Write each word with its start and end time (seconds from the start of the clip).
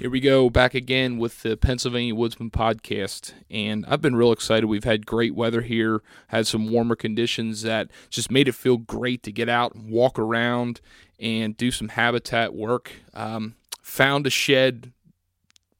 Here 0.00 0.08
we 0.08 0.20
go 0.20 0.48
back 0.48 0.72
again 0.74 1.18
with 1.18 1.42
the 1.42 1.58
Pennsylvania 1.58 2.14
Woodsman 2.14 2.48
podcast. 2.48 3.34
And 3.50 3.84
I've 3.86 4.00
been 4.00 4.16
real 4.16 4.32
excited. 4.32 4.64
We've 4.64 4.82
had 4.82 5.04
great 5.04 5.34
weather 5.34 5.60
here, 5.60 6.00
had 6.28 6.46
some 6.46 6.70
warmer 6.70 6.96
conditions 6.96 7.60
that 7.64 7.90
just 8.08 8.30
made 8.30 8.48
it 8.48 8.54
feel 8.54 8.78
great 8.78 9.22
to 9.24 9.30
get 9.30 9.50
out 9.50 9.74
and 9.74 9.90
walk 9.90 10.18
around 10.18 10.80
and 11.18 11.54
do 11.54 11.70
some 11.70 11.88
habitat 11.88 12.54
work. 12.54 12.92
Um, 13.12 13.56
found 13.82 14.26
a 14.26 14.30
shed 14.30 14.92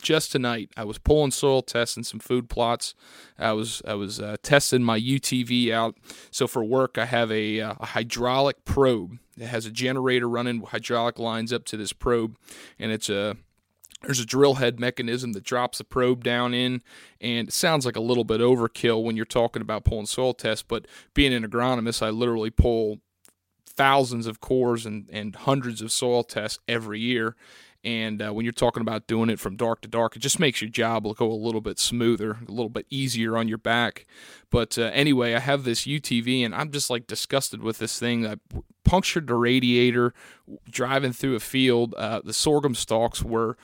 just 0.03 0.33
tonight. 0.33 0.69
I 0.77 0.85
was 0.85 0.99
pulling 0.99 1.31
soil, 1.31 1.63
testing 1.63 2.05
some 2.05 2.21
food 2.21 2.51
plots. 2.51 2.95
I 3.39 3.53
was 3.53 3.81
I 3.87 3.95
was 3.95 4.21
uh, 4.21 4.37
testing 4.43 4.83
my 4.83 5.01
UTV 5.01 5.73
out. 5.73 5.97
So 6.31 6.47
for 6.47 6.63
work, 6.63 6.99
I 6.99 7.07
have 7.07 7.33
a, 7.33 7.59
uh, 7.63 7.75
a 7.81 7.87
hydraulic 7.87 8.67
probe. 8.67 9.19
It 9.39 9.47
has 9.47 9.65
a 9.65 9.71
generator 9.71 10.29
running 10.29 10.61
hydraulic 10.61 11.19
lines 11.19 11.55
up 11.55 11.65
to 11.65 11.79
this 11.79 11.95
probe, 11.95 12.37
and 12.79 12.93
it's 12.93 13.09
a 13.09 13.39
there's 14.03 14.21
a 14.21 14.27
drill 14.27 14.55
head 14.55 14.81
mechanism 14.81 15.33
that 15.33 15.45
drops 15.45 15.79
the 15.79 15.85
probe 15.85 16.25
down 16.25 16.55
in, 16.55 16.83
and 17.21 17.49
it 17.49 17.53
sounds 17.53 17.85
like 17.85 17.97
a 17.97 18.01
little 18.01 18.25
bit 18.25 18.41
overkill 18.41 19.03
when 19.03 19.17
you're 19.17 19.27
talking 19.27 19.63
about 19.63 19.85
pulling 19.85 20.07
soil 20.07 20.33
tests. 20.33 20.65
But 20.67 20.87
being 21.15 21.35
an 21.35 21.47
agronomist, 21.47 22.03
I 22.03 22.11
literally 22.11 22.51
pull 22.51 23.01
thousands 23.67 24.27
of 24.27 24.41
cores 24.41 24.87
and, 24.87 25.09
and 25.13 25.35
hundreds 25.35 25.83
of 25.83 25.93
soil 25.93 26.23
tests 26.23 26.59
every 26.67 27.01
year. 27.01 27.37
And 27.83 28.21
uh, 28.21 28.33
when 28.35 28.45
you're 28.45 28.53
talking 28.53 28.83
about 28.83 29.07
doing 29.07 29.31
it 29.31 29.41
from 29.41 29.57
dark 29.57 29.81
to 29.83 29.89
dark, 29.89 30.15
it 30.15 30.19
just 30.19 30.39
makes 30.39 30.61
your 30.61 30.69
job 30.69 31.07
look 31.07 31.21
a 31.21 31.25
little 31.25 31.63
bit 31.63 31.79
smoother, 31.79 32.33
a 32.47 32.51
little 32.51 32.69
bit 32.69 32.85
easier 32.91 33.39
on 33.39 33.49
your 33.49 33.57
back. 33.57 34.07
But 34.51 34.77
uh, 34.77 34.91
anyway, 34.93 35.35
I 35.35 35.39
have 35.39 35.65
this 35.65 35.87
UTV 35.87 36.45
and 36.45 36.55
I'm 36.55 36.73
just 36.73 36.91
like 36.91 37.07
disgusted 37.07 37.63
with 37.63 37.79
this 37.79 37.99
thing. 37.99 38.27
I 38.27 38.37
punctured 38.85 39.29
the 39.29 39.35
radiator 39.35 40.13
driving 40.71 41.13
through 41.13 41.37
a 41.37 41.41
field. 41.41 41.95
Uh, 41.95 42.21
the 42.23 42.35
sorghum 42.35 42.75
stalks 42.75 43.23
were 43.23 43.57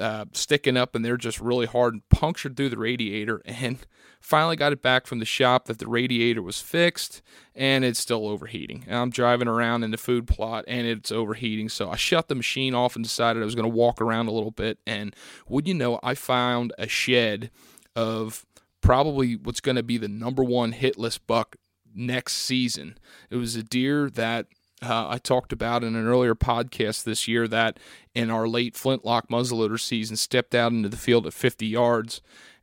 uh, 0.00 0.24
sticking 0.32 0.76
up 0.76 0.94
and 0.94 1.04
they're 1.04 1.16
just 1.16 1.40
really 1.40 1.66
hard 1.66 1.94
and 1.94 2.08
punctured 2.08 2.56
through 2.56 2.70
the 2.70 2.78
radiator 2.78 3.42
and 3.44 3.78
finally 4.20 4.56
got 4.56 4.72
it 4.72 4.82
back 4.82 5.06
from 5.06 5.18
the 5.18 5.24
shop 5.24 5.66
that 5.66 5.78
the 5.78 5.86
radiator 5.86 6.42
was 6.42 6.60
fixed 6.60 7.22
and 7.54 7.84
it's 7.84 8.00
still 8.00 8.28
overheating. 8.28 8.84
And 8.86 8.96
i'm 8.96 9.10
driving 9.10 9.48
around 9.48 9.84
in 9.84 9.90
the 9.90 9.96
food 9.96 10.26
plot 10.26 10.64
and 10.66 10.86
it's 10.86 11.12
overheating 11.12 11.68
so 11.68 11.90
i 11.90 11.96
shut 11.96 12.28
the 12.28 12.34
machine 12.34 12.74
off 12.74 12.96
and 12.96 13.04
decided 13.04 13.42
i 13.42 13.44
was 13.44 13.54
going 13.54 13.70
to 13.70 13.76
walk 13.76 14.00
around 14.00 14.28
a 14.28 14.32
little 14.32 14.50
bit 14.50 14.78
and 14.86 15.14
would 15.48 15.68
you 15.68 15.74
know 15.74 16.00
i 16.02 16.14
found 16.14 16.72
a 16.78 16.88
shed 16.88 17.50
of 17.96 18.46
probably 18.80 19.36
what's 19.36 19.60
going 19.60 19.76
to 19.76 19.82
be 19.82 19.98
the 19.98 20.08
number 20.08 20.42
one 20.42 20.72
hitless 20.72 21.18
buck 21.24 21.56
next 21.94 22.34
season. 22.34 22.98
It 23.30 23.36
was 23.36 23.56
a 23.56 23.62
deer 23.62 24.10
that 24.10 24.46
uh, 24.82 25.08
I 25.08 25.18
talked 25.18 25.52
about 25.52 25.84
in 25.84 25.94
an 25.94 26.06
earlier 26.06 26.34
podcast 26.34 27.04
this 27.04 27.28
year 27.28 27.46
that 27.48 27.78
in 28.14 28.30
our 28.30 28.48
late 28.48 28.76
flintlock 28.76 29.28
muzzleloader 29.28 29.78
season 29.78 30.16
stepped 30.16 30.54
out 30.54 30.72
into 30.72 30.88
the 30.88 30.96
field 30.96 31.26
at 31.26 31.32
50 31.32 31.66
yards 31.66 32.20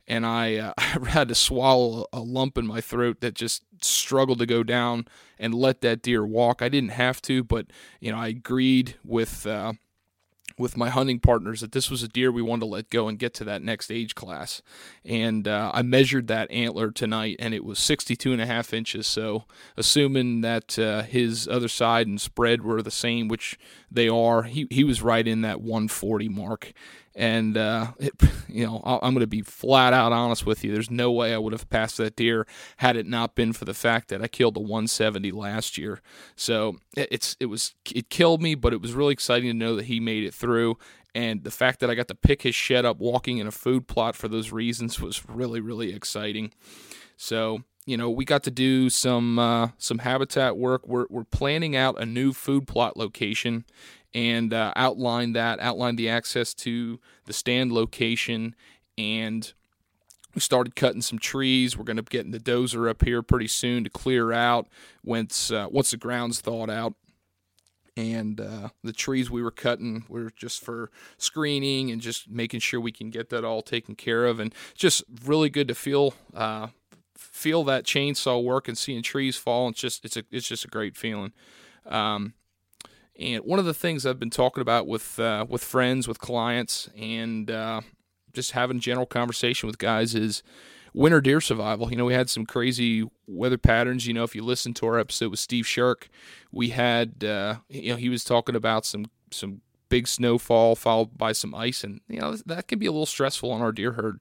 and 0.08 0.24
I, 0.24 0.56
uh, 0.56 0.72
had 1.06 1.28
to 1.28 1.34
swallow 1.34 2.06
a 2.12 2.20
lump 2.20 2.58
in 2.58 2.66
my 2.66 2.80
throat 2.80 3.20
that 3.20 3.34
just 3.34 3.62
struggled 3.82 4.38
to 4.40 4.46
go 4.46 4.62
down 4.62 5.06
and 5.38 5.54
let 5.54 5.82
that 5.82 6.02
deer 6.02 6.26
walk. 6.26 6.62
I 6.62 6.68
didn't 6.68 6.90
have 6.90 7.22
to, 7.22 7.44
but 7.44 7.66
you 8.00 8.10
know 8.10 8.18
I 8.18 8.28
agreed 8.28 8.96
with 9.04 9.46
uh, 9.46 9.74
with 10.58 10.76
my 10.76 10.88
hunting 10.88 11.20
partners 11.20 11.60
that 11.60 11.72
this 11.72 11.90
was 11.90 12.02
a 12.02 12.08
deer 12.08 12.30
we 12.30 12.42
wanted 12.42 12.60
to 12.60 12.66
let 12.66 12.90
go 12.90 13.08
and 13.08 13.18
get 13.18 13.34
to 13.34 13.44
that 13.44 13.62
next 13.62 13.90
age 13.90 14.14
class. 14.14 14.62
And 15.04 15.46
uh, 15.46 15.70
I 15.72 15.82
measured 15.82 16.26
that 16.28 16.50
antler 16.50 16.90
tonight 16.90 17.36
and 17.38 17.54
it 17.54 17.64
was 17.64 17.78
62 17.78 18.32
and 18.32 18.40
a 18.40 18.46
half 18.46 18.72
inches. 18.72 19.06
So, 19.06 19.44
assuming 19.76 20.40
that 20.42 20.78
uh, 20.78 21.02
his 21.02 21.46
other 21.48 21.68
side 21.68 22.06
and 22.06 22.20
spread 22.20 22.62
were 22.62 22.82
the 22.82 22.90
same, 22.90 23.28
which 23.28 23.58
they 23.90 24.08
are, 24.08 24.44
he, 24.44 24.66
he 24.70 24.84
was 24.84 25.02
right 25.02 25.26
in 25.26 25.42
that 25.42 25.60
140 25.60 26.28
mark. 26.28 26.72
And, 27.18 27.56
uh, 27.56 27.88
it, 27.98 28.12
you 28.48 28.64
know, 28.64 28.80
I'm 28.84 29.12
going 29.12 29.20
to 29.20 29.26
be 29.26 29.42
flat 29.42 29.92
out 29.92 30.12
honest 30.12 30.46
with 30.46 30.62
you. 30.64 30.72
There's 30.72 30.90
no 30.90 31.10
way 31.10 31.34
I 31.34 31.38
would 31.38 31.52
have 31.52 31.68
passed 31.68 31.96
that 31.98 32.14
deer 32.16 32.46
had 32.78 32.96
it 32.96 33.06
not 33.06 33.34
been 33.34 33.52
for 33.52 33.64
the 33.64 33.74
fact 33.74 34.08
that 34.08 34.22
I 34.22 34.28
killed 34.28 34.56
a 34.56 34.60
170 34.60 35.32
last 35.32 35.76
year. 35.76 36.00
So 36.36 36.76
it's, 36.96 37.36
it 37.40 37.46
was, 37.46 37.74
it 37.92 38.08
killed 38.08 38.40
me, 38.40 38.54
but 38.54 38.72
it 38.72 38.80
was 38.80 38.92
really 38.94 39.12
exciting 39.12 39.50
to 39.50 39.54
know 39.54 39.74
that 39.74 39.86
he 39.86 39.98
made 39.98 40.22
it 40.22 40.32
through. 40.32 40.78
And 41.14 41.42
the 41.42 41.50
fact 41.50 41.80
that 41.80 41.90
I 41.90 41.96
got 41.96 42.06
to 42.08 42.14
pick 42.14 42.42
his 42.42 42.54
shed 42.54 42.84
up 42.84 42.98
walking 42.98 43.38
in 43.38 43.48
a 43.48 43.52
food 43.52 43.88
plot 43.88 44.14
for 44.14 44.28
those 44.28 44.52
reasons 44.52 45.00
was 45.00 45.28
really, 45.28 45.60
really 45.60 45.92
exciting. 45.92 46.52
So, 47.16 47.64
you 47.84 47.96
know, 47.96 48.08
we 48.10 48.24
got 48.24 48.44
to 48.44 48.50
do 48.52 48.90
some 48.90 49.38
uh, 49.38 49.70
some 49.78 49.98
habitat 49.98 50.56
work. 50.56 50.86
We're, 50.86 51.06
we're 51.10 51.24
planning 51.24 51.74
out 51.74 52.00
a 52.00 52.06
new 52.06 52.32
food 52.32 52.68
plot 52.68 52.96
location 52.96 53.64
and 54.14 54.52
uh, 54.52 54.72
outline 54.76 55.32
that, 55.34 55.60
outline 55.60 55.96
the 55.96 56.08
access 56.08 56.54
to 56.54 56.98
the 57.26 57.32
stand 57.32 57.72
location, 57.72 58.54
and 58.96 59.52
we 60.34 60.40
started 60.40 60.76
cutting 60.76 61.02
some 61.02 61.18
trees. 61.18 61.76
We're 61.76 61.84
going 61.84 61.96
to 61.96 62.02
be 62.02 62.10
getting 62.10 62.32
the 62.32 62.38
dozer 62.38 62.88
up 62.88 63.04
here 63.04 63.22
pretty 63.22 63.48
soon 63.48 63.84
to 63.84 63.90
clear 63.90 64.32
out 64.32 64.68
once 65.04 65.50
uh, 65.50 65.66
once 65.70 65.90
the 65.90 65.96
ground's 65.96 66.40
thawed 66.40 66.70
out. 66.70 66.94
And 67.96 68.40
uh, 68.40 68.68
the 68.84 68.92
trees 68.92 69.28
we 69.28 69.42
were 69.42 69.50
cutting 69.50 70.04
were 70.08 70.30
just 70.30 70.62
for 70.62 70.92
screening 71.16 71.90
and 71.90 72.00
just 72.00 72.30
making 72.30 72.60
sure 72.60 72.80
we 72.80 72.92
can 72.92 73.10
get 73.10 73.30
that 73.30 73.44
all 73.44 73.60
taken 73.60 73.96
care 73.96 74.24
of. 74.26 74.38
And 74.38 74.54
just 74.76 75.02
really 75.24 75.50
good 75.50 75.66
to 75.66 75.74
feel 75.74 76.14
uh, 76.32 76.68
feel 77.16 77.64
that 77.64 77.84
chainsaw 77.84 78.42
work 78.42 78.68
and 78.68 78.78
seeing 78.78 79.02
trees 79.02 79.36
fall. 79.36 79.68
It's 79.68 79.80
just 79.80 80.04
it's 80.04 80.16
a 80.16 80.22
it's 80.30 80.46
just 80.46 80.64
a 80.64 80.68
great 80.68 80.96
feeling. 80.96 81.32
Um, 81.86 82.34
and 83.18 83.44
one 83.44 83.58
of 83.58 83.64
the 83.64 83.74
things 83.74 84.06
I've 84.06 84.20
been 84.20 84.30
talking 84.30 84.60
about 84.60 84.86
with 84.86 85.18
uh, 85.18 85.44
with 85.48 85.64
friends, 85.64 86.06
with 86.06 86.20
clients, 86.20 86.88
and 86.96 87.50
uh, 87.50 87.80
just 88.32 88.52
having 88.52 88.80
general 88.80 89.06
conversation 89.06 89.66
with 89.66 89.78
guys 89.78 90.14
is 90.14 90.42
winter 90.94 91.20
deer 91.20 91.40
survival. 91.40 91.90
You 91.90 91.96
know, 91.96 92.04
we 92.04 92.14
had 92.14 92.30
some 92.30 92.46
crazy 92.46 93.08
weather 93.26 93.58
patterns. 93.58 94.06
You 94.06 94.14
know, 94.14 94.24
if 94.24 94.34
you 94.34 94.42
listen 94.42 94.74
to 94.74 94.86
our 94.86 94.98
episode 94.98 95.30
with 95.30 95.40
Steve 95.40 95.66
Shirk, 95.66 96.08
we 96.52 96.70
had 96.70 97.24
uh, 97.24 97.56
you 97.68 97.90
know 97.90 97.96
he 97.96 98.08
was 98.08 98.24
talking 98.24 98.54
about 98.54 98.86
some 98.86 99.06
some 99.30 99.62
big 99.88 100.06
snowfall 100.06 100.76
followed 100.76 101.18
by 101.18 101.32
some 101.32 101.54
ice, 101.54 101.82
and 101.82 102.00
you 102.08 102.20
know 102.20 102.36
that 102.46 102.68
can 102.68 102.78
be 102.78 102.86
a 102.86 102.92
little 102.92 103.06
stressful 103.06 103.50
on 103.50 103.62
our 103.62 103.72
deer 103.72 103.92
herd. 103.92 104.20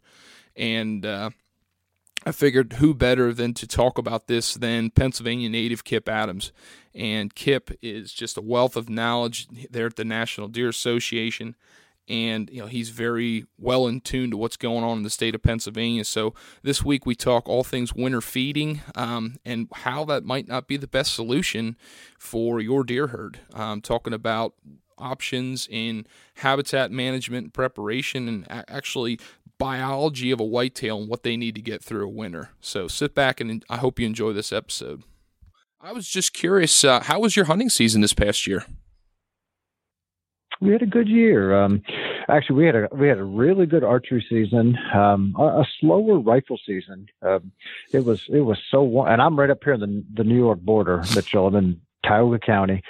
And 0.55 1.05
uh, 1.05 1.29
I 2.25 2.31
figured 2.31 2.73
who 2.73 2.93
better 2.93 3.33
than 3.33 3.53
to 3.55 3.67
talk 3.67 3.97
about 3.97 4.27
this 4.27 4.55
than 4.55 4.89
Pennsylvania 4.89 5.49
native 5.49 5.83
Kip 5.83 6.09
Adams. 6.09 6.51
And 6.93 7.33
Kip 7.33 7.71
is 7.81 8.11
just 8.11 8.37
a 8.37 8.41
wealth 8.41 8.75
of 8.75 8.89
knowledge 8.89 9.47
there 9.69 9.85
at 9.85 9.95
the 9.95 10.05
National 10.05 10.47
Deer 10.47 10.69
Association. 10.69 11.55
And 12.09 12.49
you 12.49 12.61
know 12.61 12.67
he's 12.67 12.89
very 12.89 13.45
well 13.57 13.85
in 13.85 13.99
tune 13.99 14.31
to 14.31 14.37
what's 14.37 14.55
going 14.55 14.83
on 14.83 14.97
in 14.97 15.03
the 15.03 15.09
state 15.09 15.35
of 15.35 15.43
Pennsylvania. 15.43 16.05
So 16.05 16.33
this 16.63 16.83
week 16.83 17.05
we 17.05 17.15
talk 17.15 17.49
all 17.49 17.65
things 17.65 17.93
winter 17.93 18.21
feeding 18.21 18.81
um, 18.95 19.37
and 19.45 19.67
how 19.73 20.05
that 20.05 20.23
might 20.23 20.47
not 20.47 20.67
be 20.67 20.77
the 20.77 20.87
best 20.87 21.13
solution 21.13 21.75
for 22.17 22.61
your 22.61 22.85
deer 22.85 23.07
herd. 23.07 23.41
Um, 23.53 23.81
talking 23.81 24.13
about 24.13 24.53
options 24.97 25.67
in 25.69 26.05
habitat 26.35 26.91
management 26.91 27.53
preparation 27.53 28.27
and 28.27 28.45
actually 28.49 29.19
biology 29.57 30.31
of 30.31 30.39
a 30.39 30.45
whitetail 30.45 30.99
and 30.99 31.09
what 31.09 31.23
they 31.23 31.37
need 31.37 31.55
to 31.55 31.61
get 31.61 31.83
through 31.83 32.05
a 32.05 32.09
winter. 32.09 32.49
So 32.59 32.87
sit 32.87 33.15
back 33.15 33.39
and 33.39 33.63
I 33.69 33.77
hope 33.77 33.99
you 33.99 34.05
enjoy 34.05 34.33
this 34.33 34.53
episode. 34.53 35.03
I 35.79 35.93
was 35.93 36.07
just 36.07 36.33
curious, 36.33 36.83
uh, 36.83 37.01
how 37.01 37.19
was 37.19 37.35
your 37.35 37.45
hunting 37.45 37.69
season 37.69 38.01
this 38.01 38.13
past 38.13 38.47
year? 38.47 38.65
We 40.59 40.71
had 40.71 40.81
a 40.81 40.87
good 40.87 41.07
year. 41.07 41.55
Um, 41.55 41.83
actually, 42.27 42.55
we 42.55 42.65
had 42.65 42.75
a 42.75 42.87
we 42.91 43.07
had 43.07 43.19
a 43.19 43.23
really 43.23 43.67
good 43.67 43.83
archery 43.83 44.25
season. 44.27 44.75
Um, 44.91 45.35
a, 45.37 45.43
a, 45.43 45.67
slower 45.79 46.19
rifle 46.19 46.59
season. 46.65 47.07
Um, 47.21 47.51
it 47.93 48.03
was 48.03 48.23
it 48.29 48.41
was 48.41 48.57
so 48.71 48.81
warm, 48.81 49.07
and 49.11 49.21
I'm 49.21 49.37
right 49.37 49.51
up 49.51 49.63
here 49.63 49.73
in 49.73 49.79
the 49.81 50.03
the 50.15 50.23
New 50.23 50.37
York 50.37 50.59
border, 50.59 51.03
Mitchell. 51.15 51.45
I'm 51.45 51.55
in 51.55 51.81
Tioga 52.03 52.39
County, 52.39 52.81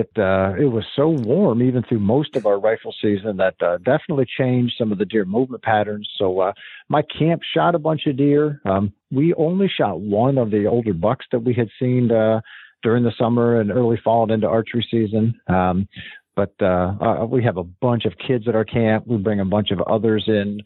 it 0.00 0.10
uh, 0.18 0.54
it 0.58 0.66
was 0.66 0.84
so 0.96 1.08
warm 1.08 1.62
even 1.62 1.82
through 1.82 2.00
most 2.00 2.36
of 2.36 2.46
our 2.46 2.58
rifle 2.58 2.94
season 3.00 3.36
that 3.36 3.54
uh, 3.62 3.78
definitely 3.78 4.26
changed 4.38 4.74
some 4.78 4.92
of 4.92 4.98
the 4.98 5.04
deer 5.04 5.24
movement 5.24 5.62
patterns. 5.62 6.08
So 6.18 6.40
uh, 6.40 6.52
my 6.88 7.02
camp 7.02 7.42
shot 7.54 7.74
a 7.74 7.78
bunch 7.78 8.06
of 8.06 8.16
deer. 8.16 8.60
Um, 8.64 8.92
we 9.10 9.34
only 9.34 9.68
shot 9.68 10.00
one 10.00 10.38
of 10.38 10.50
the 10.50 10.66
older 10.66 10.94
bucks 10.94 11.26
that 11.32 11.40
we 11.40 11.54
had 11.54 11.68
seen 11.78 12.10
uh, 12.10 12.40
during 12.82 13.04
the 13.04 13.12
summer 13.18 13.60
and 13.60 13.70
early 13.70 13.98
fall 14.02 14.22
and 14.24 14.32
into 14.32 14.48
archery 14.48 14.86
season. 14.90 15.38
Um, 15.48 15.88
but 16.34 16.54
uh, 16.60 16.94
uh, 17.00 17.26
we 17.26 17.44
have 17.44 17.58
a 17.58 17.64
bunch 17.64 18.04
of 18.06 18.14
kids 18.26 18.48
at 18.48 18.54
our 18.54 18.64
camp. 18.64 19.06
We 19.06 19.18
bring 19.18 19.40
a 19.40 19.44
bunch 19.44 19.70
of 19.70 19.80
others 19.82 20.24
in 20.26 20.60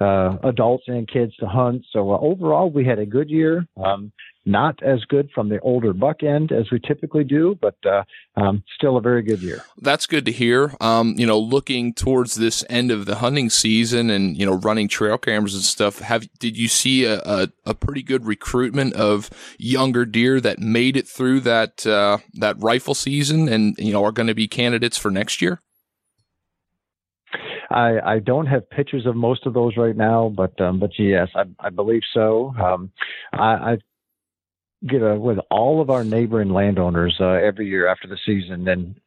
adults 0.00 0.84
and 0.86 1.06
kids 1.06 1.36
to 1.36 1.46
hunt. 1.46 1.84
So 1.92 2.10
overall, 2.18 2.70
we 2.70 2.86
had 2.86 2.98
a 2.98 3.06
good 3.06 3.28
year. 3.30 3.66
Um, 3.76 4.12
not 4.46 4.82
as 4.82 5.04
good 5.04 5.30
from 5.34 5.48
the 5.48 5.60
older 5.60 5.92
buck 5.92 6.22
end 6.22 6.50
as 6.52 6.70
we 6.70 6.80
typically 6.80 7.24
do, 7.24 7.58
but 7.60 7.76
uh, 7.84 8.02
um, 8.36 8.62
still 8.74 8.96
a 8.96 9.00
very 9.00 9.22
good 9.22 9.42
year. 9.42 9.64
That's 9.78 10.06
good 10.06 10.24
to 10.26 10.32
hear. 10.32 10.74
Um, 10.80 11.14
you 11.16 11.26
know, 11.26 11.38
looking 11.38 11.92
towards 11.92 12.36
this 12.36 12.64
end 12.70 12.90
of 12.90 13.06
the 13.06 13.16
hunting 13.16 13.50
season 13.50 14.10
and 14.10 14.36
you 14.36 14.46
know 14.46 14.54
running 14.54 14.88
trail 14.88 15.18
cameras 15.18 15.54
and 15.54 15.62
stuff. 15.62 15.98
Have 16.00 16.26
did 16.38 16.56
you 16.56 16.68
see 16.68 17.04
a, 17.04 17.20
a, 17.20 17.48
a 17.66 17.74
pretty 17.74 18.02
good 18.02 18.26
recruitment 18.26 18.94
of 18.94 19.30
younger 19.58 20.04
deer 20.04 20.40
that 20.40 20.58
made 20.58 20.96
it 20.96 21.06
through 21.06 21.40
that 21.40 21.86
uh, 21.86 22.18
that 22.34 22.56
rifle 22.58 22.94
season 22.94 23.48
and 23.48 23.76
you 23.78 23.92
know 23.92 24.04
are 24.04 24.12
going 24.12 24.28
to 24.28 24.34
be 24.34 24.48
candidates 24.48 24.96
for 24.96 25.10
next 25.10 25.42
year? 25.42 25.60
I, 27.70 28.00
I 28.04 28.18
don't 28.18 28.46
have 28.46 28.68
pictures 28.68 29.06
of 29.06 29.14
most 29.14 29.46
of 29.46 29.54
those 29.54 29.76
right 29.76 29.96
now, 29.96 30.32
but 30.34 30.60
um, 30.60 30.80
but 30.80 30.90
yes, 30.98 31.28
I, 31.36 31.44
I 31.60 31.70
believe 31.70 32.02
so. 32.12 32.52
Um, 32.60 32.90
I, 33.32 33.38
I 33.72 33.78
get 34.86 35.02
a, 35.02 35.16
with 35.16 35.38
all 35.50 35.80
of 35.80 35.90
our 35.90 36.04
neighboring 36.04 36.50
landowners 36.50 37.16
uh, 37.20 37.28
every 37.28 37.66
year 37.66 37.86
after 37.86 38.08
the 38.08 38.18
season, 38.24 38.66
and 38.68 39.00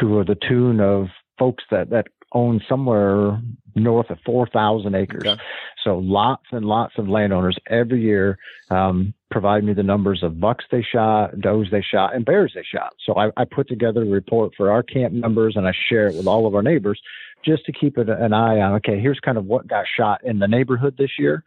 to 0.00 0.24
the 0.24 0.36
tune 0.48 0.80
of 0.80 1.08
folks 1.38 1.64
that 1.70 1.90
that 1.90 2.06
own 2.34 2.60
somewhere 2.68 3.40
north 3.74 4.10
of 4.10 4.18
4,000 4.24 4.94
acres. 4.94 5.22
Okay. 5.24 5.42
So 5.84 5.98
lots 5.98 6.44
and 6.50 6.64
lots 6.64 6.94
of 6.98 7.08
landowners 7.08 7.58
every 7.68 8.02
year 8.02 8.38
um, 8.70 9.14
provide 9.30 9.64
me 9.64 9.72
the 9.72 9.82
numbers 9.82 10.22
of 10.22 10.40
bucks 10.40 10.64
they 10.70 10.82
shot, 10.82 11.40
does 11.40 11.66
they 11.70 11.82
shot, 11.82 12.14
and 12.14 12.24
bears 12.24 12.52
they 12.54 12.64
shot. 12.64 12.94
So 13.04 13.14
I, 13.16 13.30
I, 13.36 13.44
put 13.44 13.68
together 13.68 14.02
a 14.02 14.06
report 14.06 14.52
for 14.56 14.70
our 14.70 14.82
camp 14.82 15.14
members 15.14 15.56
and 15.56 15.66
I 15.66 15.72
share 15.88 16.06
it 16.06 16.16
with 16.16 16.26
all 16.26 16.46
of 16.46 16.54
our 16.54 16.62
neighbors 16.62 17.00
just 17.44 17.64
to 17.66 17.72
keep 17.72 17.96
an 17.96 18.32
eye 18.32 18.60
on. 18.60 18.74
Okay, 18.74 19.00
here's 19.00 19.20
kind 19.20 19.38
of 19.38 19.46
what 19.46 19.66
got 19.66 19.86
shot 19.96 20.20
in 20.24 20.38
the 20.38 20.46
neighborhood 20.46 20.96
this 20.96 21.18
year. 21.18 21.42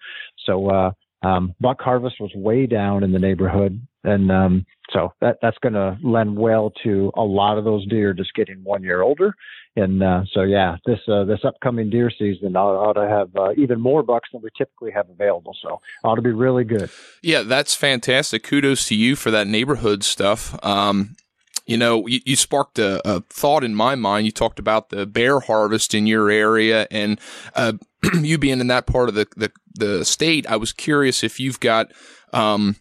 So 0.46 0.70
uh, 0.70 0.92
um, 1.26 1.56
buck 1.60 1.82
harvest 1.82 2.16
was 2.20 2.32
way 2.36 2.68
down 2.68 3.04
in 3.04 3.12
the 3.12 3.20
neighborhood, 3.20 3.86
and 4.04 4.32
um, 4.32 4.66
so 4.92 5.14
that 5.22 5.38
that's 5.42 5.58
going 5.60 5.74
to 5.74 5.98
lend 6.04 6.38
well 6.38 6.72
to 6.84 7.12
a 7.16 7.24
lot 7.24 7.58
of 7.58 7.64
those 7.64 7.88
deer 7.88 8.14
just 8.14 8.34
getting 8.36 8.64
one 8.64 8.84
year 8.84 9.02
older. 9.02 9.34
And 9.78 10.02
uh, 10.02 10.24
so, 10.32 10.44
yeah, 10.44 10.78
this 10.86 11.00
uh, 11.12 11.26
this 11.26 11.40
upcoming 11.44 11.90
deer 11.90 12.10
season 12.10 12.56
ought, 12.56 12.78
ought 12.78 12.94
to 12.94 13.10
have 13.10 13.36
uh, 13.36 13.52
even 13.58 13.82
more 13.82 14.04
bucks 14.04 14.30
than 14.32 14.42
we 14.42 14.50
typically 14.58 14.92
have 14.92 15.10
available. 15.10 15.56
So, 15.62 15.82
ought 16.04 16.16
to 16.16 16.22
be 16.22 16.32
really 16.32 16.64
good. 16.64 16.90
Yeah, 17.22 17.42
that's 17.42 17.76
fantastic. 17.76 18.44
Kudos 18.44 18.88
to 18.88 18.96
you 18.96 19.18
for 19.18 19.32
that 19.32 19.48
neighborhood 19.48 20.04
stuff. 20.04 20.58
Um, 20.64 21.18
you 21.66 21.78
know, 21.78 22.06
you, 22.08 22.20
you 22.26 22.36
sparked 22.36 22.80
a, 22.80 23.02
a, 23.10 23.22
thought 23.22 23.64
in 23.64 23.76
my 23.76 23.96
mind. 23.96 24.26
You 24.26 24.32
talked 24.32 24.60
about 24.60 24.90
the 24.90 25.06
bear 25.06 25.40
harvest 25.40 25.94
in 25.94 26.06
your 26.08 26.30
area 26.30 26.88
and 26.92 27.20
uh, 27.56 27.74
you 28.22 28.38
being 28.38 28.60
in 28.60 28.68
that 28.68 28.86
part 28.86 29.10
of 29.10 29.16
the, 29.16 29.28
the, 29.36 29.52
the, 29.74 30.06
state. 30.06 30.46
I 30.48 30.58
was 30.58 30.72
curious 30.72 31.24
if 31.24 31.40
you've 31.40 31.60
got, 31.60 31.92
um, 32.34 32.76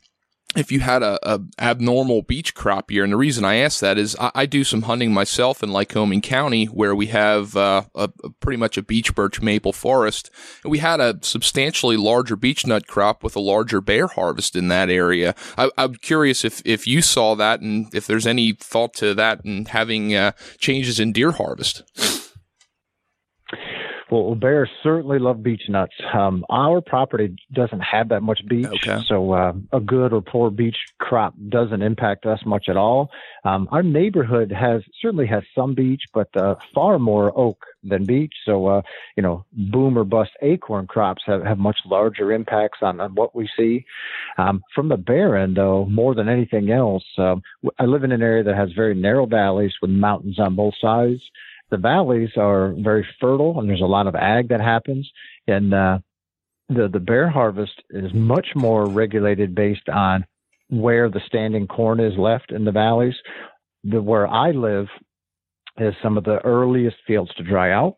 if 0.57 0.71
you 0.71 0.81
had 0.81 1.03
a, 1.03 1.19
a, 1.23 1.41
abnormal 1.59 2.23
beech 2.23 2.55
crop 2.55 2.91
year, 2.91 3.05
and 3.05 3.13
the 3.13 3.17
reason 3.17 3.45
I 3.45 3.57
ask 3.57 3.81
that 3.81 3.99
is 3.99 4.17
I, 4.21 4.31
I 4.35 4.47
do 4.47 4.65
some 4.65 4.83
hunting 4.83 5.13
myself 5.13 5.63
in 5.63 5.71
Lycoming 5.71 6.23
County, 6.23 6.67
where 6.67 6.95
we 6.95 7.07
have 7.09 7.57
uh, 7.57 7.83
a, 7.95 8.11
a, 8.23 8.31
pretty 8.31 8.57
much 8.57 8.77
a 8.77 8.83
beech 8.83 9.15
birch 9.15 9.41
maple 9.41 9.73
forest, 9.73 10.31
and 10.63 10.71
we 10.71 10.79
had 10.79 11.01
a 11.01 11.19
substantially 11.23 11.97
larger 11.97 12.37
beech 12.37 12.67
nut 12.67 12.87
crop 12.87 13.23
with 13.23 13.37
a 13.37 13.41
larger 13.41 13.81
bear 13.81 14.07
harvest 14.07 14.57
in 14.57 14.69
that 14.69 14.91
area. 14.91 15.35
I, 15.59 15.71
am 15.77 15.95
curious 15.97 16.45
if 16.45 16.63
if 16.65 16.87
you 16.87 17.03
saw 17.03 17.35
that, 17.37 17.61
and 17.61 17.93
if 17.95 18.07
there's 18.07 18.27
any 18.27 18.53
thought 18.53 18.95
to 18.95 19.15
that, 19.15 19.45
and 19.45 19.69
having 19.69 20.15
uh, 20.15 20.33
changes 20.59 21.01
in 21.01 21.13
deer 21.13 21.33
harvest. 21.33 21.83
Well, 24.11 24.35
bears 24.35 24.69
certainly 24.83 25.19
love 25.19 25.43
beech 25.43 25.63
nuts. 25.69 25.95
Um, 26.13 26.45
our 26.51 26.81
property 26.81 27.37
doesn't 27.53 27.81
have 27.81 28.11
that 28.11 28.23
much 28.23 28.47
beech, 28.47 28.67
okay. 28.67 29.03
so 29.07 29.33
uh, 29.33 29.53
a 29.73 29.81
good 29.81 30.13
or 30.13 30.21
poor 30.21 30.51
beech 30.51 30.77
crop 30.99 31.35
doesn't 31.49 31.81
impact 31.81 32.27
us 32.27 32.41
much 32.45 32.69
at 32.69 32.77
all. 32.77 33.11
Um, 33.45 33.69
our 33.73 33.83
neighborhood 33.83 34.53
has 34.53 34.83
certainly 35.01 35.27
has 35.29 35.43
some 35.55 35.75
beech, 35.75 36.03
but 36.13 36.29
uh, 36.37 36.57
far 36.75 36.99
more 36.99 37.33
oak 37.37 37.65
than 37.83 38.05
beech. 38.05 38.35
So, 38.45 38.67
uh, 38.67 38.83
you 39.17 39.23
know, 39.23 39.45
boom 39.53 39.99
or 39.99 40.05
bust 40.05 40.33
acorn 40.43 40.87
crops 40.87 41.23
have, 41.27 41.43
have 41.45 41.59
much 41.59 41.79
larger 41.87 42.33
impacts 42.33 42.79
on, 42.83 43.01
on 43.01 43.15
what 43.15 43.35
we 43.35 43.49
see. 43.57 43.85
Um, 44.37 44.63
from 44.75 44.89
the 44.89 44.97
bear 44.97 45.37
end, 45.37 45.57
though, 45.57 45.87
more 45.87 46.15
than 46.15 46.29
anything 46.29 46.71
else, 46.71 47.05
um, 47.17 47.43
I 47.79 47.85
live 47.85 48.05
in 48.05 48.13
an 48.13 48.23
area 48.23 48.45
that 48.45 48.57
has 48.57 48.73
very 48.73 48.95
narrow 48.95 49.27
valleys 49.27 49.73
with 49.81 49.91
mountains 49.91 50.39
on 50.39 50.57
both 50.57 50.75
sides 50.81 51.23
the 51.71 51.77
valleys 51.77 52.31
are 52.37 52.75
very 52.79 53.07
fertile 53.21 53.59
and 53.59 53.69
there's 53.69 53.81
a 53.81 53.87
lot 53.87 54.07
of 54.07 54.15
ag 54.15 54.49
that 54.49 54.61
happens. 54.61 55.11
And 55.47 55.75
uh, 55.75 55.99
the 56.69 56.89
the 56.93 57.01
bear 57.01 57.29
harvest 57.29 57.83
is 57.91 58.13
much 58.15 58.49
more 58.55 58.87
regulated 58.87 59.55
based 59.55 59.89
on 59.89 60.25
where 60.71 61.09
the 61.11 61.21
standing 61.27 61.67
corn 61.67 62.01
is 62.01 62.17
left 62.19 62.53
in 62.53 62.65
the 62.65 62.73
valleys. 62.73 63.15
The 63.85 64.01
where 64.01 64.27
I 64.27 64.51
live 64.51 64.87
is 65.77 65.95
some 66.03 66.17
of 66.17 66.23
the 66.23 66.39
earliest 66.45 66.97
fields 67.07 67.35
to 67.35 67.43
dry 67.43 67.73
out. 67.73 67.97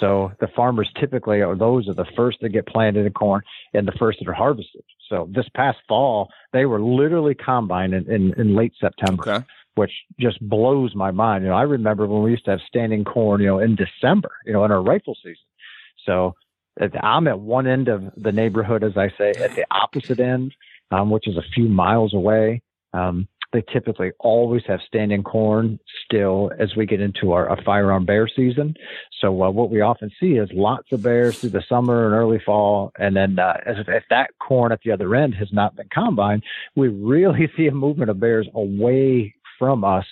So 0.00 0.32
the 0.40 0.48
farmers 0.56 0.90
typically 0.98 1.42
are 1.42 1.54
those 1.54 1.86
are 1.88 1.94
the 1.94 2.06
first 2.16 2.38
that 2.40 2.48
get 2.50 2.66
planted 2.66 3.04
in 3.04 3.12
corn 3.12 3.42
and 3.74 3.86
the 3.86 3.92
first 3.98 4.18
that 4.20 4.28
are 4.28 4.34
harvested. 4.34 4.82
So 5.10 5.28
this 5.30 5.46
past 5.54 5.78
fall, 5.86 6.30
they 6.52 6.64
were 6.64 6.80
literally 6.80 7.34
combined 7.34 7.92
in, 7.92 8.10
in, 8.10 8.32
in 8.40 8.56
late 8.56 8.72
September. 8.80 9.28
Okay 9.28 9.44
which 9.78 9.92
just 10.18 10.40
blows 10.40 10.94
my 10.94 11.12
mind. 11.12 11.44
You 11.44 11.50
know, 11.50 11.56
I 11.56 11.62
remember 11.62 12.06
when 12.06 12.22
we 12.24 12.32
used 12.32 12.44
to 12.46 12.50
have 12.50 12.60
standing 12.66 13.04
corn, 13.04 13.40
you 13.40 13.46
know, 13.46 13.60
in 13.60 13.76
December, 13.76 14.30
you 14.44 14.52
know, 14.52 14.64
in 14.64 14.72
our 14.72 14.82
rifle 14.82 15.16
season. 15.22 15.36
So 16.04 16.34
I'm 17.00 17.28
at 17.28 17.38
one 17.38 17.66
end 17.68 17.88
of 17.88 18.02
the 18.16 18.32
neighborhood, 18.32 18.82
as 18.82 18.96
I 18.96 19.08
say, 19.16 19.30
at 19.30 19.54
the 19.54 19.64
opposite 19.70 20.18
end, 20.20 20.52
um, 20.90 21.10
which 21.10 21.28
is 21.28 21.36
a 21.36 21.44
few 21.54 21.68
miles 21.68 22.12
away. 22.12 22.60
Um, 22.92 23.28
they 23.52 23.62
typically 23.72 24.10
always 24.18 24.62
have 24.66 24.80
standing 24.86 25.22
corn 25.22 25.78
still 26.04 26.50
as 26.58 26.76
we 26.76 26.84
get 26.84 27.00
into 27.00 27.32
our, 27.32 27.48
firearm 27.64 28.04
bear 28.04 28.28
season. 28.28 28.74
So 29.20 29.42
uh, 29.42 29.50
what 29.50 29.70
we 29.70 29.80
often 29.80 30.10
see 30.20 30.32
is 30.32 30.48
lots 30.52 30.92
of 30.92 31.02
bears 31.02 31.38
through 31.38 31.50
the 31.50 31.64
summer 31.68 32.06
and 32.06 32.14
early 32.14 32.40
fall, 32.44 32.92
and 32.98 33.16
then 33.16 33.38
uh, 33.38 33.54
as 33.64 33.76
if, 33.78 33.88
if 33.88 34.04
that 34.10 34.30
corn 34.38 34.70
at 34.70 34.80
the 34.84 34.92
other 34.92 35.14
end 35.14 35.34
has 35.34 35.48
not 35.52 35.76
been 35.76 35.88
combined, 35.88 36.42
we 36.76 36.88
really 36.88 37.50
see 37.56 37.66
a 37.66 37.72
movement 37.72 38.10
of 38.10 38.20
bears 38.20 38.48
away 38.54 39.34
from 39.58 39.84
us. 39.84 40.04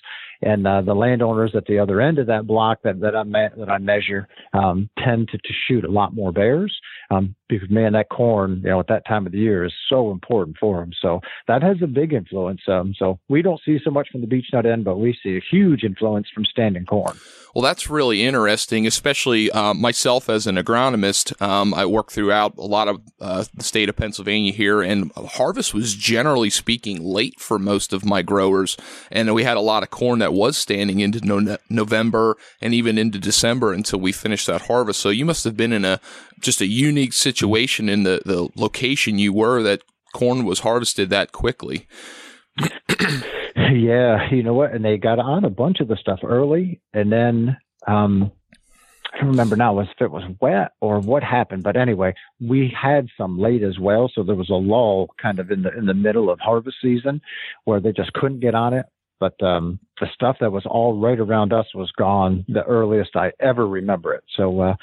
And 0.43 0.67
uh, 0.67 0.83
the 0.83 0.95
landowners 0.95 1.53
at 1.55 1.67
the 1.67 1.79
other 1.79 2.01
end 2.01 2.19
of 2.19 2.27
that 2.27 2.47
block 2.47 2.79
that 2.85 3.01
that 3.01 3.17
I 3.17 3.23
me- 3.25 3.49
that 3.57 3.69
I 3.69 3.79
measure 3.79 4.29
um, 4.53 4.89
tend 5.03 5.29
to, 5.29 5.39
to 5.39 5.55
shoot 5.67 5.85
a 5.85 5.91
lot 5.91 6.15
more 6.15 6.33
bears 6.33 6.77
um, 7.11 7.35
because 7.49 7.71
man, 7.71 7.93
that 7.93 8.09
corn, 8.09 8.61
you 8.65 8.71
know, 8.71 8.81
at 8.81 8.89
that 8.89 9.07
time 9.07 9.27
of 9.27 9.33
the 9.33 9.39
year 9.39 9.65
is 9.65 9.73
so 9.89 10.11
important 10.11 10.57
for 10.59 10.81
them. 10.81 10.91
So 11.01 11.21
that 11.49 11.63
has 11.63 11.77
a 11.83 11.87
big 11.87 12.13
influence. 12.13 12.63
Um, 12.69 12.95
so 12.99 13.19
we 13.29 13.43
don't 13.43 13.61
see 13.65 13.79
so 13.85 13.91
much 13.91 14.09
from 14.11 14.21
the 14.21 14.27
beech 14.27 14.47
nut 14.53 14.67
end, 14.67 14.85
but 14.85 14.99
we 14.99 15.17
see 15.23 15.37
a 15.37 15.43
huge 15.51 15.85
influence 15.85 16.29
from 16.35 16.45
standing 16.45 16.87
corn. 16.87 17.17
Well, 17.55 17.63
that's 17.63 17.89
really 17.89 18.23
interesting, 18.23 18.87
especially 18.87 19.51
uh, 19.51 19.73
myself 19.73 20.29
as 20.29 20.47
an 20.47 20.57
agronomist. 20.57 21.41
Um, 21.41 21.73
I 21.73 21.87
work 21.87 22.13
throughout 22.13 22.59
a 22.59 22.67
lot 22.67 22.87
of 22.87 23.01
uh, 23.19 23.45
the 23.55 23.65
state 23.65 23.89
of 23.89 23.97
Pennsylvania 23.97 24.53
here, 24.53 24.83
and 24.83 25.11
harvest 25.15 25.73
was 25.73 25.95
generally 25.95 26.51
speaking 26.51 27.03
late 27.03 27.41
for 27.41 27.59
most 27.59 27.95
of 27.95 28.05
my 28.05 28.21
growers. 28.21 28.77
And 29.11 29.35
we 29.35 29.45
had 29.45 29.57
a 29.57 29.63
lot 29.63 29.83
of 29.83 29.89
corn 29.89 30.19
that 30.27 30.33
was 30.33 30.57
standing 30.57 30.99
into 30.99 31.25
no- 31.25 31.57
November 31.71 32.37
and 32.61 32.75
even 32.75 32.99
into 32.99 33.17
December 33.17 33.73
until 33.73 34.01
we 34.01 34.11
finished 34.11 34.49
that 34.49 34.63
harvest. 34.63 34.99
So 34.99 35.09
you 35.09 35.25
must 35.25 35.45
have 35.45 35.57
been 35.57 35.73
in 35.73 35.85
a 35.85 36.01
just 36.41 36.61
a 36.61 36.67
unique 36.67 37.13
situation 37.13 37.89
in 37.89 38.03
the, 38.03 38.23
the 38.25 38.49
location 38.57 39.21
you 39.21 39.33
were 39.33 39.63
that 39.63 39.83
corn 40.13 40.45
was 40.45 40.61
harvested 40.61 41.11
that 41.11 41.31
quickly. 41.31 41.87
yeah, 43.57 44.29
you 44.33 44.43
know 44.43 44.55
what? 44.55 44.73
And 44.73 44.85
they 44.85 44.97
got 44.97 45.21
on 45.21 45.45
a 45.45 45.51
bunch 45.51 45.79
of 45.79 45.87
the 45.87 45.97
stuff 45.97 46.19
early, 46.25 46.81
and 46.93 47.13
then 47.13 47.57
um, 47.87 48.33
I 49.15 49.19
don't 49.19 49.29
remember 49.29 49.55
now 49.55 49.79
if 49.79 49.89
it 50.01 50.11
was 50.11 50.25
wet 50.41 50.73
or 50.81 50.99
what 50.99 51.23
happened, 51.23 51.63
but 51.63 51.77
anyway, 51.77 52.15
we 52.41 52.75
had 52.77 53.07
some 53.17 53.39
late 53.39 53.63
as 53.63 53.79
well. 53.79 54.11
So 54.13 54.25
there 54.25 54.35
was 54.35 54.51
a 54.51 54.55
lull 54.55 55.09
kind 55.23 55.39
of 55.39 55.53
in 55.53 55.63
the 55.63 55.73
in 55.79 55.87
the 55.87 55.95
middle 55.95 56.31
of 56.31 56.41
harvest 56.41 56.79
season 56.83 57.21
where 57.65 57.79
they 57.79 57.93
just 57.93 58.13
couldn't 58.15 58.41
get 58.41 58.57
on 58.57 58.75
it. 58.75 58.87
But 59.19 59.41
um, 59.43 59.79
the 60.01 60.09
stuff 60.15 60.37
that 60.41 60.53
was 60.53 60.65
all 60.67 60.99
right 60.99 61.19
around 61.19 61.53
us 61.53 61.67
was 61.75 61.91
gone 61.93 62.45
the 62.49 62.65
earliest 62.65 63.17
I 63.17 63.33
ever 63.41 63.67
remember 63.67 64.13
it. 64.15 64.25
So, 64.37 64.61
uh, 64.61 64.75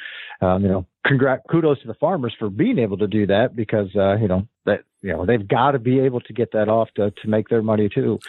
um, 0.45 0.63
you 0.63 0.69
know, 0.69 0.85
congrats, 1.05 1.43
kudos 1.49 1.81
to 1.81 1.87
the 1.87 1.93
farmers 1.95 2.33
for 2.39 2.49
being 2.49 2.79
able 2.79 2.97
to 2.97 3.07
do 3.07 3.27
that 3.27 3.55
because 3.55 3.89
uh, 3.95 4.15
you 4.15 4.27
know 4.27 4.47
that 4.65 4.83
you 5.01 5.11
know 5.11 5.25
they've 5.25 5.47
got 5.47 5.71
to 5.71 5.79
be 5.79 5.99
able 5.99 6.21
to 6.21 6.33
get 6.33 6.51
that 6.53 6.69
off 6.69 6.89
to 6.95 7.11
to 7.11 7.27
make 7.27 7.49
their 7.49 7.61
money 7.61 7.89
too. 7.89 8.19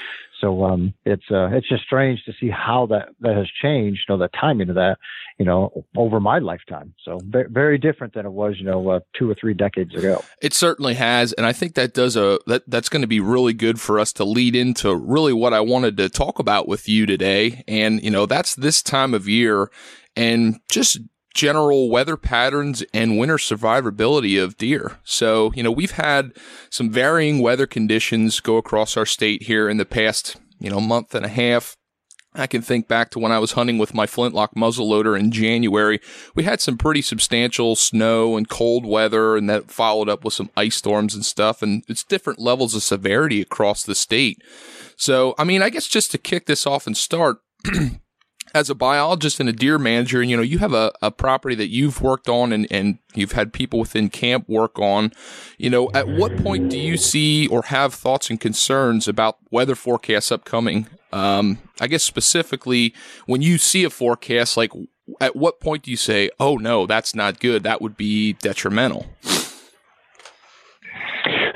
So 0.44 0.62
um, 0.62 0.92
it's 1.06 1.24
uh, 1.30 1.46
it's 1.52 1.66
just 1.66 1.84
strange 1.84 2.22
to 2.24 2.34
see 2.38 2.50
how 2.50 2.84
that 2.90 3.08
that 3.20 3.34
has 3.34 3.48
changed. 3.62 4.02
You 4.06 4.14
know, 4.14 4.18
the 4.18 4.28
timing 4.38 4.68
of 4.68 4.74
that, 4.74 4.98
you 5.38 5.46
know, 5.46 5.86
over 5.96 6.20
my 6.20 6.38
lifetime. 6.38 6.92
So 7.02 7.18
very 7.24 7.78
different 7.78 8.12
than 8.12 8.26
it 8.26 8.32
was, 8.32 8.56
you 8.58 8.66
know, 8.66 8.90
uh, 8.90 9.00
two 9.18 9.30
or 9.30 9.34
three 9.34 9.54
decades 9.54 9.94
ago. 9.94 10.22
It 10.42 10.52
certainly 10.52 10.94
has, 10.94 11.32
and 11.32 11.46
I 11.46 11.54
think 11.54 11.76
that 11.76 11.94
does 11.94 12.14
a 12.14 12.38
that 12.46 12.68
that's 12.68 12.90
going 12.90 13.00
to 13.00 13.08
be 13.08 13.20
really 13.20 13.54
good 13.54 13.80
for 13.80 13.98
us 13.98 14.12
to 14.14 14.24
lead 14.24 14.54
into 14.54 14.94
really 14.94 15.32
what 15.32 15.54
I 15.54 15.60
wanted 15.60 15.96
to 15.96 16.10
talk 16.10 16.38
about 16.38 16.68
with 16.68 16.90
you 16.90 17.06
today. 17.06 17.64
And 17.66 18.02
you 18.02 18.10
know, 18.10 18.26
that's 18.26 18.54
this 18.54 18.82
time 18.82 19.14
of 19.14 19.26
year, 19.26 19.70
and 20.14 20.60
just 20.70 20.98
general 21.34 21.90
weather 21.90 22.16
patterns 22.16 22.82
and 22.94 23.18
winter 23.18 23.36
survivability 23.36 24.42
of 24.42 24.56
deer. 24.56 24.98
So, 25.04 25.52
you 25.54 25.62
know, 25.62 25.72
we've 25.72 25.92
had 25.92 26.32
some 26.70 26.90
varying 26.90 27.40
weather 27.40 27.66
conditions 27.66 28.40
go 28.40 28.56
across 28.56 28.96
our 28.96 29.04
state 29.04 29.42
here 29.42 29.68
in 29.68 29.76
the 29.76 29.84
past, 29.84 30.36
you 30.58 30.70
know, 30.70 30.80
month 30.80 31.14
and 31.14 31.26
a 31.26 31.28
half. 31.28 31.76
I 32.36 32.46
can 32.48 32.62
think 32.62 32.88
back 32.88 33.10
to 33.10 33.20
when 33.20 33.30
I 33.30 33.38
was 33.38 33.52
hunting 33.52 33.78
with 33.78 33.94
my 33.94 34.06
flintlock 34.06 34.54
muzzleloader 34.56 35.18
in 35.18 35.30
January. 35.30 36.00
We 36.34 36.42
had 36.42 36.60
some 36.60 36.76
pretty 36.76 37.00
substantial 37.00 37.76
snow 37.76 38.36
and 38.36 38.48
cold 38.48 38.84
weather, 38.84 39.36
and 39.36 39.48
that 39.48 39.70
followed 39.70 40.08
up 40.08 40.24
with 40.24 40.34
some 40.34 40.50
ice 40.56 40.74
storms 40.74 41.14
and 41.14 41.24
stuff. 41.24 41.62
And 41.62 41.84
it's 41.86 42.02
different 42.02 42.40
levels 42.40 42.74
of 42.74 42.82
severity 42.82 43.40
across 43.40 43.84
the 43.84 43.94
state. 43.94 44.42
So, 44.96 45.36
I 45.38 45.44
mean, 45.44 45.62
I 45.62 45.70
guess 45.70 45.86
just 45.86 46.10
to 46.10 46.18
kick 46.18 46.46
this 46.46 46.66
off 46.66 46.88
and 46.88 46.96
start, 46.96 47.38
as 48.54 48.70
a 48.70 48.74
biologist 48.74 49.40
and 49.40 49.48
a 49.48 49.52
deer 49.52 49.78
manager, 49.78 50.20
and 50.20 50.30
you 50.30 50.36
know, 50.36 50.42
you 50.42 50.58
have 50.58 50.72
a, 50.72 50.92
a 51.02 51.10
property 51.10 51.56
that 51.56 51.68
you've 51.68 52.00
worked 52.00 52.28
on 52.28 52.52
and, 52.52 52.66
and 52.70 52.98
you've 53.14 53.32
had 53.32 53.52
people 53.52 53.80
within 53.80 54.08
camp 54.08 54.48
work 54.48 54.78
on, 54.78 55.12
you 55.58 55.68
know, 55.68 55.90
at 55.92 56.08
what 56.08 56.36
point 56.38 56.70
do 56.70 56.78
you 56.78 56.96
see 56.96 57.48
or 57.48 57.64
have 57.64 57.92
thoughts 57.92 58.30
and 58.30 58.40
concerns 58.40 59.08
about 59.08 59.38
weather 59.50 59.74
forecasts 59.74 60.30
upcoming? 60.30 60.86
Um, 61.12 61.58
I 61.80 61.88
guess 61.88 62.02
specifically 62.02 62.94
when 63.26 63.42
you 63.42 63.58
see 63.58 63.84
a 63.84 63.90
forecast, 63.90 64.56
like 64.56 64.72
at 65.20 65.36
what 65.36 65.60
point 65.60 65.82
do 65.82 65.90
you 65.90 65.96
say, 65.96 66.30
oh 66.40 66.56
no, 66.56 66.86
that's 66.86 67.14
not 67.14 67.40
good. 67.40 67.62
That 67.64 67.82
would 67.82 67.96
be 67.96 68.34
detrimental 68.34 69.06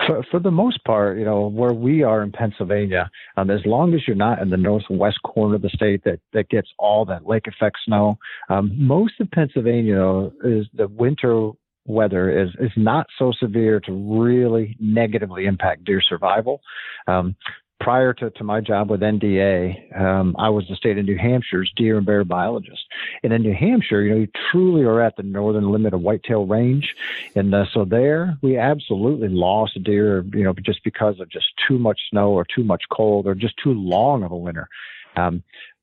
for, 0.09 0.25
for 0.31 0.41
the 0.41 0.50
most 0.50 0.83
part, 0.85 1.19
you 1.19 1.25
know, 1.25 1.49
where 1.49 1.75
we 1.75 2.03
are 2.03 2.23
in 2.23 2.33
Pennsylvania, 2.33 3.11
um, 3.37 3.50
as 3.50 3.61
long 3.67 3.95
as 3.95 4.00
you're 4.07 4.17
not 4.17 4.41
in 4.41 4.49
the 4.49 4.57
northwest 4.57 5.19
corner 5.23 5.57
of 5.57 5.62
the 5.62 5.69
state 5.69 6.03
that, 6.05 6.19
that 6.33 6.49
gets 6.49 6.69
all 6.79 7.05
that 7.05 7.27
lake 7.27 7.47
effect 7.47 7.77
snow, 7.85 8.19
um, 8.49 8.73
most 8.75 9.21
of 9.21 9.31
Pennsylvania 9.31 10.31
is 10.43 10.67
the 10.73 10.88
winter 10.88 11.50
weather 11.87 12.43
is 12.43 12.50
is 12.61 12.71
not 12.77 13.07
so 13.19 13.33
severe 13.41 13.81
to 13.81 13.93
really 13.93 14.77
negatively 14.79 15.47
impact 15.47 15.85
deer 15.85 16.03
survival. 16.07 16.61
Um, 17.07 17.35
prior 17.81 18.13
to, 18.13 18.31
to 18.31 18.45
my 18.45 18.61
job 18.61 18.91
with 18.91 19.01
NDA, 19.01 20.01
um, 20.01 20.35
I 20.39 20.49
was 20.49 20.67
the 20.69 20.77
state 20.77 20.99
of 20.99 21.05
New 21.05 21.17
Hampshire's 21.17 21.73
deer 21.77 21.97
and 21.97 22.07
bear 22.07 22.25
biologist. 22.25 22.85
And 23.23 23.33
in 23.33 23.43
New 23.43 23.55
Hampshire, 23.55 24.03
you 24.03 24.11
know, 24.11 24.21
you 24.21 24.29
truly 24.51 24.83
are 24.83 25.01
at 25.01 25.17
the 25.17 25.23
northern 25.23 25.71
limit 25.71 25.95
of 25.95 26.01
whitetail 26.01 26.47
range. 26.47 26.95
And 27.35 27.55
uh, 27.55 27.67
so 27.73 27.85
there, 27.85 28.37
we 28.43 28.59
absolutely 28.59 29.29
lost 29.29 29.83
deer, 29.83 30.25
you 30.33 30.45
know, 30.45 30.55
just 30.63 30.83
because 30.85 31.21
of 31.21 31.31
just 31.31 31.47
too 31.67 31.79
much 31.79 32.01
snow 32.11 32.31
or 32.31 32.45
too 32.45 32.65
much 32.65 32.83
cold 32.91 33.27
or 33.27 33.35
just 33.35 33.55
too 33.63 33.73
long 33.73 34.23
of 34.23 34.33
a 34.33 34.37
winter. 34.37 34.69
Um, 35.17 35.43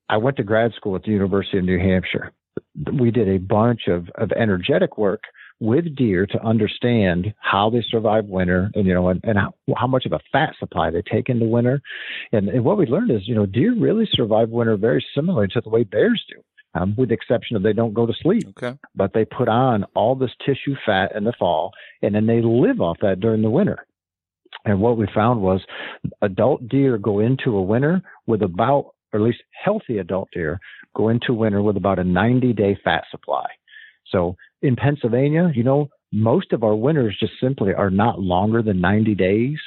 I 0.09 0.17
went 0.17 0.37
to 0.37 0.43
grad 0.43 0.73
school 0.73 0.95
at 0.95 1.03
the 1.03 1.11
University 1.11 1.57
of 1.57 1.65
New 1.65 1.79
Hampshire. 1.79 2.31
We 2.91 3.11
did 3.11 3.27
a 3.27 3.37
bunch 3.37 3.87
of, 3.87 4.09
of 4.15 4.31
energetic 4.33 4.97
work 4.97 5.23
with 5.59 5.95
deer 5.95 6.25
to 6.25 6.45
understand 6.45 7.33
how 7.39 7.69
they 7.69 7.83
survive 7.89 8.25
winter 8.25 8.69
and 8.75 8.85
you 8.85 8.93
know 8.93 9.09
and, 9.09 9.21
and 9.23 9.37
how, 9.37 9.53
how 9.77 9.87
much 9.87 10.05
of 10.05 10.13
a 10.13 10.19
fat 10.31 10.53
supply 10.59 10.89
they 10.89 11.01
take 11.01 11.29
into 11.29 11.45
winter. 11.45 11.81
And, 12.31 12.49
and 12.49 12.63
what 12.63 12.77
we 12.77 12.85
learned 12.85 13.11
is 13.11 13.27
you 13.27 13.35
know 13.35 13.45
deer 13.45 13.73
really 13.73 14.07
survive 14.11 14.49
winter 14.49 14.75
very 14.77 15.03
similarly 15.15 15.47
to 15.53 15.61
the 15.61 15.69
way 15.69 15.83
bears 15.83 16.23
do 16.29 16.41
um, 16.79 16.93
with 16.97 17.09
the 17.09 17.15
exception 17.15 17.55
of 17.55 17.63
they 17.63 17.73
don't 17.73 17.93
go 17.93 18.05
to 18.05 18.13
sleep. 18.21 18.43
Okay. 18.49 18.77
But 18.95 19.13
they 19.13 19.25
put 19.25 19.47
on 19.47 19.85
all 19.95 20.15
this 20.15 20.31
tissue 20.45 20.75
fat 20.85 21.15
in 21.15 21.23
the 21.23 21.33
fall 21.37 21.71
and 22.01 22.13
then 22.13 22.27
they 22.27 22.41
live 22.41 22.81
off 22.81 22.97
that 23.01 23.19
during 23.19 23.41
the 23.41 23.49
winter. 23.49 23.85
And 24.65 24.81
what 24.81 24.97
we 24.97 25.07
found 25.13 25.41
was 25.41 25.61
adult 26.21 26.67
deer 26.67 26.97
go 26.97 27.19
into 27.19 27.55
a 27.55 27.61
winter 27.61 28.01
with 28.27 28.41
about 28.41 28.91
or 29.13 29.19
at 29.19 29.25
least 29.25 29.43
healthy 29.51 29.99
adult 29.99 30.29
deer 30.33 30.59
go 30.95 31.09
into 31.09 31.33
winter 31.33 31.61
with 31.61 31.77
about 31.77 31.99
a 31.99 32.03
90 32.03 32.53
day 32.53 32.77
fat 32.83 33.03
supply. 33.09 33.45
So 34.11 34.35
in 34.65 34.75
Pennsylvania, 34.75 35.51
you 35.53 35.63
know, 35.63 35.89
most 36.11 36.53
of 36.53 36.63
our 36.63 36.75
winters 36.75 37.17
just 37.19 37.33
simply 37.41 37.73
are 37.73 37.89
not 37.89 38.21
longer 38.21 38.61
than 38.61 38.79
90 38.79 39.15
days. 39.15 39.57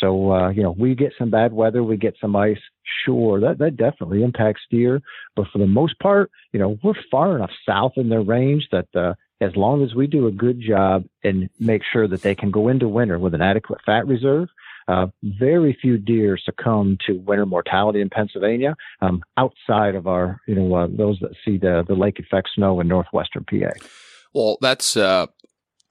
So, 0.00 0.32
uh, 0.32 0.50
you 0.50 0.62
know, 0.62 0.72
we 0.72 0.94
get 0.94 1.12
some 1.18 1.30
bad 1.30 1.52
weather, 1.52 1.82
we 1.82 1.96
get 1.96 2.14
some 2.20 2.36
ice. 2.36 2.58
Sure, 3.04 3.40
that, 3.40 3.58
that 3.58 3.76
definitely 3.76 4.22
impacts 4.22 4.62
deer. 4.70 5.00
But 5.34 5.46
for 5.52 5.58
the 5.58 5.66
most 5.66 5.98
part, 6.00 6.30
you 6.52 6.60
know, 6.60 6.78
we're 6.82 6.94
far 7.10 7.36
enough 7.36 7.50
south 7.66 7.92
in 7.96 8.10
their 8.10 8.22
range 8.22 8.68
that 8.70 8.88
uh, 8.94 9.14
as 9.40 9.56
long 9.56 9.82
as 9.82 9.94
we 9.94 10.06
do 10.06 10.26
a 10.26 10.32
good 10.32 10.60
job 10.60 11.04
and 11.22 11.48
make 11.58 11.82
sure 11.90 12.06
that 12.06 12.22
they 12.22 12.34
can 12.34 12.50
go 12.50 12.68
into 12.68 12.86
winter 12.86 13.18
with 13.18 13.34
an 13.34 13.42
adequate 13.42 13.80
fat 13.84 14.06
reserve, 14.06 14.48
uh, 14.88 15.06
very 15.22 15.76
few 15.80 15.96
deer 15.96 16.36
succumb 16.36 16.98
to 17.06 17.14
winter 17.14 17.46
mortality 17.46 18.02
in 18.02 18.10
Pennsylvania 18.10 18.76
um, 19.00 19.22
outside 19.38 19.94
of 19.94 20.06
our, 20.06 20.40
you 20.46 20.54
know, 20.54 20.74
uh, 20.74 20.86
those 20.90 21.18
that 21.20 21.30
see 21.44 21.56
the, 21.56 21.84
the 21.88 21.94
lake 21.94 22.18
effect 22.18 22.50
snow 22.54 22.80
in 22.80 22.88
northwestern 22.88 23.44
PA. 23.44 23.70
Well, 24.34 24.58
that's 24.60 24.96
uh, 24.96 25.28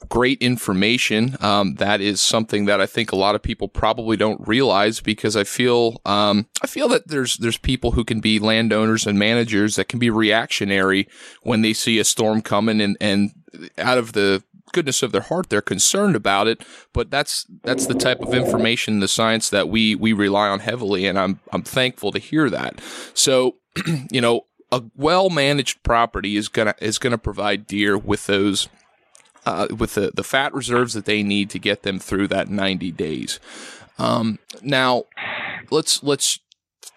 great 0.10 0.42
information. 0.42 1.38
Um, 1.40 1.76
that 1.76 2.02
is 2.02 2.22
something 2.22 2.66
that 2.66 2.82
I 2.82 2.86
think 2.86 3.12
a 3.12 3.16
lot 3.16 3.36
of 3.36 3.42
people 3.42 3.68
probably 3.68 4.18
don't 4.18 4.46
realize 4.48 5.00
because 5.00 5.36
I 5.36 5.44
feel 5.44 6.02
um, 6.06 6.48
I 6.62 6.68
feel 6.68 6.88
that 6.90 7.08
there's 7.08 7.38
there's 7.38 7.58
people 7.58 7.92
who 7.92 8.04
can 8.04 8.20
be 8.20 8.40
landowners 8.40 9.08
and 9.08 9.18
managers 9.18 9.76
that 9.76 9.88
can 9.88 10.00
be 10.00 10.10
reactionary 10.10 11.08
when 11.44 11.62
they 11.62 11.74
see 11.74 12.00
a 12.00 12.04
storm 12.04 12.42
coming 12.42 12.82
and 12.82 12.98
and 13.00 13.32
out 13.78 13.98
of 13.98 14.14
the 14.14 14.44
goodness 14.72 15.04
of 15.04 15.12
their 15.12 15.22
heart 15.22 15.50
they're 15.50 15.62
concerned 15.62 16.16
about 16.16 16.48
it 16.48 16.66
but 16.94 17.12
that's 17.12 17.46
that's 17.64 17.86
the 17.86 17.94
type 17.94 18.20
of 18.22 18.34
information 18.34 19.02
the 19.02 19.08
science 19.08 19.52
that 19.52 19.70
we 19.70 19.94
we 19.94 20.14
rely 20.14 20.48
on 20.48 20.60
heavily 20.60 21.06
and 21.06 21.20
I'm 21.20 21.40
I'm 21.52 21.62
thankful 21.62 22.12
to 22.12 22.18
hear 22.18 22.50
that 22.50 22.82
so 23.14 23.58
you 24.12 24.20
know 24.20 24.48
a 24.74 24.84
well 24.96 25.30
managed 25.30 25.84
property 25.84 26.36
is 26.36 26.50
gonna 26.50 26.76
is 26.82 26.98
gonna 26.98 27.18
provide 27.18 27.68
deer 27.68 27.98
with 27.98 28.26
those 28.26 28.70
uh, 29.46 29.68
with 29.78 29.94
the, 29.94 30.12
the 30.14 30.24
fat 30.24 30.54
reserves 30.54 30.94
that 30.94 31.06
they 31.06 31.22
need 31.22 31.50
to 31.52 31.60
get 31.60 31.84
them 31.84 32.00
through 32.00 32.28
that 32.30 32.50
90 32.50 32.92
days. 32.92 33.40
Um, 34.00 34.40
now, 34.62 35.04
let's 35.70 36.02
let's 36.02 36.40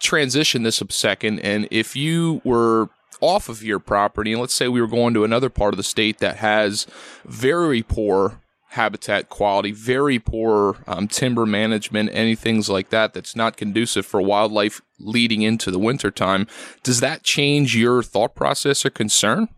transition 0.01 0.63
this 0.63 0.81
a 0.81 0.91
second. 0.91 1.41
And 1.41 1.69
if 1.71 1.97
you 1.97 2.41
were 2.45 2.89
off 3.21 3.49
of 3.49 3.63
your 3.63 3.79
property, 3.79 4.33
and 4.33 4.41
let's 4.41 4.55
say 4.55 4.69
we 4.69 4.81
were 4.81 4.87
going 4.87 5.15
to 5.15 5.25
another 5.25 5.51
part 5.51 5.75
of 5.75 5.79
the 5.79 5.83
state 5.83 6.19
that 6.19 6.37
has 6.37 6.87
very 7.25 7.83
poor 7.83 8.41
habitat 8.77 9.29
quality, 9.29 9.73
very 9.73 10.19
poor 10.19 10.77
um, 10.87 11.09
timber 11.09 11.45
management, 11.45 12.11
any 12.13 12.35
things 12.35 12.69
like 12.69 12.91
that 12.91 13.13
that's 13.13 13.35
not 13.35 13.57
conducive 13.57 14.07
for 14.07 14.23
wildlife 14.23 14.81
leading 14.99 15.43
into 15.43 15.71
the 15.71 15.79
wintertime. 15.79 16.47
Does 16.83 17.01
that 17.01 17.23
change 17.23 17.77
your 17.77 18.03
thought 18.03 18.35
process 18.35 18.87
or 18.87 18.91
concern? 18.91 19.49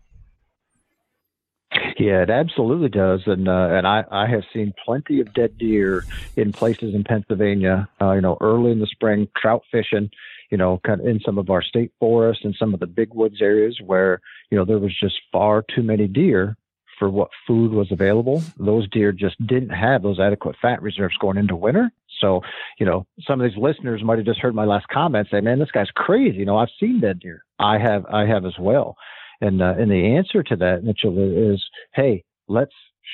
Yeah, 1.99 2.23
it 2.23 2.29
absolutely 2.29 2.89
does, 2.89 3.21
and 3.27 3.47
uh, 3.47 3.69
and 3.71 3.85
I, 3.85 4.03
I 4.09 4.25
have 4.27 4.43
seen 4.53 4.73
plenty 4.83 5.19
of 5.19 5.33
dead 5.33 5.57
deer 5.57 6.05
in 6.35 6.51
places 6.51 6.95
in 6.95 7.03
Pennsylvania. 7.03 7.87
Uh, 8.01 8.13
you 8.13 8.21
know, 8.21 8.37
early 8.41 8.71
in 8.71 8.79
the 8.79 8.87
spring, 8.87 9.27
trout 9.37 9.63
fishing. 9.71 10.09
You 10.49 10.57
know, 10.57 10.79
kind 10.83 10.99
of 10.99 11.05
in 11.05 11.19
some 11.19 11.37
of 11.37 11.51
our 11.51 11.61
state 11.61 11.91
forests 11.99 12.43
and 12.43 12.55
some 12.57 12.73
of 12.73 12.79
the 12.79 12.87
big 12.87 13.13
woods 13.13 13.39
areas 13.39 13.79
where 13.85 14.19
you 14.49 14.57
know 14.57 14.65
there 14.65 14.79
was 14.79 14.97
just 14.99 15.15
far 15.31 15.63
too 15.75 15.83
many 15.83 16.07
deer 16.07 16.57
for 16.99 17.09
what 17.09 17.29
food 17.47 17.71
was 17.71 17.91
available. 17.91 18.43
Those 18.57 18.87
deer 18.89 19.11
just 19.11 19.35
didn't 19.47 19.69
have 19.69 20.03
those 20.03 20.19
adequate 20.19 20.57
fat 20.61 20.81
reserves 20.81 21.17
going 21.17 21.37
into 21.37 21.55
winter. 21.55 21.89
So, 22.19 22.41
you 22.77 22.85
know, 22.85 23.07
some 23.25 23.39
of 23.39 23.49
these 23.49 23.57
listeners 23.57 24.03
might 24.03 24.17
have 24.17 24.27
just 24.27 24.41
heard 24.41 24.53
my 24.53 24.65
last 24.65 24.87
comment 24.89 25.29
say, 25.31 25.39
"Man, 25.39 25.57
this 25.57 25.71
guy's 25.71 25.89
crazy." 25.91 26.39
You 26.39 26.45
know, 26.45 26.57
I've 26.57 26.69
seen 26.79 26.99
dead 26.99 27.21
deer. 27.21 27.45
I 27.57 27.77
have, 27.77 28.05
I 28.07 28.25
have 28.25 28.45
as 28.45 28.59
well. 28.59 28.97
And 29.41 29.61
uh, 29.61 29.75
and 29.77 29.89
the 29.89 30.17
answer 30.17 30.43
to 30.43 30.55
that, 30.57 30.83
Mitchell, 30.83 31.17
is 31.17 31.63
hey, 31.93 32.25
let's 32.47 32.73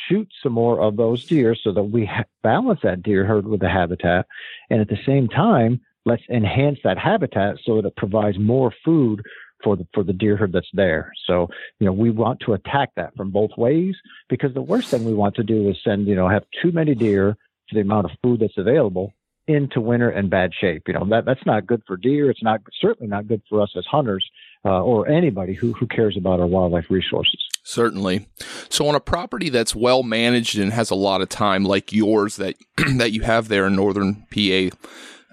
shoot 0.09 0.27
some 0.41 0.53
more 0.53 0.81
of 0.81 0.97
those 0.97 1.25
deer 1.25 1.55
so 1.55 1.71
that 1.71 1.83
we 1.83 2.05
ha- 2.05 2.23
balance 2.41 2.79
that 2.83 3.03
deer 3.03 3.25
herd 3.25 3.47
with 3.47 3.61
the 3.61 3.69
habitat, 3.69 4.25
and 4.69 4.81
at 4.81 4.89
the 4.89 4.97
same 5.05 5.27
time, 5.27 5.79
let's 6.05 6.23
enhance 6.29 6.79
that 6.83 6.97
habitat 6.97 7.57
so 7.63 7.75
that 7.75 7.87
it 7.87 7.95
provides 7.95 8.39
more 8.39 8.73
food 8.83 9.21
for 9.65 9.75
the 9.75 9.85
for 9.93 10.03
the 10.03 10.13
deer 10.13 10.37
herd 10.37 10.53
that's 10.53 10.69
there. 10.73 11.11
So 11.27 11.49
you 11.79 11.85
know 11.85 11.91
we 11.91 12.11
want 12.11 12.39
to 12.41 12.53
attack 12.53 12.91
that 12.95 13.13
from 13.17 13.31
both 13.31 13.51
ways 13.57 13.95
because 14.29 14.53
the 14.53 14.61
worst 14.61 14.89
thing 14.89 15.03
we 15.03 15.13
want 15.13 15.35
to 15.35 15.43
do 15.43 15.67
is 15.69 15.75
send 15.83 16.07
you 16.07 16.15
know 16.15 16.29
have 16.29 16.43
too 16.61 16.71
many 16.71 16.95
deer 16.95 17.35
for 17.67 17.75
the 17.75 17.81
amount 17.81 18.05
of 18.05 18.11
food 18.23 18.39
that's 18.39 18.57
available 18.57 19.11
into 19.47 19.81
winter 19.81 20.09
in 20.09 20.29
bad 20.29 20.51
shape. 20.59 20.83
You 20.87 20.93
know 20.93 21.05
that 21.09 21.25
that's 21.25 21.45
not 21.45 21.67
good 21.67 21.81
for 21.85 21.97
deer. 21.97 22.29
It's 22.29 22.43
not 22.43 22.61
certainly 22.79 23.09
not 23.09 23.27
good 23.27 23.41
for 23.49 23.61
us 23.61 23.73
as 23.75 23.85
hunters 23.85 24.25
uh, 24.63 24.81
or 24.81 25.07
anybody 25.07 25.53
who, 25.53 25.73
who 25.73 25.85
cares 25.85 26.17
about 26.17 26.39
our 26.39 26.47
wildlife 26.47 26.89
resources. 26.89 27.39
Certainly. 27.63 28.27
So 28.69 28.87
on 28.87 28.95
a 28.95 28.99
property 28.99 29.49
that's 29.49 29.75
well 29.75 30.03
managed 30.03 30.57
and 30.57 30.73
has 30.73 30.89
a 30.89 30.95
lot 30.95 31.21
of 31.21 31.29
time 31.29 31.63
like 31.63 31.93
yours 31.93 32.37
that 32.37 32.55
that 32.97 33.11
you 33.11 33.21
have 33.21 33.47
there 33.47 33.67
in 33.67 33.75
northern 33.75 34.25
PA, 34.31 34.75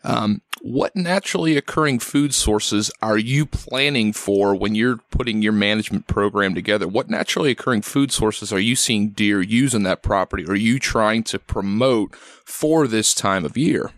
um, 0.04 0.42
what 0.60 0.94
naturally 0.94 1.56
occurring 1.56 1.98
food 1.98 2.34
sources 2.34 2.90
are 3.00 3.18
you 3.18 3.46
planning 3.46 4.12
for 4.12 4.54
when 4.54 4.74
you're 4.74 4.98
putting 5.10 5.42
your 5.42 5.52
management 5.52 6.06
program 6.06 6.54
together? 6.54 6.86
What 6.86 7.10
naturally 7.10 7.50
occurring 7.50 7.82
food 7.82 8.12
sources 8.12 8.52
are 8.52 8.60
you 8.60 8.76
seeing 8.76 9.10
deer 9.10 9.40
use 9.40 9.74
in 9.74 9.82
that 9.84 10.02
property? 10.02 10.44
Are 10.46 10.54
you 10.54 10.78
trying 10.78 11.24
to 11.24 11.38
promote 11.38 12.14
for 12.14 12.86
this 12.86 13.14
time 13.14 13.44
of 13.44 13.56
year? 13.56 13.90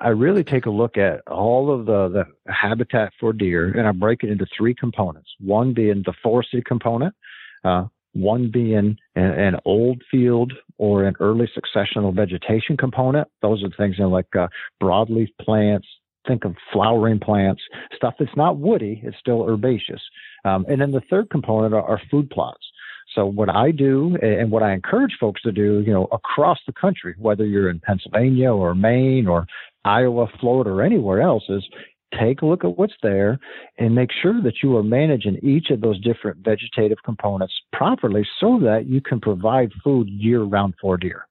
I 0.00 0.08
really 0.08 0.44
take 0.44 0.66
a 0.66 0.70
look 0.70 0.96
at 0.96 1.20
all 1.28 1.72
of 1.72 1.86
the, 1.86 2.08
the 2.08 2.52
habitat 2.52 3.12
for 3.18 3.32
deer 3.32 3.76
and 3.76 3.86
I 3.86 3.92
break 3.92 4.22
it 4.22 4.30
into 4.30 4.46
three 4.56 4.74
components. 4.74 5.28
One 5.40 5.74
being 5.74 6.02
the 6.06 6.14
forested 6.22 6.64
component, 6.64 7.14
uh, 7.64 7.86
one 8.12 8.50
being 8.50 8.76
an, 8.76 8.98
an, 9.16 9.56
old 9.64 10.02
field 10.10 10.52
or 10.82 11.04
an 11.04 11.14
early 11.20 11.48
successional 11.56 12.12
vegetation 12.12 12.76
component. 12.76 13.28
Those 13.40 13.62
are 13.62 13.70
things 13.76 14.00
know, 14.00 14.08
like 14.08 14.34
uh, 14.36 14.48
broadleaf 14.82 15.28
plants. 15.40 15.86
Think 16.26 16.44
of 16.44 16.56
flowering 16.72 17.20
plants, 17.20 17.62
stuff 17.96 18.14
that's 18.18 18.36
not 18.36 18.56
woody, 18.56 19.00
it's 19.04 19.16
still 19.18 19.44
herbaceous. 19.48 20.00
Um, 20.44 20.64
and 20.68 20.80
then 20.80 20.92
the 20.92 21.02
third 21.10 21.30
component 21.30 21.72
are, 21.74 21.82
are 21.82 22.00
food 22.10 22.30
plots. 22.30 22.64
So 23.14 23.26
what 23.26 23.48
I 23.48 23.70
do 23.70 24.16
and 24.22 24.50
what 24.50 24.62
I 24.62 24.72
encourage 24.72 25.16
folks 25.20 25.42
to 25.42 25.52
do, 25.52 25.82
you 25.86 25.92
know, 25.92 26.08
across 26.12 26.58
the 26.66 26.72
country, 26.72 27.14
whether 27.18 27.44
you're 27.44 27.70
in 27.70 27.80
Pennsylvania 27.80 28.52
or 28.52 28.74
Maine 28.74 29.26
or 29.26 29.46
Iowa, 29.84 30.28
Florida, 30.40 30.70
or 30.70 30.82
anywhere 30.82 31.20
else, 31.20 31.44
is 31.48 31.64
take 32.20 32.42
a 32.42 32.46
look 32.46 32.64
at 32.64 32.76
what's 32.76 32.94
there 33.02 33.38
and 33.78 33.94
make 33.94 34.10
sure 34.22 34.40
that 34.42 34.62
you 34.62 34.76
are 34.76 34.82
managing 34.82 35.38
each 35.42 35.70
of 35.70 35.80
those 35.80 36.00
different 36.00 36.38
vegetative 36.44 36.98
components 37.04 37.54
properly 37.72 38.26
so 38.40 38.58
that 38.62 38.86
you 38.86 39.00
can 39.00 39.20
provide 39.20 39.72
food 39.84 40.08
year 40.08 40.42
round 40.42 40.74
for 40.80 40.96
deer. 40.96 41.26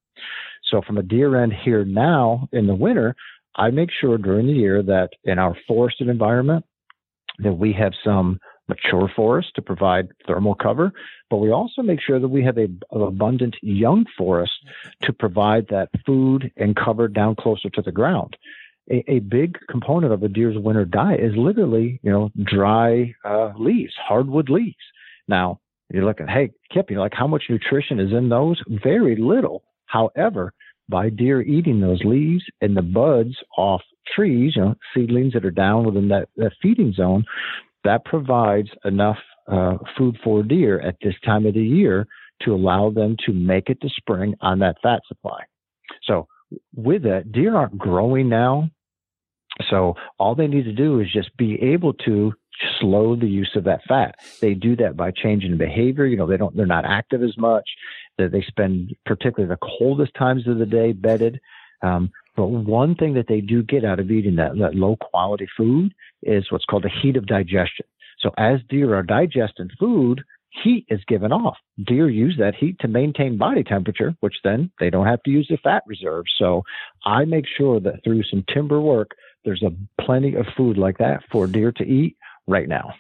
So 0.70 0.82
from 0.82 0.98
a 0.98 1.04
deer 1.04 1.42
end 1.42 1.54
here 1.54 1.84
now 1.84 2.48
in 2.52 2.68
the 2.68 2.76
winter, 2.76 3.16
I 3.56 3.70
make 3.70 3.90
sure 3.92 4.18
during 4.18 4.48
the 4.48 4.54
year 4.54 4.82
that 4.84 5.10
in 5.24 5.38
our 5.38 5.56
forested 5.68 6.08
environment 6.08 6.66
that 7.40 7.54
we 7.54 7.74
have 7.74 7.94
some 8.04 8.40
mature 8.68 9.12
forest 9.14 9.50
to 9.56 9.62
provide 9.62 10.08
thermal 10.26 10.56
cover, 10.56 10.94
but 11.30 11.38
we 11.38 11.52
also 11.52 11.82
make 11.82 12.00
sure 12.00 12.20
that 12.20 12.28
we 12.30 12.44
have 12.44 12.58
a, 12.58 12.68
an 12.92 13.02
abundant 13.02 13.56
young 13.62 14.06
forest 14.18 14.54
to 15.02 15.12
provide 15.12 15.68
that 15.68 15.90
food 16.06 16.52
and 16.56 16.76
cover 16.76 17.08
down 17.08 17.36
closer 17.36 17.70
to 17.70 17.82
the 17.82 17.92
ground. 17.92 18.38
A, 18.91 19.03
a 19.07 19.19
big 19.19 19.57
component 19.69 20.12
of 20.12 20.24
a 20.24 20.27
deer's 20.27 20.57
winter 20.57 20.86
diet 20.86 21.21
is 21.21 21.34
literally, 21.36 21.99
you 22.04 22.12
know, 22.12 22.30
dry 22.43 23.13
uh, 23.23 23.54
leaves, 23.58 23.93
hardwood 23.97 24.49
leaves. 24.49 24.75
Now, 25.27 25.60
you're 25.89 26.06
looking, 26.06 26.27
hey, 26.27 26.51
Kip, 26.73 26.89
you're 26.89 26.99
like, 26.99 27.13
how 27.13 27.27
much 27.27 27.45
nutrition 27.49 27.99
is 27.99 28.12
in 28.12 28.30
those? 28.30 28.62
Very 28.84 29.15
little. 29.15 29.63
However, 29.86 30.54
by 30.89 31.10
deer 31.10 31.41
eating 31.41 31.80
those 31.80 32.01
leaves 32.04 32.43
and 32.62 32.75
the 32.75 32.82
buds 32.82 33.36
off 33.58 33.82
trees, 34.13 34.54
you 34.56 34.62
know, 34.62 34.75
seedlings 34.93 35.34
that 35.34 35.45
are 35.45 35.51
down 35.51 35.86
within 35.86 36.08
that, 36.10 36.27
that 36.38 36.51
feeding 36.62 36.93
zone, 36.93 37.23
that 37.84 38.04
provides 38.06 38.69
enough 38.86 39.17
uh, 39.47 39.77
food 39.97 40.17
for 40.23 40.43
deer 40.43 40.80
at 40.82 40.95
this 41.01 41.15
time 41.25 41.45
of 41.45 41.54
the 41.54 41.63
year 41.63 42.08
to 42.41 42.54
allow 42.54 42.89
them 42.89 43.15
to 43.25 43.34
make 43.34 43.69
it 43.69 43.80
to 43.82 43.89
spring 43.89 44.36
on 44.41 44.60
that 44.60 44.75
fat 44.84 45.01
supply. 45.08 45.41
So 46.04 46.27
with 46.75 47.04
that, 47.04 47.32
deer 47.32 47.56
aren't 47.56 47.77
growing 47.77 48.30
now. 48.30 48.69
So 49.69 49.95
all 50.19 50.36
they 50.36 50.47
need 50.47 50.65
to 50.65 50.74
do 50.74 51.00
is 51.00 51.08
just 51.12 51.36
be 51.38 51.62
able 51.62 51.93
to 52.06 52.34
slow 52.80 53.15
the 53.15 53.28
use 53.28 53.52
of 53.56 53.63
that 53.63 53.82
fat. 53.88 54.15
They 54.39 54.54
do 54.54 54.76
that 54.78 54.95
by 54.95 55.12
changing 55.12 55.58
behavior. 55.58 56.06
You 56.06 56.17
know, 56.17 56.28
they 56.28 56.38
don't, 56.38 56.56
they're 56.56 56.65
not 56.65 56.86
active 56.86 57.24
as 57.24 57.38
much. 57.38 57.67
That 58.17 58.32
they 58.32 58.43
spend 58.47 58.95
particularly 59.06 59.54
the 59.54 59.78
coldest 59.80 60.13
times 60.15 60.47
of 60.47 60.58
the 60.58 60.65
day 60.65 60.91
bedded. 60.91 61.39
Um, 61.82 62.12
but 62.36 62.47
one 62.47 62.95
thing 62.95 63.13
that 63.15 63.28
they 63.28 63.41
do 63.41 63.63
get 63.63 63.84
out 63.84 64.00
of 64.00 64.12
eating 64.12 64.36
that, 64.36 64.58
that 64.60 64.76
low 64.76 64.95
quality 64.95 65.47
food 65.58 65.93
is 66.24 66.52
what's 66.52 66.65
called 66.65 66.84
the 66.84 66.91
heat 67.02 67.17
of 67.17 67.26
digestion. 67.26 67.86
So 68.19 68.32
as 68.38 68.60
deer 68.69 68.95
are 68.95 69.04
digesting 69.04 69.69
food, 69.80 70.21
heat 70.63 70.86
is 70.89 71.02
given 71.08 71.32
off. 71.32 71.58
Deer 71.86 72.10
use 72.10 72.36
that 72.38 72.56
heat 72.56 72.78
to 72.80 72.88
maintain 72.88 73.38
body 73.38 73.63
temperature, 73.63 74.13
which 74.19 74.36
then 74.43 74.71
they 74.80 74.89
don't 74.89 75.08
have 75.08 75.24
to 75.24 75.32
use 75.32 75.47
the 75.50 75.58
fat 75.58 75.84
reserve. 75.88 76.26
So 76.38 76.63
I 77.06 77.26
make 77.26 77.45
sure 77.58 77.80
that 77.80 78.04
through 78.04 78.24
some 78.24 78.43
timber 78.54 78.80
work, 78.80 79.12
there's 79.45 79.63
a 79.63 79.71
plenty 80.04 80.36
of 80.36 80.45
food 80.56 80.77
like 80.77 80.97
that 80.99 81.21
for 81.32 81.47
deer 81.47 81.71
to 81.73 81.84
eat 81.84 82.17
right 82.47 82.67
now. 82.67 82.93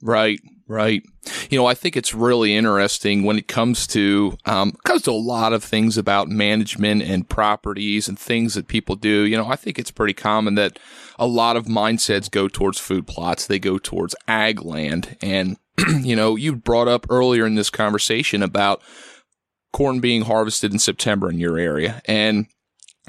Right, 0.00 0.40
right. 0.68 1.02
You 1.50 1.58
know, 1.58 1.66
I 1.66 1.74
think 1.74 1.96
it's 1.96 2.14
really 2.14 2.54
interesting 2.54 3.24
when 3.24 3.36
it 3.36 3.48
comes 3.48 3.86
to 3.88 4.36
um, 4.44 4.72
comes 4.84 5.02
to 5.02 5.10
a 5.10 5.12
lot 5.12 5.52
of 5.52 5.64
things 5.64 5.98
about 5.98 6.28
management 6.28 7.02
and 7.02 7.28
properties 7.28 8.08
and 8.08 8.18
things 8.18 8.54
that 8.54 8.68
people 8.68 8.94
do. 8.94 9.22
You 9.22 9.36
know, 9.36 9.48
I 9.48 9.56
think 9.56 9.78
it's 9.78 9.90
pretty 9.90 10.14
common 10.14 10.54
that 10.54 10.78
a 11.18 11.26
lot 11.26 11.56
of 11.56 11.66
mindsets 11.66 12.30
go 12.30 12.46
towards 12.46 12.78
food 12.78 13.08
plots. 13.08 13.46
They 13.46 13.58
go 13.58 13.78
towards 13.78 14.14
ag 14.28 14.64
land, 14.64 15.16
and 15.20 15.56
you 16.00 16.14
know, 16.14 16.36
you 16.36 16.54
brought 16.54 16.88
up 16.88 17.06
earlier 17.10 17.44
in 17.44 17.56
this 17.56 17.70
conversation 17.70 18.42
about 18.42 18.80
corn 19.72 19.98
being 19.98 20.22
harvested 20.22 20.72
in 20.72 20.78
September 20.78 21.28
in 21.28 21.40
your 21.40 21.58
area, 21.58 22.02
and 22.04 22.46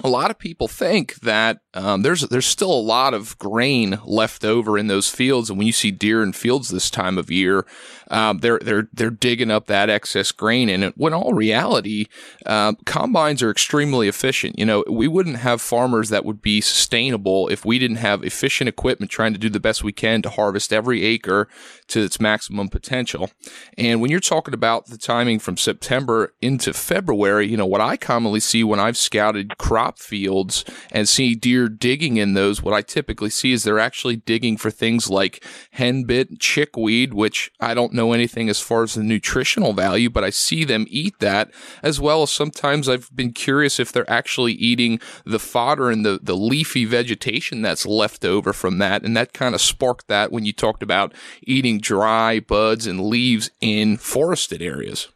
a 0.03 0.09
lot 0.09 0.31
of 0.31 0.39
people 0.39 0.67
think 0.67 1.15
that 1.15 1.59
um, 1.73 2.01
there's 2.01 2.21
there's 2.21 2.45
still 2.45 2.71
a 2.71 2.73
lot 2.73 3.13
of 3.13 3.37
grain 3.37 3.99
left 4.05 4.43
over 4.45 4.77
in 4.77 4.87
those 4.87 5.09
fields, 5.09 5.49
and 5.49 5.57
when 5.57 5.67
you 5.67 5.73
see 5.73 5.91
deer 5.91 6.23
in 6.23 6.33
fields 6.33 6.69
this 6.69 6.89
time 6.89 7.17
of 7.17 7.29
year, 7.29 7.65
um, 8.09 8.39
they're 8.39 8.59
they're 8.59 8.87
they're 8.93 9.09
digging 9.09 9.51
up 9.51 9.67
that 9.67 9.89
excess 9.89 10.31
grain. 10.31 10.69
And 10.69 10.93
when 10.95 11.13
all 11.13 11.33
reality, 11.33 12.07
uh, 12.45 12.73
combines 12.85 13.43
are 13.43 13.51
extremely 13.51 14.07
efficient. 14.07 14.57
You 14.57 14.65
know, 14.65 14.83
we 14.87 15.07
wouldn't 15.07 15.37
have 15.37 15.61
farmers 15.61 16.09
that 16.09 16.25
would 16.25 16.41
be 16.41 16.61
sustainable 16.61 17.47
if 17.49 17.65
we 17.65 17.79
didn't 17.79 17.97
have 17.97 18.23
efficient 18.23 18.67
equipment 18.67 19.11
trying 19.11 19.33
to 19.33 19.39
do 19.39 19.49
the 19.49 19.59
best 19.59 19.83
we 19.83 19.91
can 19.91 20.21
to 20.21 20.29
harvest 20.29 20.73
every 20.73 21.03
acre 21.03 21.47
to 21.87 22.01
its 22.01 22.19
maximum 22.19 22.69
potential. 22.69 23.29
And 23.77 24.01
when 24.01 24.11
you're 24.11 24.19
talking 24.19 24.53
about 24.53 24.87
the 24.87 24.97
timing 24.97 25.39
from 25.39 25.57
September 25.57 26.33
into 26.41 26.73
February, 26.73 27.47
you 27.47 27.57
know 27.57 27.65
what 27.65 27.81
I 27.81 27.97
commonly 27.97 28.39
see 28.39 28.63
when 28.63 28.79
I've 28.79 28.97
scouted 28.97 29.57
crop 29.57 29.99
fields 29.99 30.65
and 30.91 31.07
see 31.07 31.35
deer 31.35 31.67
digging 31.67 32.17
in 32.17 32.33
those, 32.33 32.61
what 32.61 32.73
I 32.73 32.81
typically 32.81 33.29
see 33.29 33.51
is 33.51 33.63
they're 33.63 33.79
actually 33.79 34.15
digging 34.17 34.57
for 34.57 34.71
things 34.71 35.09
like 35.09 35.43
henbit, 35.77 36.39
chickweed, 36.39 37.13
which 37.13 37.51
I 37.59 37.73
don't 37.73 37.93
know 37.93 37.98
anything 37.99 38.49
as 38.49 38.59
far 38.59 38.83
as 38.83 38.95
the 38.95 39.03
nutritional 39.03 39.73
value, 39.73 40.09
but 40.09 40.23
I 40.23 40.29
see 40.29 40.63
them 40.63 40.85
eat 40.89 41.19
that 41.19 41.51
as 41.83 41.99
well 41.99 42.23
as 42.23 42.31
sometimes 42.31 42.89
I've 42.89 43.09
been 43.15 43.33
curious 43.33 43.79
if 43.79 43.91
they're 43.91 44.09
actually 44.09 44.53
eating 44.53 44.99
the 45.25 45.39
fodder 45.39 45.89
and 45.89 46.05
the, 46.05 46.19
the 46.21 46.35
leafy 46.35 46.85
vegetation 46.85 47.61
that's 47.61 47.85
left 47.85 48.25
over 48.25 48.53
from 48.53 48.77
that. 48.79 49.03
And 49.03 49.15
that 49.15 49.33
kind 49.33 49.53
of 49.53 49.61
sparked 49.61 50.07
that 50.07 50.31
when 50.31 50.45
you 50.45 50.53
talked 50.53 50.83
about 50.83 51.13
eating 51.43 51.79
dry 51.79 52.39
buds 52.39 52.87
and 52.87 53.01
leaves 53.01 53.51
in 53.61 53.97
forested 53.97 54.61
areas. 54.61 55.09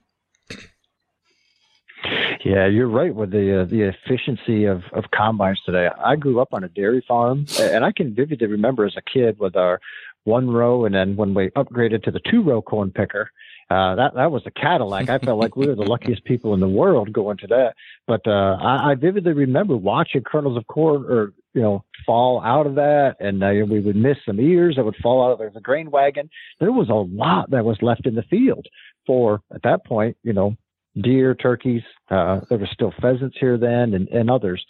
Yeah, 2.44 2.68
you're 2.68 2.90
right 2.90 3.16
with 3.16 3.32
the 3.32 3.62
uh, 3.62 3.66
the 3.66 3.84
efficiency 3.84 4.66
of, 4.66 4.84
of 4.92 5.06
combines 5.16 5.62
today. 5.66 5.88
I 6.04 6.18
grew 6.18 6.42
up 6.42 6.50
on 6.52 6.66
a 6.66 6.68
dairy 6.68 7.04
farm, 7.08 7.46
and 7.58 7.86
I 7.86 7.94
can 7.94 8.14
vividly 8.14 8.48
remember 8.48 8.86
as 8.86 8.96
a 8.98 9.02
kid 9.02 9.40
with 9.40 9.56
our 9.56 9.80
one 10.24 10.50
row, 10.50 10.86
and 10.86 10.96
then 10.96 11.16
when 11.16 11.34
we 11.34 11.50
upgraded 11.52 12.04
to 12.04 12.12
the 12.12 12.22
two 12.30 12.42
row 12.42 12.62
corn 12.62 12.92
picker, 12.92 13.30
uh, 13.70 13.96
that 13.96 14.14
that 14.16 14.32
was 14.32 14.44
a 14.46 14.52
Cadillac. 14.52 15.10
I 15.10 15.20
felt 15.20 15.40
like 15.40 15.56
we 15.56 15.68
were 15.68 15.76
the 15.76 15.84
luckiest 15.84 16.24
people 16.26 16.54
in 16.54 16.60
the 16.60 16.68
world 16.68 17.12
going 17.12 17.38
to 17.38 17.48
that. 17.48 17.74
But 18.08 18.22
uh, 18.28 18.58
I, 18.62 18.92
I 18.92 18.96
vividly 18.96 19.34
remember 19.34 19.76
watching 19.76 20.24
kernels 20.24 20.58
of 20.58 20.68
corn 20.68 21.06
or 21.08 21.34
you 21.54 21.62
know 21.62 21.84
fall 22.06 22.42
out 22.42 22.68
of 22.68 22.76
that, 22.76 23.16
and 23.20 23.44
uh, 23.44 23.52
we 23.68 23.80
would 23.80 23.96
miss 23.96 24.18
some 24.26 24.40
ears 24.40 24.76
that 24.76 24.86
would 24.86 24.98
fall 25.02 25.26
out 25.26 25.42
of 25.42 25.54
the 25.54 25.62
grain 25.62 25.92
wagon. 25.92 26.30
There 26.60 26.72
was 26.72 26.90
a 26.90 26.94
lot 26.94 27.52
that 27.52 27.66
was 27.66 27.82
left 27.82 28.06
in 28.06 28.16
the 28.16 28.24
field 28.24 28.68
for 29.06 29.42
at 29.54 29.64
that 29.64 29.86
point, 29.86 30.18
you 30.24 30.34
know, 30.34 30.56
deer, 31.02 31.34
turkeys. 31.34 31.82
Uh, 32.10 32.42
there 32.50 32.58
were 32.58 32.70
still 32.72 32.94
pheasants 33.02 33.38
here 33.40 33.58
then, 33.58 33.94
and, 33.94 34.08
and 34.10 34.30
others. 34.30 34.64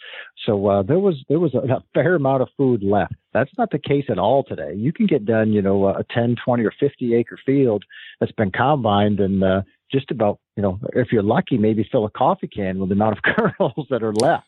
So 0.46 0.66
uh, 0.66 0.82
there 0.82 0.98
was 0.98 1.22
there 1.28 1.40
was 1.40 1.54
a, 1.54 1.58
a, 1.58 1.84
fair 1.92 2.14
amount 2.14 2.42
of 2.42 2.48
food 2.56 2.82
left. 2.82 3.14
That's 3.32 3.50
not 3.58 3.70
the 3.70 3.78
case 3.78 4.06
at 4.08 4.18
all 4.18 4.44
today. 4.44 4.74
You 4.74 4.92
can 4.92 5.06
get 5.06 5.26
done, 5.26 5.52
you 5.52 5.60
know, 5.60 5.88
a 5.88 6.04
10, 6.14 6.36
20, 6.44 6.64
or 6.64 6.72
50 6.78 7.14
acre 7.14 7.38
field 7.44 7.84
that's 8.20 8.32
been 8.32 8.50
combined 8.50 9.20
and 9.20 9.42
uh, 9.44 9.62
just 9.92 10.10
about, 10.10 10.38
you 10.56 10.62
know, 10.62 10.78
if 10.94 11.12
you're 11.12 11.22
lucky, 11.22 11.58
maybe 11.58 11.86
fill 11.90 12.06
a 12.06 12.10
coffee 12.10 12.48
can 12.48 12.78
with 12.78 12.88
the 12.88 12.94
amount 12.94 13.18
of 13.18 13.22
kernels 13.36 13.86
that 13.90 14.02
are 14.02 14.14
left. 14.14 14.46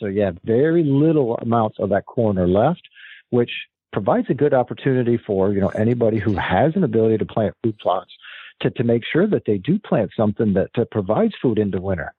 So 0.00 0.06
yeah, 0.06 0.32
very 0.44 0.82
little 0.82 1.36
amounts 1.36 1.78
of 1.78 1.90
that 1.90 2.06
corn 2.06 2.38
are 2.38 2.48
left, 2.48 2.82
which 3.30 3.50
provides 3.92 4.26
a 4.30 4.34
good 4.34 4.54
opportunity 4.54 5.18
for 5.18 5.52
you 5.52 5.60
know 5.60 5.68
anybody 5.68 6.18
who 6.18 6.34
has 6.34 6.74
an 6.74 6.82
ability 6.82 7.18
to 7.18 7.26
plant 7.26 7.54
food 7.62 7.78
plots 7.78 8.10
to, 8.62 8.70
to 8.70 8.84
make 8.84 9.02
sure 9.10 9.26
that 9.26 9.42
they 9.46 9.58
do 9.58 9.78
plant 9.78 10.10
something 10.16 10.54
that, 10.54 10.70
that 10.76 10.90
provides 10.90 11.34
food 11.40 11.58
into 11.58 11.80
winter. 11.80 12.12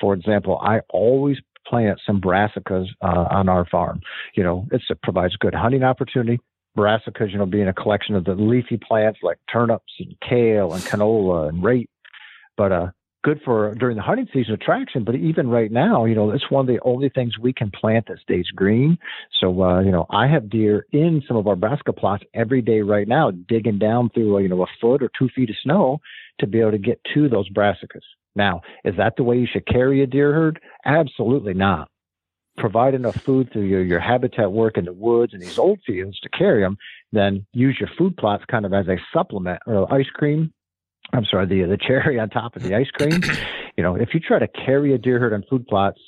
For 0.00 0.14
example, 0.14 0.58
I 0.62 0.80
always 0.90 1.38
plant 1.66 2.00
some 2.06 2.20
brassicas 2.20 2.86
uh, 3.02 3.26
on 3.30 3.48
our 3.48 3.66
farm. 3.66 4.00
You 4.34 4.42
know, 4.42 4.66
it 4.72 4.82
provides 5.02 5.36
good 5.36 5.54
hunting 5.54 5.84
opportunity. 5.84 6.40
Brassicas, 6.76 7.30
you 7.30 7.38
know, 7.38 7.46
being 7.46 7.68
a 7.68 7.72
collection 7.72 8.14
of 8.14 8.24
the 8.24 8.34
leafy 8.34 8.78
plants 8.78 9.20
like 9.22 9.38
turnips 9.52 9.92
and 9.98 10.14
kale 10.28 10.72
and 10.72 10.82
canola 10.82 11.48
and 11.48 11.62
rape. 11.62 11.90
But 12.56 12.72
uh, 12.72 12.90
good 13.22 13.40
for 13.44 13.74
during 13.74 13.96
the 13.96 14.02
hunting 14.02 14.28
season 14.32 14.54
attraction. 14.54 15.04
But 15.04 15.14
even 15.14 15.48
right 15.48 15.70
now, 15.70 16.04
you 16.04 16.14
know, 16.14 16.30
it's 16.30 16.50
one 16.50 16.68
of 16.68 16.74
the 16.74 16.80
only 16.82 17.08
things 17.08 17.38
we 17.38 17.52
can 17.52 17.70
plant 17.70 18.06
that 18.08 18.18
stays 18.20 18.46
green. 18.54 18.98
So, 19.40 19.62
uh, 19.62 19.80
you 19.80 19.90
know, 19.90 20.06
I 20.10 20.26
have 20.26 20.50
deer 20.50 20.86
in 20.92 21.22
some 21.26 21.36
of 21.36 21.46
our 21.46 21.56
brassica 21.56 21.92
plots 21.92 22.24
every 22.34 22.62
day 22.62 22.80
right 22.80 23.06
now, 23.06 23.30
digging 23.30 23.78
down 23.78 24.10
through, 24.10 24.40
you 24.40 24.48
know, 24.48 24.62
a 24.62 24.66
foot 24.80 25.02
or 25.02 25.10
two 25.18 25.28
feet 25.34 25.50
of 25.50 25.56
snow 25.62 26.00
to 26.40 26.46
be 26.46 26.60
able 26.60 26.72
to 26.72 26.78
get 26.78 27.00
to 27.14 27.28
those 27.28 27.48
brassicas. 27.50 28.02
Now, 28.34 28.62
is 28.84 28.96
that 28.96 29.16
the 29.16 29.24
way 29.24 29.38
you 29.38 29.46
should 29.46 29.66
carry 29.66 30.02
a 30.02 30.06
deer 30.06 30.32
herd? 30.32 30.60
Absolutely 30.84 31.54
not. 31.54 31.88
Provide 32.58 32.94
enough 32.94 33.16
food 33.16 33.50
through 33.52 33.62
your, 33.62 33.82
your 33.82 34.00
habitat 34.00 34.52
work 34.52 34.76
in 34.76 34.84
the 34.84 34.92
woods 34.92 35.32
and 35.32 35.40
these 35.40 35.58
old 35.58 35.80
fields 35.86 36.18
to 36.20 36.28
carry 36.30 36.62
them, 36.62 36.76
then 37.12 37.46
use 37.52 37.76
your 37.78 37.88
food 37.96 38.16
plots 38.16 38.44
kind 38.50 38.66
of 38.66 38.72
as 38.74 38.88
a 38.88 38.96
supplement 39.12 39.60
or 39.66 39.92
ice 39.92 40.08
cream 40.12 40.52
I'm 41.12 41.24
sorry, 41.24 41.46
the 41.46 41.62
the 41.64 41.76
cherry 41.76 42.18
on 42.18 42.30
top 42.30 42.56
of 42.56 42.62
the 42.62 42.74
ice 42.74 42.88
cream. 42.90 43.20
you 43.76 43.82
know, 43.82 43.94
if 43.96 44.10
you 44.14 44.20
try 44.20 44.38
to 44.38 44.48
carry 44.48 44.94
a 44.94 44.98
deer 44.98 45.18
herd 45.18 45.32
on 45.32 45.44
food 45.48 45.66
plots, 45.66 46.00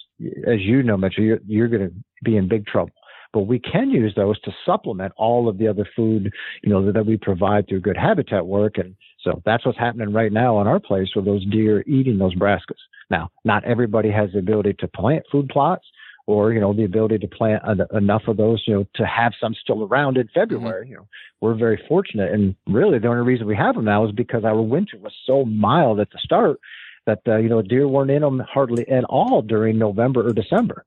as 0.47 0.61
you 0.61 0.83
know, 0.83 0.97
Mitchell, 0.97 1.25
you're, 1.25 1.40
you're 1.47 1.69
going 1.69 1.88
to 1.88 1.95
be 2.23 2.37
in 2.37 2.49
big 2.49 2.67
trouble. 2.67 2.93
But 3.33 3.43
we 3.43 3.59
can 3.59 3.90
use 3.90 4.14
those 4.14 4.40
to 4.43 4.53
supplement 4.64 5.12
all 5.17 5.49
of 5.49 5.59
the 5.59 5.67
other 5.67 5.87
food, 5.97 6.33
you 6.62 6.71
know, 6.71 6.87
that, 6.87 6.93
that 6.93 7.05
we 7.05 7.17
provide 7.17 7.69
through 7.69 7.81
good 7.81 7.97
habitat 7.97 8.47
work. 8.47 8.79
And 8.79 8.95
so 9.23 9.43
that's 9.45 9.67
what's 9.67 9.79
happening 9.79 10.12
right 10.12 10.33
now 10.33 10.57
on 10.57 10.69
our 10.69 10.79
place 10.79 11.09
with 11.17 11.25
those 11.25 11.45
deer 11.47 11.83
eating 11.87 12.19
those 12.19 12.35
brassicas. 12.37 12.79
Now, 13.11 13.31
not 13.45 13.64
everybody 13.64 14.11
has 14.11 14.31
the 14.33 14.38
ability 14.38 14.75
to 14.79 14.88
plant 14.88 15.25
food 15.33 15.49
plots 15.49 15.85
or 16.27 16.53
you 16.53 16.61
know 16.61 16.73
the 16.73 16.85
ability 16.85 17.19
to 17.19 17.29
plant 17.29 17.63
enough 17.93 18.23
of 18.29 18.37
those 18.37 18.63
you 18.67 18.75
know 18.75 18.87
to 18.95 19.07
have 19.07 19.33
some 19.41 19.55
still 19.55 19.85
around 19.85 20.17
in 20.17 20.29
February. 20.35 20.85
Mm-hmm. 20.85 20.91
You 20.91 20.97
know, 20.99 21.09
we're 21.41 21.55
very 21.55 21.83
fortunate, 21.89 22.33
and 22.33 22.55
really 22.67 22.99
the 22.99 23.09
only 23.09 23.23
reason 23.23 23.47
we 23.47 23.57
have 23.57 23.75
them 23.75 23.85
now 23.85 24.07
is 24.07 24.13
because 24.13 24.45
our 24.45 24.61
winter 24.61 24.99
was 24.99 25.13
so 25.27 25.45
mild 25.45 26.01
at 26.01 26.11
the 26.11 26.19
start 26.19 26.61
that 27.07 27.21
uh, 27.27 27.37
you 27.37 27.49
know 27.49 27.63
deer 27.63 27.87
weren't 27.87 28.11
in 28.11 28.23
them 28.23 28.43
hardly 28.53 28.89
at 28.89 29.05
all 29.05 29.43
during 29.43 29.79
November 29.79 30.27
or 30.27 30.33
December. 30.33 30.85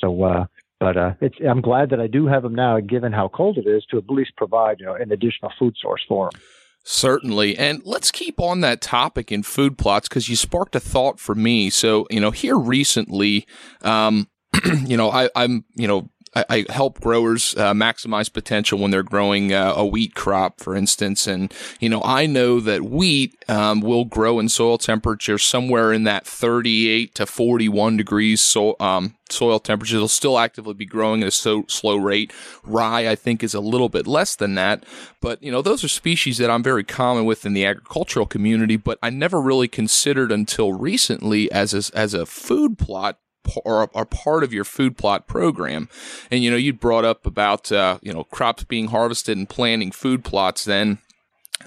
So, 0.00 0.22
uh, 0.22 0.46
but 0.78 0.96
uh, 0.96 1.14
it's 1.20 1.36
I'm 1.48 1.60
glad 1.60 1.90
that 1.90 2.00
I 2.00 2.06
do 2.06 2.26
have 2.26 2.42
them 2.42 2.54
now, 2.54 2.80
given 2.80 3.12
how 3.12 3.28
cold 3.28 3.58
it 3.58 3.66
is, 3.66 3.84
to 3.90 3.98
at 3.98 4.08
least 4.08 4.36
provide 4.36 4.80
you 4.80 4.86
know 4.86 4.94
an 4.94 5.12
additional 5.12 5.52
food 5.58 5.76
source 5.80 6.04
for 6.08 6.30
them. 6.32 6.40
Certainly. 6.82 7.58
And 7.58 7.82
let's 7.84 8.10
keep 8.10 8.40
on 8.40 8.62
that 8.62 8.80
topic 8.80 9.30
in 9.30 9.42
food 9.42 9.76
plots 9.76 10.08
because 10.08 10.28
you 10.28 10.36
sparked 10.36 10.74
a 10.74 10.80
thought 10.80 11.20
for 11.20 11.34
me. 11.34 11.68
So, 11.68 12.06
you 12.10 12.20
know, 12.20 12.30
here 12.30 12.58
recently, 12.58 13.46
um, 13.82 14.28
you 14.84 14.96
know, 14.96 15.10
I, 15.10 15.28
am 15.34 15.64
you 15.74 15.86
know, 15.86 16.10
I, 16.34 16.44
I 16.48 16.66
help 16.68 17.00
growers 17.00 17.54
uh, 17.56 17.72
maximize 17.72 18.32
potential 18.32 18.78
when 18.78 18.90
they're 18.90 19.02
growing 19.02 19.52
uh, 19.52 19.74
a 19.76 19.84
wheat 19.84 20.14
crop, 20.14 20.60
for 20.60 20.76
instance. 20.76 21.26
And, 21.26 21.52
you 21.80 21.88
know, 21.88 22.02
I 22.04 22.26
know 22.26 22.60
that 22.60 22.82
wheat 22.82 23.36
um, 23.48 23.80
will 23.80 24.04
grow 24.04 24.38
in 24.38 24.48
soil 24.48 24.78
temperature 24.78 25.38
somewhere 25.38 25.92
in 25.92 26.04
that 26.04 26.26
38 26.26 27.14
to 27.16 27.26
41 27.26 27.96
degrees 27.96 28.40
so, 28.40 28.76
um, 28.78 29.16
soil 29.28 29.58
temperature. 29.58 29.96
It'll 29.96 30.08
still 30.08 30.38
actively 30.38 30.74
be 30.74 30.86
growing 30.86 31.22
at 31.22 31.28
a 31.28 31.32
so 31.32 31.64
slow 31.66 31.96
rate. 31.96 32.32
Rye, 32.62 33.08
I 33.08 33.16
think, 33.16 33.42
is 33.42 33.54
a 33.54 33.60
little 33.60 33.88
bit 33.88 34.06
less 34.06 34.36
than 34.36 34.54
that. 34.54 34.84
But, 35.20 35.42
you 35.42 35.50
know, 35.50 35.62
those 35.62 35.82
are 35.82 35.88
species 35.88 36.38
that 36.38 36.50
I'm 36.50 36.62
very 36.62 36.84
common 36.84 37.24
with 37.24 37.44
in 37.44 37.54
the 37.54 37.66
agricultural 37.66 38.26
community, 38.26 38.76
but 38.76 38.98
I 39.02 39.10
never 39.10 39.40
really 39.40 39.68
considered 39.68 40.30
until 40.30 40.72
recently 40.72 41.50
as 41.50 41.74
a, 41.74 41.96
as 41.96 42.14
a 42.14 42.24
food 42.24 42.78
plot 42.78 43.18
are, 43.64 43.90
are 43.94 44.04
part 44.04 44.44
of 44.44 44.52
your 44.52 44.64
food 44.64 44.96
plot 44.96 45.26
program. 45.26 45.88
And, 46.30 46.42
you 46.42 46.50
know, 46.50 46.56
you 46.56 46.72
brought 46.72 47.04
up 47.04 47.26
about, 47.26 47.70
uh, 47.72 47.98
you 48.02 48.12
know, 48.12 48.24
crops 48.24 48.64
being 48.64 48.88
harvested 48.88 49.36
and 49.36 49.48
planting 49.48 49.92
food 49.92 50.24
plots 50.24 50.64
then. 50.64 50.98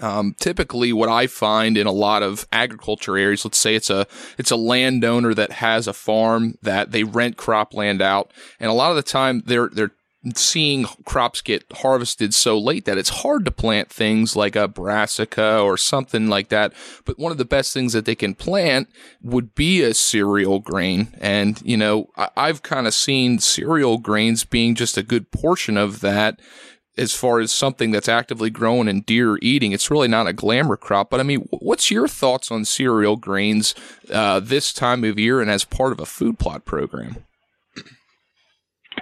Um, 0.01 0.35
typically 0.39 0.91
what 0.91 1.09
I 1.09 1.27
find 1.27 1.77
in 1.77 1.85
a 1.85 1.91
lot 1.91 2.23
of 2.23 2.47
agriculture 2.51 3.15
areas, 3.15 3.45
let's 3.45 3.59
say 3.59 3.75
it's 3.75 3.91
a, 3.91 4.07
it's 4.39 4.49
a 4.49 4.55
landowner 4.55 5.35
that 5.35 5.51
has 5.51 5.87
a 5.87 5.93
farm 5.93 6.55
that 6.63 6.91
they 6.91 7.03
rent 7.03 7.37
cropland 7.37 8.01
out. 8.01 8.31
And 8.59 8.71
a 8.71 8.73
lot 8.73 8.89
of 8.89 8.95
the 8.95 9.03
time 9.03 9.43
they're, 9.45 9.69
they're 9.71 9.91
seeing 10.35 10.85
crops 11.05 11.41
get 11.41 11.65
harvested 11.73 12.33
so 12.33 12.57
late 12.57 12.85
that 12.85 12.97
it's 12.97 13.09
hard 13.09 13.43
to 13.45 13.51
plant 13.51 13.89
things 13.89 14.35
like 14.35 14.55
a 14.55 14.67
brassica 14.67 15.59
or 15.59 15.77
something 15.77 16.27
like 16.27 16.49
that. 16.49 16.73
But 17.05 17.19
one 17.19 17.31
of 17.31 17.37
the 17.37 17.45
best 17.45 17.73
things 17.73 17.93
that 17.93 18.05
they 18.05 18.15
can 18.15 18.33
plant 18.33 18.87
would 19.21 19.53
be 19.53 19.81
a 19.81 19.93
cereal 19.93 20.59
grain. 20.59 21.13
And, 21.19 21.61
you 21.63 21.77
know, 21.77 22.07
I- 22.15 22.47
have 22.47 22.63
kind 22.63 22.87
of 22.87 22.93
seen 22.93 23.39
cereal 23.39 23.97
grains 23.97 24.45
being 24.45 24.75
just 24.75 24.97
a 24.97 25.03
good 25.03 25.31
portion 25.31 25.75
of 25.77 25.99
that 26.01 26.39
as 26.97 27.13
far 27.13 27.39
as 27.39 27.51
something 27.51 27.91
that's 27.91 28.07
actively 28.07 28.49
grown 28.49 28.87
and 28.87 29.05
deer 29.05 29.37
eating. 29.41 29.71
It's 29.71 29.89
really 29.89 30.07
not 30.07 30.27
a 30.27 30.33
glamour 30.33 30.77
crop. 30.77 31.09
But 31.09 31.19
I 31.19 31.23
mean, 31.23 31.47
what's 31.49 31.89
your 31.89 32.07
thoughts 32.07 32.51
on 32.51 32.65
cereal 32.65 33.15
grains 33.15 33.73
uh, 34.11 34.39
this 34.39 34.71
time 34.71 35.03
of 35.03 35.17
year 35.19 35.41
and 35.41 35.49
as 35.49 35.63
part 35.65 35.91
of 35.91 35.99
a 35.99 36.05
food 36.05 36.37
plot 36.37 36.65
program? 36.65 37.25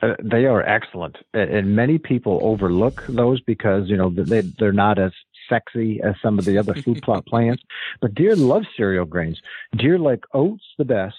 Uh, 0.02 0.16
they 0.24 0.46
are 0.46 0.64
excellent, 0.64 1.18
and 1.34 1.76
many 1.76 1.98
people 1.98 2.40
overlook 2.42 3.04
those 3.08 3.40
because 3.42 3.88
you 3.88 3.96
know 3.96 4.10
they 4.10 4.42
they're 4.42 4.72
not 4.72 4.98
as 4.98 5.12
sexy 5.48 6.02
as 6.02 6.16
some 6.24 6.40
of 6.40 6.46
the 6.46 6.58
other 6.58 6.74
food 6.74 7.02
plot 7.04 7.26
plants. 7.26 7.62
But 8.02 8.16
deer 8.16 8.36
love 8.36 8.64
cereal 8.76 9.06
grains. 9.06 9.40
Deer 9.78 10.00
like 10.00 10.24
oats 10.34 10.64
the 10.78 10.86
best. 10.86 11.16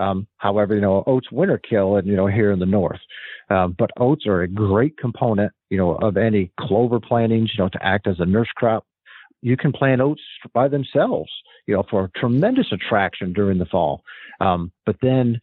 Um, 0.00 0.26
however, 0.38 0.74
you 0.74 0.80
know 0.80 1.04
oats 1.06 1.30
winter 1.30 1.58
kill, 1.58 1.96
and 1.96 2.06
you 2.08 2.16
know 2.16 2.26
here 2.26 2.50
in 2.50 2.58
the 2.58 2.66
north. 2.66 3.00
Um, 3.50 3.76
but 3.78 3.90
oats 3.98 4.26
are 4.26 4.42
a 4.42 4.48
great 4.48 4.96
component, 4.96 5.52
you 5.70 5.78
know, 5.78 5.94
of 5.96 6.16
any 6.16 6.50
clover 6.58 6.98
plantings, 6.98 7.52
you 7.54 7.62
know, 7.62 7.68
to 7.68 7.86
act 7.86 8.06
as 8.06 8.16
a 8.18 8.26
nurse 8.26 8.48
crop. 8.56 8.84
You 9.42 9.56
can 9.56 9.72
plant 9.72 10.00
oats 10.00 10.22
by 10.54 10.68
themselves, 10.68 11.30
you 11.66 11.74
know, 11.74 11.84
for 11.90 12.10
tremendous 12.16 12.72
attraction 12.72 13.32
during 13.32 13.58
the 13.58 13.66
fall. 13.66 14.02
Um, 14.40 14.72
but 14.86 14.96
then 15.02 15.40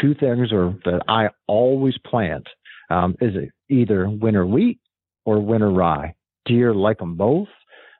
two 0.00 0.14
things 0.14 0.52
are 0.52 0.70
that 0.84 1.02
I 1.08 1.30
always 1.46 1.96
plant 1.98 2.46
um, 2.90 3.16
is 3.20 3.34
either 3.68 4.08
winter 4.08 4.46
wheat 4.46 4.80
or 5.24 5.40
winter 5.40 5.70
rye. 5.70 6.14
Deer 6.44 6.74
like 6.74 6.98
them 6.98 7.16
both. 7.16 7.48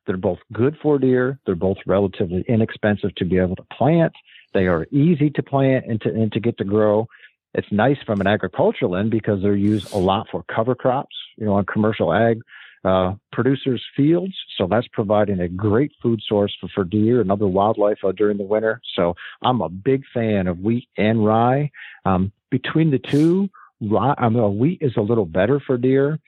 They're 0.07 0.17
both 0.17 0.39
good 0.53 0.77
for 0.81 0.99
deer. 0.99 1.41
They're 1.47 1.57
both 1.57 1.79
relatively 1.87 2.45
inexpensive 2.49 3.15
to 3.17 3.25
be 3.25 3.39
able 3.39 3.57
to 3.57 3.67
plant. 3.77 4.13
They 4.55 4.69
are 4.69 4.87
easy 4.93 5.31
to 5.31 5.43
plant 5.43 5.87
and 5.87 6.01
to, 6.03 6.09
and 6.11 6.33
to 6.33 6.41
get 6.41 6.57
to 6.59 6.65
grow. 6.65 7.09
It's 7.55 7.71
nice 7.73 7.97
from 8.05 8.21
an 8.21 8.27
agricultural 8.27 8.97
end 8.97 9.11
because 9.11 9.43
they're 9.43 9.57
used 9.57 9.93
a 9.93 9.99
lot 9.99 10.29
for 10.31 10.45
cover 10.45 10.75
crops, 10.75 11.17
you 11.37 11.47
know, 11.47 11.55
on 11.55 11.65
commercial 11.65 12.13
ag 12.13 12.41
uh, 12.87 13.15
producers' 13.33 13.85
fields. 13.97 14.35
So 14.57 14.69
that's 14.69 14.87
providing 14.93 15.41
a 15.41 15.49
great 15.49 15.93
food 16.01 16.21
source 16.27 16.57
for, 16.61 16.69
for 16.75 16.85
deer 16.85 17.21
and 17.21 17.33
other 17.33 17.49
wildlife 17.49 17.99
uh, 18.05 18.13
during 18.13 18.39
the 18.39 18.45
winter. 18.45 18.81
So 18.95 19.15
I'm 19.43 19.61
a 19.61 19.69
big 19.69 20.05
fan 20.15 20.47
of 20.47 20.61
wheat 20.61 20.89
and 20.97 21.25
rye. 21.27 21.71
Um, 22.05 22.33
between 22.51 22.93
the 22.93 23.01
two, 23.01 23.49
rye, 23.81 24.15
I 24.17 24.29
mean, 24.29 24.59
wheat 24.59 24.79
is 24.81 24.97
a 24.97 25.01
little 25.01 25.27
better 25.27 25.61
for 25.67 25.77
deer, 25.77 26.21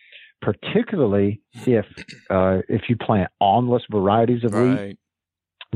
particularly 0.43 1.41
if 1.65 1.87
uh, 2.29 2.59
if 2.69 2.83
you 2.89 2.97
plant 2.97 3.31
awnless 3.41 3.85
varieties 3.91 4.43
of 4.45 4.53
right. 4.53 4.89
wheat. 4.89 4.99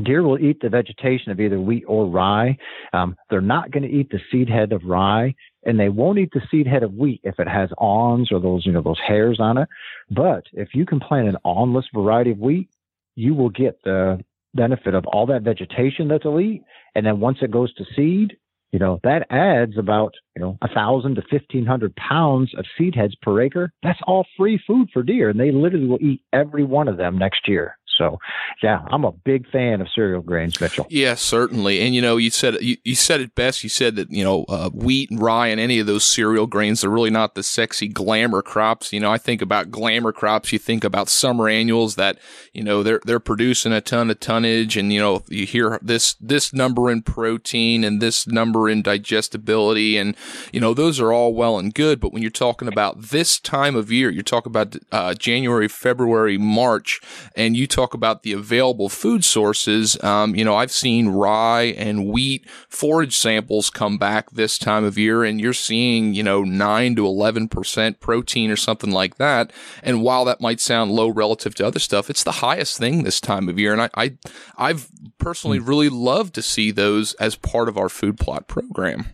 Deer 0.03 0.23
will 0.23 0.39
eat 0.39 0.59
the 0.59 0.69
vegetation 0.69 1.31
of 1.31 1.39
either 1.39 1.59
wheat 1.59 1.83
or 1.87 2.07
rye. 2.07 2.57
Um, 2.93 3.15
they're 3.29 3.41
not 3.41 3.69
going 3.69 3.83
to 3.83 3.89
eat 3.89 4.09
the 4.09 4.19
seed 4.31 4.49
head 4.49 4.71
of 4.71 4.81
rye, 4.83 5.35
and 5.65 5.79
they 5.79 5.89
won't 5.89 6.19
eat 6.19 6.31
the 6.33 6.41
seed 6.49 6.67
head 6.67 6.83
of 6.83 6.93
wheat 6.93 7.21
if 7.23 7.39
it 7.39 7.47
has 7.47 7.69
awns 7.77 8.31
or 8.31 8.39
those, 8.39 8.65
you 8.65 8.71
know, 8.71 8.81
those 8.81 8.99
hairs 9.05 9.39
on 9.39 9.57
it. 9.57 9.69
But 10.09 10.43
if 10.53 10.69
you 10.73 10.85
can 10.85 10.99
plant 10.99 11.27
an 11.27 11.37
awnless 11.43 11.85
variety 11.93 12.31
of 12.31 12.39
wheat, 12.39 12.69
you 13.15 13.33
will 13.33 13.49
get 13.49 13.81
the 13.83 14.23
benefit 14.53 14.93
of 14.93 15.05
all 15.07 15.25
that 15.27 15.43
vegetation 15.43 16.07
that's 16.07 16.25
elite. 16.25 16.63
And 16.95 17.05
then 17.05 17.19
once 17.19 17.39
it 17.41 17.51
goes 17.51 17.73
to 17.75 17.85
seed, 17.95 18.37
you 18.71 18.79
know, 18.79 18.99
that 19.03 19.27
adds 19.29 19.77
about, 19.77 20.15
you 20.35 20.41
know, 20.41 20.57
a 20.63 20.67
thousand 20.67 21.15
to 21.15 21.21
fifteen 21.29 21.65
hundred 21.65 21.95
pounds 21.95 22.51
of 22.57 22.65
seed 22.75 22.95
heads 22.95 23.13
per 23.21 23.39
acre. 23.39 23.71
That's 23.83 23.99
all 24.07 24.25
free 24.35 24.59
food 24.65 24.89
for 24.91 25.03
deer. 25.03 25.29
And 25.29 25.39
they 25.39 25.51
literally 25.51 25.85
will 25.85 26.01
eat 26.01 26.23
every 26.33 26.63
one 26.63 26.87
of 26.87 26.97
them 26.97 27.19
next 27.19 27.47
year. 27.47 27.77
So, 27.97 28.19
yeah, 28.61 28.83
I'm 28.91 29.05
a 29.05 29.11
big 29.11 29.49
fan 29.49 29.81
of 29.81 29.87
cereal 29.93 30.21
grains, 30.21 30.59
Mitchell. 30.59 30.87
Yeah, 30.89 31.15
certainly. 31.15 31.81
And 31.81 31.93
you 31.93 32.01
know, 32.01 32.17
you 32.17 32.29
said 32.29 32.61
you, 32.61 32.77
you 32.83 32.95
said 32.95 33.21
it 33.21 33.35
best. 33.35 33.63
You 33.63 33.69
said 33.69 33.95
that 33.97 34.11
you 34.11 34.23
know 34.23 34.45
uh, 34.49 34.69
wheat 34.69 35.11
and 35.11 35.21
rye 35.21 35.47
and 35.47 35.59
any 35.59 35.79
of 35.79 35.87
those 35.87 36.03
cereal 36.03 36.47
grains 36.47 36.83
are 36.83 36.89
really 36.89 37.09
not 37.09 37.35
the 37.35 37.43
sexy 37.43 37.87
glamour 37.87 38.41
crops. 38.41 38.93
You 38.93 38.99
know, 38.99 39.11
I 39.11 39.17
think 39.17 39.41
about 39.41 39.71
glamour 39.71 40.11
crops. 40.11 40.51
You 40.51 40.59
think 40.59 40.83
about 40.83 41.09
summer 41.09 41.47
annuals 41.49 41.95
that 41.95 42.17
you 42.53 42.63
know 42.63 42.83
they're 42.83 43.01
they're 43.05 43.19
producing 43.19 43.73
a 43.73 43.81
ton 43.81 44.09
of 44.09 44.19
tonnage, 44.19 44.77
and 44.77 44.91
you 44.91 44.99
know 44.99 45.23
you 45.27 45.45
hear 45.45 45.79
this 45.81 46.15
this 46.19 46.53
number 46.53 46.89
in 46.89 47.01
protein 47.01 47.83
and 47.83 48.01
this 48.01 48.27
number 48.27 48.69
in 48.69 48.81
digestibility, 48.81 49.97
and 49.97 50.15
you 50.51 50.59
know 50.59 50.73
those 50.73 50.99
are 50.99 51.11
all 51.11 51.33
well 51.33 51.57
and 51.59 51.73
good. 51.73 51.99
But 51.99 52.13
when 52.13 52.21
you're 52.21 52.31
talking 52.31 52.67
about 52.67 53.01
this 53.01 53.39
time 53.39 53.75
of 53.75 53.91
year, 53.91 54.09
you're 54.09 54.23
talking 54.23 54.51
about 54.51 54.75
uh, 54.91 55.13
January, 55.13 55.67
February, 55.67 56.37
March, 56.37 57.01
and 57.35 57.55
you 57.55 57.67
talk 57.67 57.82
talk 57.83 57.93
about 57.93 58.23
the 58.23 58.31
available 58.31 58.87
food 58.87 59.25
sources, 59.25 60.01
um, 60.03 60.35
you 60.35 60.45
know, 60.45 60.55
I've 60.55 60.71
seen 60.71 61.09
rye 61.09 61.73
and 61.77 62.07
wheat 62.07 62.49
forage 62.69 63.15
samples 63.15 63.69
come 63.69 63.97
back 63.97 64.31
this 64.31 64.57
time 64.57 64.85
of 64.85 64.97
year, 64.97 65.23
and 65.23 65.41
you're 65.41 65.53
seeing, 65.53 66.13
you 66.13 66.23
know, 66.23 66.43
nine 66.43 66.95
to 66.95 67.05
eleven 67.05 67.49
percent 67.49 67.99
protein 67.99 68.49
or 68.49 68.55
something 68.55 68.91
like 68.91 69.15
that. 69.17 69.51
And 69.81 70.01
while 70.01 70.23
that 70.25 70.39
might 70.39 70.61
sound 70.61 70.91
low 70.91 71.09
relative 71.09 71.55
to 71.55 71.67
other 71.67 71.79
stuff, 71.79 72.09
it's 72.09 72.23
the 72.23 72.31
highest 72.31 72.77
thing 72.77 73.03
this 73.03 73.19
time 73.19 73.49
of 73.49 73.59
year. 73.59 73.73
And 73.73 73.81
I, 73.81 73.89
I 73.95 74.17
I've 74.57 74.87
personally 75.17 75.57
hmm. 75.57 75.67
really 75.67 75.89
loved 75.89 76.33
to 76.35 76.41
see 76.41 76.71
those 76.71 77.13
as 77.15 77.35
part 77.35 77.67
of 77.67 77.77
our 77.77 77.89
food 77.89 78.17
plot 78.17 78.47
program. 78.47 79.07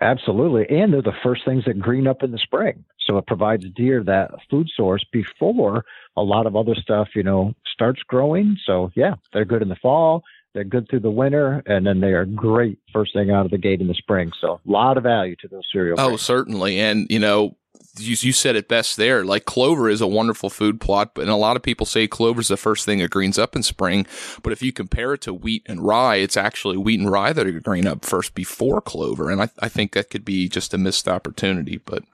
Absolutely. 0.00 0.66
And 0.78 0.92
they're 0.92 1.02
the 1.02 1.12
first 1.22 1.42
things 1.44 1.64
that 1.66 1.78
green 1.78 2.06
up 2.06 2.22
in 2.22 2.30
the 2.32 2.38
spring. 2.38 2.84
So 3.10 3.18
it 3.18 3.26
provides 3.26 3.64
deer 3.74 4.04
that 4.04 4.30
food 4.48 4.68
source 4.76 5.04
before 5.12 5.84
a 6.16 6.22
lot 6.22 6.46
of 6.46 6.54
other 6.54 6.76
stuff, 6.76 7.08
you 7.16 7.24
know, 7.24 7.54
starts 7.72 8.00
growing. 8.06 8.56
So 8.64 8.92
yeah, 8.94 9.14
they're 9.32 9.44
good 9.44 9.62
in 9.62 9.68
the 9.68 9.76
fall. 9.76 10.22
They're 10.54 10.62
good 10.62 10.88
through 10.88 11.00
the 11.00 11.10
winter, 11.10 11.62
and 11.66 11.84
then 11.84 12.00
they 12.00 12.12
are 12.12 12.24
great 12.24 12.78
first 12.92 13.12
thing 13.12 13.32
out 13.32 13.46
of 13.46 13.50
the 13.50 13.58
gate 13.58 13.80
in 13.80 13.88
the 13.88 13.94
spring. 13.94 14.30
So 14.40 14.60
a 14.64 14.70
lot 14.70 14.96
of 14.96 15.02
value 15.02 15.34
to 15.40 15.48
those 15.48 15.64
cereal. 15.72 15.98
Oh, 15.98 16.08
grains. 16.08 16.22
certainly. 16.22 16.78
And 16.78 17.06
you 17.10 17.18
know, 17.18 17.56
you, 17.98 18.16
you 18.20 18.32
said 18.32 18.54
it 18.54 18.68
best 18.68 18.96
there. 18.96 19.24
Like 19.24 19.44
clover 19.44 19.88
is 19.88 20.00
a 20.00 20.06
wonderful 20.06 20.50
food 20.50 20.80
plot, 20.80 21.12
but 21.14 21.22
and 21.22 21.30
a 21.30 21.36
lot 21.36 21.56
of 21.56 21.62
people 21.62 21.86
say 21.86 22.06
clover 22.06 22.40
is 22.40 22.48
the 22.48 22.56
first 22.56 22.84
thing 22.84 22.98
that 22.98 23.10
greens 23.10 23.38
up 23.38 23.56
in 23.56 23.64
spring. 23.64 24.06
But 24.42 24.52
if 24.52 24.62
you 24.62 24.72
compare 24.72 25.14
it 25.14 25.22
to 25.22 25.34
wheat 25.34 25.64
and 25.66 25.84
rye, 25.84 26.16
it's 26.16 26.36
actually 26.36 26.76
wheat 26.76 27.00
and 27.00 27.10
rye 27.10 27.32
that 27.32 27.46
are 27.46 27.60
green 27.60 27.88
up 27.88 28.04
first 28.04 28.34
before 28.34 28.80
clover. 28.80 29.30
And 29.30 29.42
I, 29.42 29.48
I 29.58 29.68
think 29.68 29.92
that 29.92 30.10
could 30.10 30.24
be 30.24 30.48
just 30.48 30.74
a 30.74 30.78
missed 30.78 31.08
opportunity. 31.08 31.78
But 31.78 32.04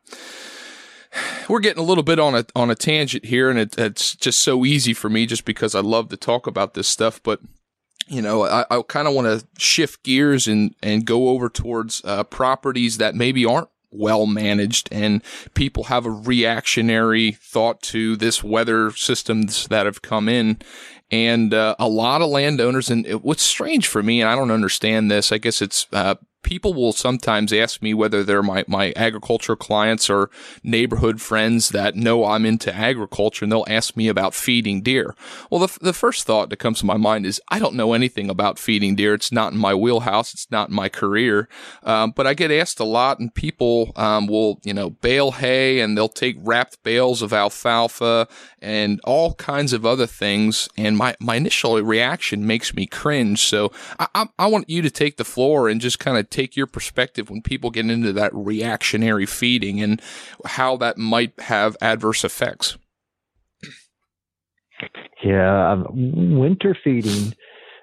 we're 1.49 1.61
getting 1.61 1.83
a 1.83 1.87
little 1.87 2.05
bit 2.05 2.19
on 2.19 2.35
a 2.35 2.47
on 2.55 2.71
a 2.71 2.75
tangent 2.75 3.25
here, 3.25 3.51
and 3.51 3.59
it, 3.59 3.79
it's 3.79 4.15
just 4.15 4.41
so 4.41 4.65
easy 4.65 4.95
for 4.95 5.09
me 5.09 5.27
just 5.27 5.45
because 5.45 5.75
I 5.75 5.81
love 5.81 6.09
to 6.11 6.17
talk 6.17 6.47
about 6.47 6.75
this 6.75 6.89
stuff. 6.89 7.23
But 7.23 7.41
you 8.09 8.23
know, 8.23 8.45
I, 8.45 8.65
I 8.71 8.83
kind 8.83 9.09
of 9.09 9.15
want 9.15 9.27
to 9.27 9.47
shift 9.59 10.03
gears 10.03 10.47
and 10.47 10.75
and 10.83 11.05
go 11.05 11.29
over 11.29 11.49
towards 11.49 12.03
uh, 12.05 12.25
properties 12.25 12.99
that 12.99 13.15
maybe 13.15 13.45
aren't 13.45 13.69
well 13.91 14.27
managed 14.27 14.89
and 14.93 15.23
people 15.55 15.85
have 15.85 16.07
a 16.07 16.11
reactionary 16.11 17.33
thought 17.33 17.81
to 17.83 18.17
this 18.17 18.43
weather 18.43 18.91
systems 18.91 19.69
that 19.69 19.87
have 19.87 20.03
come 20.03 20.29
in 20.29 20.59
and 21.11 21.55
uh, 21.55 21.75
a 21.79 21.89
lot 21.89 22.21
of 22.21 22.29
landowners 22.29 22.91
and 22.91 23.07
it, 23.07 23.25
what's 23.25 23.43
strange 23.43 23.87
for 23.87 24.03
me 24.03 24.21
and 24.21 24.29
i 24.29 24.35
don't 24.35 24.51
understand 24.51 25.11
this 25.11 25.33
i 25.33 25.39
guess 25.39 25.63
it's 25.63 25.87
uh, 25.93 26.17
people 26.47 26.73
will 26.73 26.93
sometimes 26.93 27.53
ask 27.53 27.83
me 27.83 27.93
whether 27.93 28.23
they're 28.23 28.43
my, 28.43 28.65
my 28.69 28.93
agriculture 28.95 29.57
clients 29.57 30.09
or 30.09 30.31
neighborhood 30.63 31.21
friends 31.21 31.71
that 31.71 31.97
know 31.97 32.25
I'm 32.25 32.47
into 32.47 32.73
agriculture 32.73 33.45
and 33.45 33.51
they'll 33.51 33.65
ask 33.69 33.97
me 33.97 34.07
about 34.07 34.33
feeding 34.33 34.81
deer. 34.81 35.17
Well, 35.51 35.67
the, 35.67 35.79
the 35.83 35.93
first 35.93 36.25
thought 36.25 36.49
that 36.51 36.61
comes 36.61 36.79
to 36.79 36.87
my 36.87 36.97
mind 36.97 37.27
is 37.27 37.41
I 37.49 37.59
don't 37.59 37.75
know 37.75 37.95
anything 37.95 38.31
about 38.31 38.61
feeding 38.61 38.95
deer. 38.95 39.13
It's 39.13 39.33
not 39.33 39.53
in 39.53 39.59
my 39.59 39.75
wheelhouse. 39.75 40.33
It's 40.33 40.49
not 40.49 40.69
in 40.69 40.77
my 40.77 40.89
career. 40.89 41.49
Um, 41.83 42.13
but 42.13 42.29
I 42.29 42.35
get 42.35 42.53
asked 42.53 42.79
a 42.79 42.85
lot 42.85 43.19
and 43.19 43.35
people, 43.35 43.91
um, 43.97 44.29
will, 44.29 44.61
you 44.63 44.73
know, 44.73 44.91
bale 44.91 45.33
hay 45.33 45.81
and 45.81 45.99
they'll 45.99 46.09
take 46.09 46.37
wrapped 46.39 46.81
bales 46.85 47.23
of 47.23 47.33
alfalfa 47.33 48.29
and 48.63 49.01
all 49.03 49.35
kinds 49.35 49.73
of 49.73 49.85
other 49.85 50.07
things. 50.07 50.69
And 50.77 50.97
my, 50.97 51.17
my 51.19 51.35
initial 51.35 51.83
reaction 51.83 52.47
makes 52.47 52.73
me 52.73 52.87
cringe. 52.87 53.41
So 53.41 53.73
I, 53.99 54.07
I, 54.15 54.29
I 54.39 54.47
want 54.47 54.71
you 54.71 54.81
to 54.83 54.91
take 54.91 55.17
the 55.17 55.25
floor 55.25 55.69
and 55.69 55.81
just 55.81 55.99
kind 55.99 56.17
of 56.17 56.31
take 56.37 56.57
your 56.57 56.67
perspective 56.67 57.31
when 57.31 57.43
people 57.43 57.71
get 57.71 57.89
into 57.89 58.13
that 58.13 58.35
reactionary 58.35 59.27
feeding 59.27 59.81
and 59.81 60.01
how 60.45 60.77
that 60.77 60.99
might 60.99 61.39
have 61.41 61.77
adverse 61.81 62.25
effects. 62.25 62.77
Yeah, 65.25 65.73
um, 65.73 66.39
winter 66.39 66.77
feeding 66.85 67.35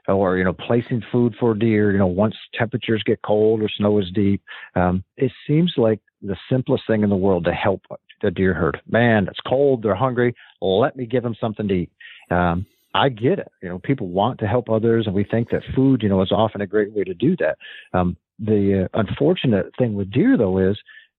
or 0.07 0.37
you 0.37 0.43
know 0.43 0.53
placing 0.53 1.01
food 1.11 1.33
for 1.39 1.53
deer 1.53 1.91
you 1.91 1.97
know 1.97 2.05
once 2.05 2.35
temperatures 2.53 3.01
get 3.05 3.21
cold 3.21 3.61
or 3.61 3.69
snow 3.69 3.99
is 3.99 4.11
deep 4.13 4.41
um, 4.75 5.01
it 5.15 5.31
seems 5.47 5.73
like 5.77 6.01
the 6.21 6.35
simplest 6.51 6.83
thing 6.85 7.03
in 7.03 7.09
the 7.09 7.15
world 7.15 7.45
to 7.45 7.53
help 7.53 7.81
the 8.21 8.29
deer 8.29 8.53
herd 8.53 8.81
man 8.85 9.29
it's 9.29 9.39
cold 9.47 9.81
they're 9.81 9.95
hungry 9.95 10.35
let 10.61 10.97
me 10.97 11.05
give 11.05 11.23
them 11.23 11.33
something 11.39 11.69
to 11.69 11.73
eat 11.73 11.91
um, 12.31 12.65
I 12.93 13.09
get 13.09 13.39
it. 13.39 13.51
You 13.61 13.69
know, 13.69 13.79
people 13.79 14.07
want 14.07 14.39
to 14.39 14.47
help 14.47 14.69
others, 14.69 15.07
and 15.07 15.15
we 15.15 15.23
think 15.23 15.49
that 15.49 15.63
food, 15.75 16.03
you 16.03 16.09
know, 16.09 16.21
is 16.21 16.31
often 16.31 16.61
a 16.61 16.67
great 16.67 16.91
way 16.93 17.03
to 17.03 17.13
do 17.13 17.35
that. 17.37 17.57
Um, 17.93 18.15
the 18.39 18.87
uh, 18.93 18.99
unfortunate 18.99 19.67
thing 19.77 19.93
with 19.93 20.11
deer, 20.11 20.37
though, 20.37 20.57
is 20.57 20.77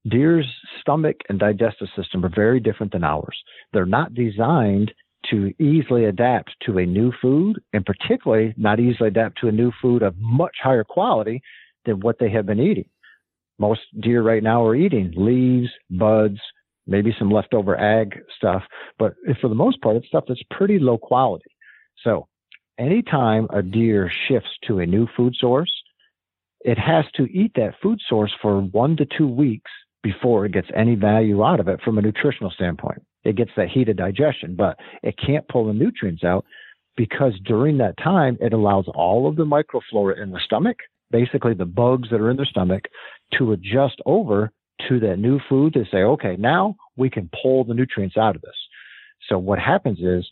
deer's 0.08 0.46
stomach 0.80 1.16
and 1.28 1.38
digestive 1.38 1.88
system 1.96 2.24
are 2.24 2.32
very 2.34 2.60
different 2.60 2.92
than 2.92 3.04
ours. 3.04 3.36
They're 3.72 3.86
not 3.86 4.14
designed 4.14 4.92
to 5.30 5.52
easily 5.62 6.04
adapt 6.04 6.50
to 6.66 6.78
a 6.78 6.86
new 6.86 7.12
food, 7.22 7.60
and 7.72 7.84
particularly 7.84 8.54
not 8.56 8.80
easily 8.80 9.08
adapt 9.08 9.38
to 9.40 9.48
a 9.48 9.52
new 9.52 9.72
food 9.80 10.02
of 10.02 10.14
much 10.18 10.56
higher 10.62 10.84
quality 10.84 11.42
than 11.86 12.00
what 12.00 12.18
they 12.18 12.30
have 12.30 12.46
been 12.46 12.60
eating. 12.60 12.88
Most 13.58 13.80
deer 14.00 14.22
right 14.22 14.42
now 14.42 14.64
are 14.66 14.74
eating 14.74 15.12
leaves, 15.16 15.70
buds, 15.90 16.40
maybe 16.86 17.14
some 17.18 17.30
leftover 17.30 17.78
ag 17.78 18.20
stuff, 18.36 18.62
but 18.98 19.14
for 19.40 19.48
the 19.48 19.54
most 19.54 19.80
part, 19.80 19.96
it's 19.96 20.08
stuff 20.08 20.24
that's 20.28 20.42
pretty 20.50 20.78
low 20.78 20.98
quality. 20.98 21.50
So, 22.02 22.26
anytime 22.78 23.46
a 23.50 23.62
deer 23.62 24.10
shifts 24.28 24.50
to 24.66 24.80
a 24.80 24.86
new 24.86 25.06
food 25.16 25.34
source, 25.38 25.70
it 26.64 26.78
has 26.78 27.04
to 27.14 27.24
eat 27.24 27.52
that 27.54 27.74
food 27.82 28.00
source 28.08 28.32
for 28.40 28.60
one 28.60 28.96
to 28.96 29.06
two 29.06 29.28
weeks 29.28 29.70
before 30.02 30.44
it 30.44 30.52
gets 30.52 30.68
any 30.74 30.94
value 30.94 31.44
out 31.44 31.60
of 31.60 31.68
it 31.68 31.80
from 31.82 31.98
a 31.98 32.02
nutritional 32.02 32.50
standpoint. 32.50 33.02
It 33.24 33.36
gets 33.36 33.50
that 33.56 33.68
heated 33.68 33.96
digestion, 33.96 34.56
but 34.56 34.78
it 35.02 35.14
can't 35.24 35.46
pull 35.48 35.66
the 35.66 35.72
nutrients 35.72 36.24
out 36.24 36.44
because 36.96 37.32
during 37.44 37.78
that 37.78 37.96
time, 37.98 38.36
it 38.40 38.52
allows 38.52 38.86
all 38.94 39.28
of 39.28 39.36
the 39.36 39.44
microflora 39.44 40.22
in 40.22 40.30
the 40.30 40.40
stomach, 40.44 40.76
basically 41.10 41.54
the 41.54 41.64
bugs 41.64 42.08
that 42.10 42.20
are 42.20 42.30
in 42.30 42.36
the 42.36 42.46
stomach, 42.46 42.84
to 43.38 43.52
adjust 43.52 44.00
over 44.06 44.50
to 44.88 45.00
that 45.00 45.18
new 45.18 45.40
food 45.48 45.72
to 45.74 45.84
say, 45.90 45.98
okay, 45.98 46.36
now 46.38 46.76
we 46.96 47.10
can 47.10 47.30
pull 47.42 47.64
the 47.64 47.74
nutrients 47.74 48.16
out 48.16 48.36
of 48.36 48.42
this. 48.42 48.56
So 49.28 49.38
what 49.38 49.58
happens 49.58 49.98
is 50.00 50.28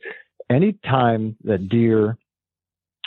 anytime 0.51 1.37
that 1.45 1.69
deer 1.69 2.17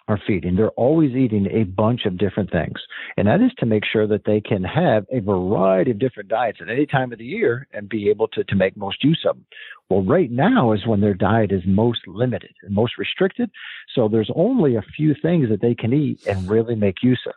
are 0.08 0.20
feeding. 0.28 0.56
They're 0.56 0.70
always 0.72 1.16
eating 1.16 1.48
a 1.48 1.64
bunch 1.64 2.06
of 2.06 2.18
different 2.18 2.52
things. 2.52 2.80
And 3.18 3.28
that 3.28 3.42
is 3.42 3.52
to 3.58 3.66
make 3.66 3.84
sure 3.86 4.06
that 4.08 4.26
they 4.26 4.40
can 4.40 4.64
have 4.64 5.06
a 5.12 5.20
variety 5.20 5.92
of 5.92 6.00
different 6.00 6.30
diets 6.30 6.60
at 6.62 6.70
any 6.70 6.86
time 6.86 7.12
of 7.12 7.18
the 7.18 7.26
year 7.26 7.68
and 7.74 7.90
be 7.90 8.10
able 8.10 8.28
to, 8.30 8.44
to 8.44 8.56
make 8.56 8.78
most 8.78 9.04
use 9.04 9.26
of 9.28 9.36
them. 9.36 9.46
Well, 9.90 10.04
right 10.04 10.30
now 10.30 10.74
is 10.74 10.86
when 10.86 11.02
their 11.02 11.14
diet 11.14 11.52
is 11.52 11.64
most 11.66 12.08
limited 12.08 12.54
and 12.62 12.74
most 12.74 12.98
restricted. 12.98 13.50
So 13.96 14.08
there's 14.08 14.32
only 14.36 14.76
a 14.76 14.84
few 14.96 15.16
things 15.20 15.50
that 15.50 15.62
they 15.62 15.74
can 15.74 15.94
eat 15.94 16.26
and 16.28 16.50
really 16.50 16.76
make 16.76 17.02
use 17.02 17.22
of. 17.26 17.34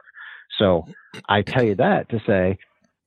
So 0.59 0.87
I 1.29 1.43
tell 1.43 1.63
you 1.63 1.75
that 1.77 2.11
to 2.11 2.21
say, 2.27 2.59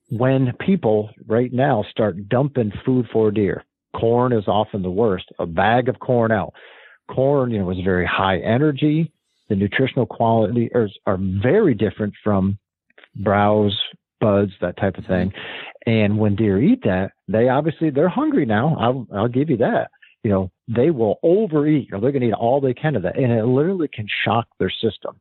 when 0.10 0.54
people 0.60 1.12
right 1.28 1.54
now 1.54 1.86
start 1.90 2.28
dumping 2.28 2.74
food 2.86 3.08
for 3.14 3.32
deer, 3.32 3.64
corn 3.96 4.34
is 4.34 4.48
often 4.48 4.82
the 4.82 4.90
worst, 4.92 5.26
a 5.40 5.46
bag 5.46 5.88
of 5.88 6.00
corn 6.00 6.32
out. 6.32 6.54
Corn, 7.10 7.52
you 7.52 7.60
know, 7.60 7.70
is 7.72 7.80
very 7.84 8.06
high 8.06 8.38
energy 8.40 9.12
the 9.52 9.56
nutritional 9.58 10.06
quality 10.06 10.70
are, 10.74 10.88
are 11.06 11.20
very 11.20 11.74
different 11.76 12.14
from 12.24 12.58
browse, 13.18 13.78
buds, 14.22 14.54
that 14.62 14.78
type 14.78 14.98
of 14.98 15.06
thing. 15.06 15.34
And 15.86 16.18
when 16.18 16.38
deer 16.38 16.58
eat 16.62 16.84
that, 16.86 17.12
they 17.28 17.50
obviously 17.50 17.90
they're 17.90 18.08
hungry 18.08 18.46
now. 18.46 18.78
I'll 18.80 19.08
I'll 19.14 19.28
give 19.28 19.50
you 19.50 19.58
that. 19.58 19.92
you 20.24 20.30
know, 20.30 20.52
they 20.68 20.92
will 20.92 21.20
overeat 21.24 21.90
or 21.92 22.00
they're 22.00 22.12
going 22.12 22.22
to 22.22 22.28
eat 22.30 22.34
all 22.34 22.62
they 22.62 22.74
can 22.74 22.96
of 22.96 23.04
that. 23.04 23.18
And 23.18 23.32
it 23.32 23.46
literally 23.46 23.88
can 23.88 24.08
shock 24.24 24.48
their 24.60 24.70
system. 24.70 25.20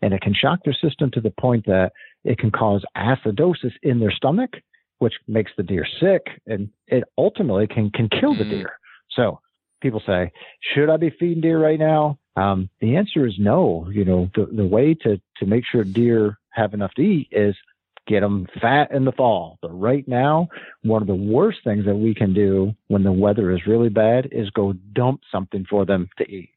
And 0.00 0.14
it 0.14 0.22
can 0.22 0.34
shock 0.34 0.60
their 0.64 0.76
system 0.80 1.10
to 1.12 1.20
the 1.20 1.32
point 1.38 1.66
that 1.66 1.92
it 2.24 2.38
can 2.38 2.50
cause 2.50 2.84
acidosis 2.96 3.72
in 3.82 4.00
their 4.00 4.12
stomach, 4.12 4.50
which 4.98 5.14
makes 5.26 5.50
the 5.56 5.62
deer 5.62 5.86
sick. 6.00 6.22
And 6.46 6.70
it 6.86 7.04
ultimately 7.18 7.66
can, 7.66 7.90
can 7.90 8.08
kill 8.08 8.34
the 8.34 8.44
mm. 8.44 8.50
deer. 8.50 8.78
So 9.10 9.40
people 9.82 10.02
say, 10.06 10.32
should 10.74 10.88
I 10.88 10.96
be 10.96 11.10
feeding 11.10 11.42
deer 11.42 11.62
right 11.62 11.78
now? 11.78 12.18
Um, 12.38 12.68
the 12.80 12.96
answer 12.96 13.26
is 13.26 13.34
no. 13.38 13.88
You 13.90 14.04
know, 14.04 14.30
the, 14.34 14.46
the 14.46 14.66
way 14.66 14.94
to, 14.94 15.20
to 15.38 15.46
make 15.46 15.64
sure 15.70 15.84
deer 15.84 16.38
have 16.50 16.74
enough 16.74 16.94
to 16.94 17.02
eat 17.02 17.28
is 17.32 17.56
get 18.06 18.20
them 18.20 18.46
fat 18.60 18.90
in 18.92 19.04
the 19.04 19.12
fall. 19.12 19.58
But 19.60 19.78
right 19.78 20.06
now, 20.06 20.48
one 20.82 21.02
of 21.02 21.08
the 21.08 21.14
worst 21.14 21.58
things 21.64 21.84
that 21.86 21.96
we 21.96 22.14
can 22.14 22.32
do 22.32 22.74
when 22.86 23.02
the 23.02 23.12
weather 23.12 23.52
is 23.52 23.66
really 23.66 23.88
bad 23.90 24.28
is 24.32 24.50
go 24.50 24.72
dump 24.72 25.20
something 25.30 25.66
for 25.68 25.84
them 25.84 26.08
to 26.18 26.30
eat. 26.30 26.50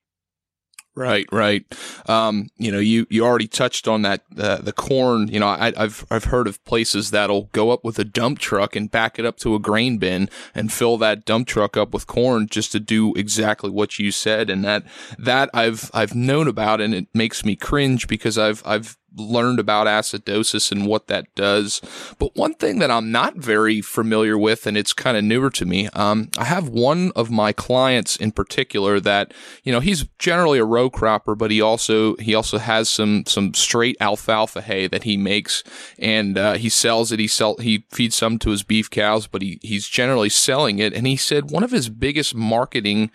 Right, 0.94 1.26
right. 1.32 1.66
Um, 2.08 2.50
you 2.58 2.70
know, 2.70 2.80
you, 2.80 3.08
you 3.10 3.24
already 3.24 3.48
touched 3.48 3.88
on 3.88 4.02
that 4.02 4.24
uh, 4.38 4.58
the 4.58 4.74
corn. 4.74 5.30
You 5.30 5.40
know, 5.40 5.48
I, 5.48 5.72
have 5.78 6.06
I've 6.12 6.26
heard 6.26 6.48
of 6.48 6.64
places 6.66 7.12
that'll 7.12 7.44
go 7.54 7.72
up 7.72 7.86
with 7.86 7.98
a 7.98 8.04
dump 8.04 8.40
truck 8.40 8.76
and 8.76 8.92
back 8.92 9.18
it 9.18 9.26
up 9.26 9.38
to 9.38 9.56
a 9.56 9.60
grain 9.60 10.00
bin 10.00 10.30
and 10.54 10.72
fill 10.72 10.98
that 10.98 11.24
dump 11.24 11.48
truck 11.48 11.78
up 11.78 11.94
with 11.94 12.08
corn 12.08 12.48
just 12.48 12.74
to 12.74 12.80
do 12.82 13.14
exactly 13.16 13.70
what 13.70 14.00
you 14.00 14.12
said. 14.12 14.50
And 14.50 14.66
that 14.66 14.84
that 15.18 15.50
I've 15.54 15.90
I've 15.94 16.14
known 16.14 16.50
about, 16.50 16.82
and 16.82 16.94
it 16.94 17.08
makes 17.14 17.46
me 17.46 17.56
cringe 17.56 18.10
because 18.10 18.38
I've 18.38 18.62
I've 18.66 18.98
learned 19.16 19.60
about 19.60 19.88
acidosis 19.88 20.72
and 20.72 20.88
what 20.88 21.08
that 21.08 21.34
does. 21.36 21.82
But 22.18 22.36
one 22.36 22.54
thing 22.54 22.80
that 22.80 22.92
I'm 22.92 23.12
not 23.12 23.36
very 23.38 23.82
familiar 23.82 24.38
with, 24.38 24.66
and 24.66 24.78
it's 24.78 24.94
kind 24.94 25.18
of 25.18 25.24
newer 25.24 25.50
to 25.52 25.66
me, 25.66 25.88
um, 25.94 26.30
I 26.38 26.46
have 26.46 26.70
one 26.70 27.12
of 27.16 27.30
my 27.30 27.52
clients 27.52 28.16
in 28.16 28.32
particular 28.32 29.00
that, 29.00 29.34
you 29.64 29.72
know, 29.72 29.80
he's 29.80 30.06
generally 30.18 30.60
a 30.60 30.66
row 30.66 30.90
cropper, 30.90 31.36
but 31.36 31.52
he 31.52 31.62
also, 31.62 32.16
he 32.18 32.34
also 32.34 32.58
has 32.58 32.90
some, 32.90 33.26
some 33.26 33.54
straight 33.54 33.98
alfalfa 34.00 34.62
hay 34.62 34.88
that 34.88 35.04
he 35.04 35.18
makes 35.18 35.64
and, 36.00 36.38
uh, 36.38 36.54
he 36.54 36.70
sells 36.70 37.12
it. 37.12 37.20
He 37.20 37.28
sell, 37.28 37.58
he 37.58 37.86
feeds 37.90 38.16
some 38.16 38.40
to 38.40 38.52
his 38.52 38.64
beef 38.64 38.90
cows, 38.90 39.28
but 39.28 39.42
he, 39.42 39.60
he's 39.62 39.88
generally 39.88 40.30
selling 40.30 40.80
it. 40.80 40.94
And 40.94 41.06
he 41.06 41.18
said 41.18 41.52
one 41.52 41.64
of 41.64 41.72
his 41.72 41.90
biggest 41.90 42.34
marketing, 42.36 43.12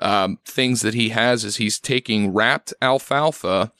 um, 0.00 0.38
things 0.44 0.80
that 0.82 0.94
he 0.94 1.10
has 1.10 1.44
is 1.44 1.56
he's 1.56 1.78
taking 1.78 2.32
wrapped 2.32 2.72
alfalfa 2.80 3.72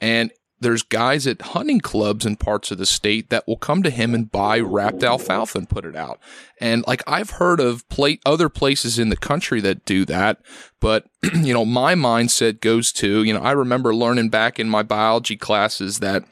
and 0.00 0.32
there's 0.60 0.82
guys 0.82 1.26
at 1.26 1.40
hunting 1.40 1.80
clubs 1.80 2.26
in 2.26 2.36
parts 2.36 2.70
of 2.70 2.78
the 2.78 2.86
state 2.86 3.30
that 3.30 3.46
will 3.48 3.56
come 3.56 3.82
to 3.82 3.90
him 3.90 4.14
and 4.14 4.30
buy 4.30 4.60
wrapped 4.60 5.02
alfalfa 5.02 5.58
and 5.58 5.68
put 5.68 5.84
it 5.84 5.96
out. 5.96 6.20
And 6.60 6.84
like 6.86 7.02
I've 7.06 7.30
heard 7.30 7.60
of 7.60 7.88
plate 7.88 8.20
other 8.26 8.48
places 8.48 8.98
in 8.98 9.08
the 9.08 9.16
country 9.16 9.60
that 9.62 9.84
do 9.84 10.04
that, 10.04 10.40
but 10.78 11.06
you 11.34 11.54
know, 11.54 11.64
my 11.64 11.94
mindset 11.94 12.60
goes 12.60 12.92
to, 12.92 13.24
you 13.24 13.32
know, 13.32 13.40
I 13.40 13.52
remember 13.52 13.94
learning 13.94 14.28
back 14.28 14.60
in 14.60 14.68
my 14.68 14.82
biology 14.82 15.36
classes 15.36 16.00
that 16.00 16.24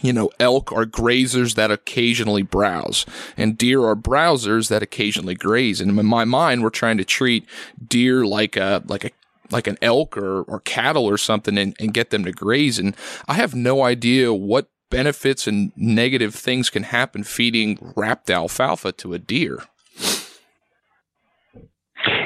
you 0.00 0.12
know, 0.12 0.30
elk 0.40 0.72
are 0.72 0.86
grazers 0.86 1.54
that 1.56 1.70
occasionally 1.70 2.42
browse, 2.42 3.04
and 3.36 3.58
deer 3.58 3.84
are 3.84 3.94
browsers 3.94 4.68
that 4.68 4.82
occasionally 4.82 5.34
graze. 5.34 5.82
And 5.82 5.98
in 5.98 6.06
my 6.06 6.24
mind, 6.24 6.62
we're 6.62 6.70
trying 6.70 6.96
to 6.96 7.04
treat 7.04 7.46
deer 7.86 8.24
like 8.24 8.56
a 8.56 8.82
like 8.86 9.04
a 9.04 9.10
like 9.52 9.66
an 9.66 9.78
elk 9.82 10.16
or, 10.16 10.42
or 10.42 10.60
cattle 10.60 11.04
or 11.04 11.18
something 11.18 11.58
and, 11.58 11.76
and 11.78 11.94
get 11.94 12.10
them 12.10 12.24
to 12.24 12.32
graze. 12.32 12.78
And 12.78 12.96
I 13.28 13.34
have 13.34 13.54
no 13.54 13.82
idea 13.82 14.32
what 14.32 14.68
benefits 14.90 15.46
and 15.46 15.72
negative 15.76 16.34
things 16.34 16.68
can 16.68 16.82
happen 16.82 17.24
feeding 17.24 17.78
wrapped 17.96 18.30
alfalfa 18.30 18.92
to 18.92 19.14
a 19.14 19.18
deer. 19.18 19.58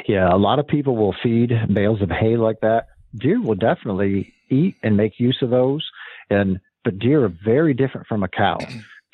Yeah, 0.07 0.33
a 0.33 0.37
lot 0.37 0.59
of 0.59 0.67
people 0.67 0.95
will 0.95 1.15
feed 1.21 1.51
bales 1.73 2.01
of 2.01 2.09
hay 2.09 2.37
like 2.37 2.61
that. 2.61 2.87
Deer 3.15 3.41
will 3.41 3.55
definitely 3.55 4.33
eat 4.49 4.75
and 4.83 4.95
make 4.95 5.19
use 5.19 5.37
of 5.41 5.49
those. 5.49 5.85
And 6.29 6.59
but 6.83 6.99
deer 6.99 7.25
are 7.25 7.33
very 7.43 7.73
different 7.73 8.07
from 8.07 8.23
a 8.23 8.29
cow. 8.29 8.57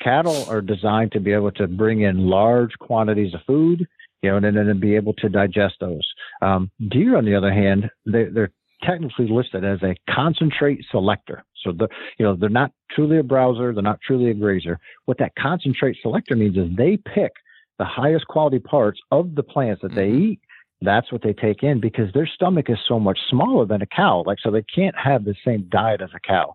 Cattle 0.00 0.44
are 0.48 0.60
designed 0.60 1.12
to 1.12 1.20
be 1.20 1.32
able 1.32 1.50
to 1.52 1.66
bring 1.66 2.02
in 2.02 2.26
large 2.28 2.72
quantities 2.78 3.34
of 3.34 3.40
food 3.46 3.86
you 4.24 4.30
know, 4.30 4.36
and 4.38 4.56
then 4.56 4.80
be 4.80 4.96
able 4.96 5.12
to 5.14 5.28
digest 5.28 5.74
those. 5.80 6.08
Um, 6.40 6.70
deer, 6.88 7.16
on 7.16 7.26
the 7.26 7.34
other 7.34 7.52
hand, 7.52 7.90
they, 8.06 8.24
they're 8.24 8.52
technically 8.82 9.28
listed 9.28 9.64
as 9.64 9.82
a 9.82 9.94
concentrate 10.10 10.84
selector. 10.90 11.44
So 11.62 11.72
the 11.72 11.88
you 12.18 12.24
know 12.24 12.34
they're 12.34 12.48
not 12.48 12.72
truly 12.90 13.18
a 13.18 13.22
browser, 13.22 13.74
they're 13.74 13.82
not 13.82 14.00
truly 14.00 14.30
a 14.30 14.34
grazer. 14.34 14.78
What 15.04 15.18
that 15.18 15.32
concentrate 15.38 15.98
selector 16.00 16.36
means 16.36 16.56
is 16.56 16.74
they 16.74 16.96
pick 16.96 17.32
the 17.78 17.84
highest 17.84 18.26
quality 18.28 18.58
parts 18.58 18.98
of 19.10 19.34
the 19.34 19.42
plants 19.42 19.82
that 19.82 19.94
they 19.94 20.08
mm-hmm. 20.08 20.32
eat. 20.32 20.40
That's 20.80 21.10
what 21.12 21.22
they 21.22 21.34
take 21.34 21.62
in 21.62 21.80
because 21.80 22.12
their 22.12 22.26
stomach 22.26 22.66
is 22.68 22.78
so 22.88 22.98
much 22.98 23.18
smaller 23.28 23.66
than 23.66 23.82
a 23.82 23.86
cow. 23.86 24.22
Like 24.26 24.38
so 24.42 24.50
they 24.50 24.64
can't 24.74 24.96
have 24.96 25.24
the 25.24 25.34
same 25.44 25.68
diet 25.70 26.00
as 26.00 26.10
a 26.14 26.20
cow. 26.26 26.54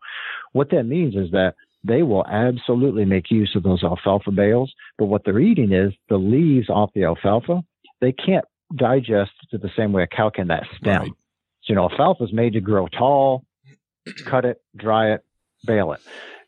What 0.53 0.71
that 0.71 0.83
means 0.83 1.15
is 1.15 1.29
that 1.31 1.53
they 1.83 2.03
will 2.03 2.25
absolutely 2.25 3.05
make 3.05 3.31
use 3.31 3.53
of 3.55 3.63
those 3.63 3.83
alfalfa 3.83 4.31
bales. 4.31 4.73
But 4.97 5.05
what 5.05 5.23
they're 5.23 5.39
eating 5.39 5.71
is 5.71 5.93
the 6.09 6.17
leaves 6.17 6.69
off 6.69 6.91
the 6.93 7.05
alfalfa. 7.05 7.61
They 8.01 8.11
can't 8.11 8.45
digest 8.75 9.31
to 9.51 9.57
the 9.57 9.71
same 9.75 9.93
way 9.93 10.03
a 10.03 10.07
cow 10.07 10.29
can 10.29 10.47
that 10.47 10.63
stem. 10.77 11.01
Right. 11.01 11.11
So, 11.63 11.73
you 11.73 11.75
know, 11.75 11.89
alfalfa 11.89 12.25
is 12.25 12.33
made 12.33 12.53
to 12.53 12.61
grow 12.61 12.87
tall, 12.87 13.45
cut 14.25 14.45
it, 14.45 14.61
dry 14.75 15.13
it, 15.13 15.25
bale 15.65 15.93
it. 15.93 16.01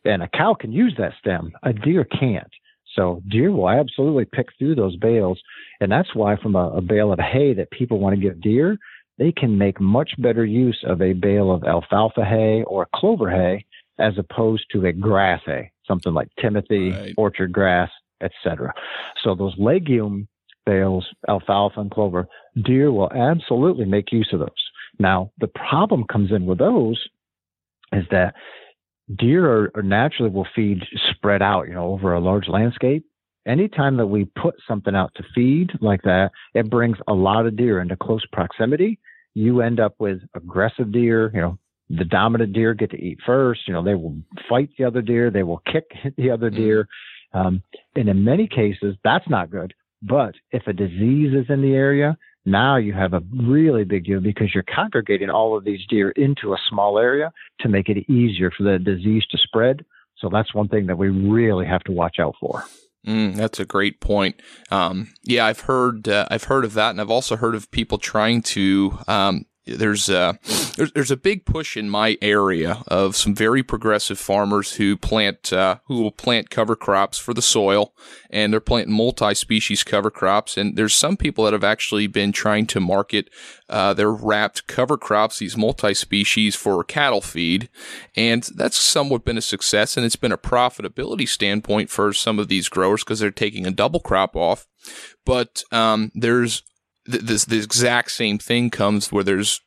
And 0.04 0.24
a 0.24 0.28
cow 0.28 0.56
can 0.60 0.72
use 0.72 0.96
that 0.98 1.14
stem. 1.20 1.54
A 1.64 1.74
deer 1.74 2.04
can't. 2.04 2.52
So 2.96 3.22
deer 3.28 3.52
will 3.52 3.70
absolutely 3.70 4.26
pick 4.26 4.48
through 4.58 4.76
those 4.76 4.98
bales. 4.98 5.40
And 5.80 5.92
that's 5.92 6.14
why 6.14 6.36
from 6.36 6.56
a, 6.56 6.70
a 6.70 6.82
bale 6.82 7.14
of 7.14 7.20
hay 7.20 7.54
that 7.54 7.72
people 7.72 8.00
want 8.00 8.16
to 8.16 8.22
give 8.22 8.42
deer, 8.42 8.78
they 9.18 9.32
can 9.32 9.58
make 9.58 9.80
much 9.80 10.12
better 10.18 10.46
use 10.46 10.84
of 10.86 11.02
a 11.02 11.14
bale 11.14 11.52
of 11.52 11.64
alfalfa 11.64 12.26
hay 12.26 12.64
or 12.64 12.88
clover 12.94 13.30
hay 13.30 13.66
as 14.02 14.14
opposed 14.18 14.66
to 14.72 14.86
a 14.86 14.94
grass 14.94 15.42
hay, 15.46 15.72
something 15.88 16.14
like 16.14 16.30
Timothy, 16.40 16.92
right. 16.92 17.14
orchard 17.18 17.52
grass, 17.52 17.90
etc. 18.22 18.74
So 19.24 19.36
those 19.36 19.56
legume 19.58 20.28
bales, 20.66 21.08
alfalfa 21.28 21.80
and 21.80 21.92
clover, 21.92 22.28
deer 22.64 22.92
will 22.92 23.12
absolutely 23.14 23.86
make 23.86 24.12
use 24.12 24.30
of 24.34 24.40
those. 24.40 24.50
Now, 25.00 25.32
the 25.40 25.48
problem 25.48 26.06
comes 26.12 26.32
in 26.32 26.46
with 26.46 26.60
those 26.60 27.02
is 27.92 28.06
that 28.12 28.36
deer 29.18 29.46
are, 29.46 29.72
are 29.76 29.84
naturally 29.84 30.32
will 30.32 30.48
feed 30.56 30.80
spread 31.12 31.42
out, 31.42 31.68
you 31.68 31.74
know, 31.74 31.92
over 31.92 32.14
a 32.14 32.20
large 32.20 32.48
landscape. 32.48 33.06
Anytime 33.48 33.98
that 33.98 34.08
we 34.08 34.26
put 34.26 34.56
something 34.68 34.96
out 34.96 35.12
to 35.16 35.24
feed 35.34 35.72
like 35.82 36.04
that, 36.04 36.30
it 36.54 36.70
brings 36.70 36.98
a 37.08 37.14
lot 37.14 37.48
of 37.48 37.58
deer 37.58 37.82
into 37.82 37.96
close 37.96 38.24
proximity. 38.32 39.00
You 39.34 39.62
end 39.62 39.80
up 39.80 39.96
with 39.98 40.20
aggressive 40.36 40.92
deer, 40.92 41.32
you 41.34 41.42
know, 41.42 41.58
the 41.98 42.06
dominant 42.06 42.54
deer 42.54 42.74
get 42.74 42.92
to 42.92 42.98
eat 42.98 43.20
first. 43.26 43.62
You 43.68 43.74
know, 43.74 43.84
they 43.84 43.96
will 43.96 44.16
fight 44.50 44.70
the 44.78 44.86
other 44.86 45.02
deer. 45.02 45.30
They 45.30 45.44
will 45.44 45.62
kick 45.72 45.86
the 46.18 46.32
other 46.32 46.50
mm-hmm. 46.50 46.62
deer. 46.62 46.88
Um, 47.34 47.64
and 47.96 48.10
in 48.10 48.24
many 48.24 48.48
cases, 48.48 48.96
that's 49.04 49.30
not 49.30 49.52
good. 49.52 49.74
But 50.02 50.36
if 50.52 50.68
a 50.68 50.74
disease 50.74 51.34
is 51.34 51.46
in 51.50 51.62
the 51.62 51.74
area, 51.74 52.18
now 52.46 52.78
you 52.78 52.94
have 52.94 53.14
a 53.14 53.22
really 53.32 53.84
big 53.84 54.06
deal 54.06 54.20
because 54.20 54.54
you're 54.54 54.64
congregating 54.64 55.30
all 55.30 55.56
of 55.56 55.64
these 55.64 55.82
deer 55.90 56.10
into 56.12 56.54
a 56.54 56.58
small 56.70 56.98
area 56.98 57.32
to 57.60 57.70
make 57.70 57.88
it 57.88 58.10
easier 58.10 58.52
for 58.52 58.64
the 58.64 58.80
disease 58.80 59.24
to 59.32 59.38
spread. 59.38 59.86
So 60.18 60.30
that's 60.32 60.54
one 60.54 60.68
thing 60.68 60.88
that 60.88 60.98
we 60.98 61.10
really 61.10 61.66
have 61.68 61.84
to 61.84 61.92
watch 61.92 62.18
out 62.20 62.36
for. 62.40 62.64
Mm, 63.06 63.36
that's 63.36 63.60
a 63.60 63.66
great 63.66 64.00
point. 64.00 64.42
Um, 64.70 65.14
yeah, 65.24 65.46
I've 65.46 65.62
heard 65.62 66.08
uh, 66.08 66.28
I've 66.30 66.44
heard 66.44 66.66
of 66.66 66.74
that, 66.76 66.92
and 66.92 67.02
I've 67.02 67.10
also 67.10 67.36
heard 67.36 67.56
of 67.56 67.72
people 67.72 67.98
trying 67.98 68.44
to 68.44 69.00
um, 69.08 69.46
there's 69.66 70.10
a 70.10 70.40
there's, 70.76 70.92
there's 70.94 71.12
a 71.12 71.18
big 71.18 71.46
push 71.46 71.78
in 71.78 71.90
my 71.90 72.18
area 72.22 72.82
of 72.88 73.16
some 73.16 73.36
very 73.36 73.62
progressive 73.62 74.18
farmers 74.18 74.76
who 74.76 74.98
plant 74.98 75.54
uh, 75.54 75.78
who 75.86 76.02
will 76.02 76.12
plant 76.12 76.50
cover 76.50 76.76
crops 76.76 77.20
for 77.20 77.34
the 77.34 77.42
soil 77.42 77.94
and 78.30 78.52
they're 78.52 78.60
planting 78.60 78.96
multi-species 78.96 79.84
cover 79.84 80.10
crops 80.10 80.58
and 80.58 80.76
there's 80.76 80.96
some 80.96 81.16
people 81.16 81.44
that 81.44 81.54
have 81.54 81.64
actually 81.64 82.08
been 82.08 82.32
trying 82.32 82.66
to 82.66 82.80
market 82.80 83.30
uh, 83.70 83.94
their 83.94 84.12
wrapped 84.12 84.66
cover 84.66 84.98
crops 84.98 85.38
these 85.38 85.56
multi-species 85.56 86.56
for 86.56 86.84
cattle 86.84 87.22
feed 87.22 87.70
and 88.16 88.50
that's 88.56 88.80
somewhat 88.80 89.24
been 89.24 89.38
a 89.38 89.42
success 89.42 89.96
and 89.96 90.06
it's 90.06 90.16
been 90.16 90.32
a 90.32 90.38
profitability 90.38 91.28
standpoint 91.28 91.90
for 91.90 92.14
some 92.14 92.40
of 92.40 92.48
these 92.48 92.68
growers 92.68 93.04
because 93.04 93.20
they're 93.20 93.30
taking 93.30 93.68
a 93.68 93.72
double 93.72 94.00
crop 94.00 94.36
off 94.36 94.68
but 95.24 95.64
um, 95.72 96.12
there's 96.16 96.64
this 97.20 97.46
the 97.46 97.58
exact 97.58 98.12
same 98.12 98.38
thing 98.38 98.70
comes 98.70 99.12
where 99.12 99.24
there's 99.24 99.62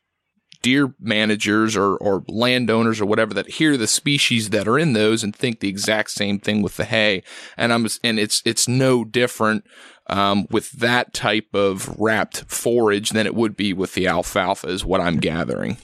deer 0.63 0.95
managers 0.99 1.77
or, 1.77 1.95
or 1.99 2.25
landowners 2.27 2.99
or 2.99 3.05
whatever 3.05 3.35
that 3.35 3.47
hear 3.51 3.77
the 3.77 3.87
species 3.87 4.49
that 4.49 4.67
are 4.67 4.79
in 4.79 4.95
those 4.95 5.23
and 5.23 5.37
think 5.37 5.61
the 5.61 5.69
exact 5.69 6.11
same 6.11 6.39
thing 6.39 6.63
with 6.63 6.79
the 6.79 6.87
hay. 6.87 7.23
And 7.59 7.71
I'm, 7.71 7.87
and 8.03 8.19
it's, 8.19 8.41
it's 8.47 8.67
no 8.67 9.05
different, 9.05 9.67
um, 10.09 10.47
with 10.51 10.71
that 10.73 11.13
type 11.13 11.49
of 11.53 11.95
wrapped 12.01 12.51
forage 12.51 13.11
than 13.11 13.27
it 13.27 13.35
would 13.35 13.57
be 13.57 13.75
with 13.75 13.93
the 13.93 14.07
alfalfa 14.07 14.69
is 14.69 14.87
what 14.87 15.03
I'm 15.03 15.19
gathering. 15.19 15.77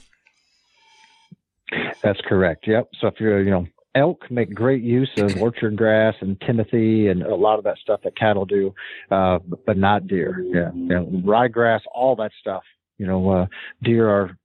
That's 2.01 2.21
correct. 2.21 2.67
Yep. 2.67 2.89
So 2.99 3.07
if 3.07 3.19
you're, 3.19 3.43
you 3.43 3.51
know, 3.51 3.67
elk 3.95 4.29
make 4.31 4.53
great 4.53 4.83
use 4.83 5.11
of 5.17 5.41
orchard 5.41 5.75
grass 5.75 6.15
and 6.21 6.39
timothy 6.41 7.07
and 7.07 7.23
a 7.23 7.35
lot 7.35 7.57
of 7.57 7.65
that 7.65 7.77
stuff 7.77 7.99
that 8.03 8.15
cattle 8.15 8.45
do, 8.45 8.73
uh, 9.11 9.39
but 9.65 9.77
not 9.77 10.07
deer. 10.07 10.43
Yeah, 10.45 10.71
know, 10.73 11.05
ryegrass, 11.25 11.81
all 11.93 12.15
that 12.15 12.31
stuff. 12.39 12.63
You 12.97 13.07
know, 13.07 13.29
uh, 13.29 13.45
deer 13.83 14.09
are 14.09 14.37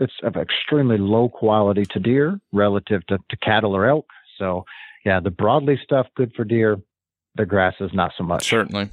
it's 0.00 0.12
of 0.22 0.36
extremely 0.36 0.98
low 0.98 1.28
quality 1.28 1.84
to 1.84 2.00
deer 2.00 2.40
relative 2.52 3.06
to, 3.06 3.18
to 3.28 3.36
cattle 3.36 3.76
or 3.76 3.86
elk. 3.86 4.06
So, 4.38 4.64
yeah, 5.04 5.20
the 5.20 5.30
broadleaf 5.30 5.80
stuff 5.82 6.06
good 6.16 6.32
for 6.34 6.44
deer. 6.44 6.78
The 7.36 7.46
grass 7.46 7.74
is 7.80 7.90
not 7.92 8.12
so 8.18 8.24
much. 8.24 8.48
Certainly. 8.48 8.88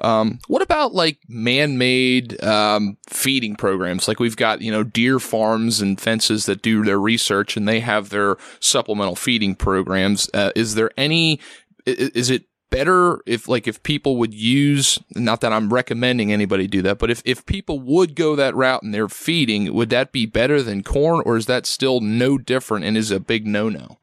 Um, 0.00 0.38
what 0.48 0.62
about 0.62 0.94
like 0.94 1.18
man-made 1.28 2.42
um, 2.42 2.96
feeding 3.08 3.56
programs? 3.56 4.08
Like 4.08 4.20
we've 4.20 4.36
got 4.36 4.62
you 4.62 4.70
know 4.70 4.82
deer 4.82 5.18
farms 5.18 5.80
and 5.80 6.00
fences 6.00 6.46
that 6.46 6.62
do 6.62 6.84
their 6.84 7.00
research 7.00 7.56
and 7.56 7.68
they 7.68 7.80
have 7.80 8.10
their 8.10 8.36
supplemental 8.60 9.16
feeding 9.16 9.54
programs. 9.54 10.30
Uh, 10.32 10.52
is 10.54 10.74
there 10.74 10.90
any? 10.96 11.40
Is 11.86 12.30
it 12.30 12.44
better 12.70 13.20
if 13.26 13.48
like 13.48 13.66
if 13.66 13.82
people 13.82 14.16
would 14.16 14.34
use 14.34 14.98
not 15.14 15.40
that 15.40 15.52
I'm 15.52 15.72
recommending 15.72 16.32
anybody 16.32 16.66
do 16.66 16.82
that, 16.82 16.98
but 16.98 17.10
if, 17.10 17.22
if 17.24 17.46
people 17.46 17.80
would 17.80 18.14
go 18.14 18.36
that 18.36 18.54
route 18.54 18.82
and 18.82 18.92
they're 18.92 19.08
feeding, 19.08 19.72
would 19.74 19.90
that 19.90 20.12
be 20.12 20.26
better 20.26 20.62
than 20.62 20.82
corn 20.82 21.22
or 21.24 21.36
is 21.36 21.46
that 21.46 21.66
still 21.66 22.00
no 22.00 22.38
different 22.38 22.84
and 22.84 22.96
is 22.96 23.10
a 23.10 23.20
big 23.20 23.46
no 23.46 23.68
no? 23.68 23.98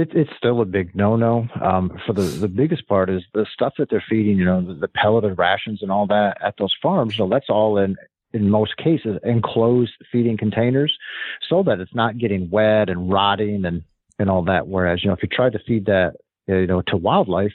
It, 0.00 0.12
it's 0.14 0.30
still 0.36 0.60
a 0.60 0.64
big 0.64 0.94
no-no. 0.94 1.46
Um, 1.60 1.98
for 2.06 2.12
the 2.12 2.22
the 2.22 2.48
biggest 2.48 2.88
part 2.88 3.10
is 3.10 3.22
the 3.34 3.46
stuff 3.52 3.74
that 3.78 3.90
they're 3.90 4.04
feeding. 4.08 4.38
You 4.38 4.44
know, 4.44 4.66
the, 4.66 4.74
the 4.74 4.88
pelleted 4.88 5.36
rations 5.36 5.82
and 5.82 5.90
all 5.90 6.06
that 6.06 6.38
at 6.42 6.54
those 6.58 6.74
farms. 6.82 7.16
So 7.16 7.28
that's 7.28 7.50
all 7.50 7.78
in 7.78 7.96
in 8.32 8.48
most 8.48 8.76
cases 8.76 9.18
enclosed 9.24 9.92
feeding 10.10 10.38
containers, 10.38 10.96
so 11.48 11.62
that 11.64 11.80
it's 11.80 11.94
not 11.94 12.18
getting 12.18 12.48
wet 12.50 12.88
and 12.88 13.10
rotting 13.12 13.64
and 13.64 13.82
and 14.18 14.30
all 14.30 14.44
that. 14.44 14.68
Whereas 14.68 15.02
you 15.02 15.08
know, 15.08 15.14
if 15.14 15.22
you 15.22 15.28
try 15.28 15.50
to 15.50 15.58
feed 15.66 15.86
that 15.86 16.14
you 16.46 16.66
know, 16.66 16.82
to 16.88 16.96
wildlife, 16.96 17.52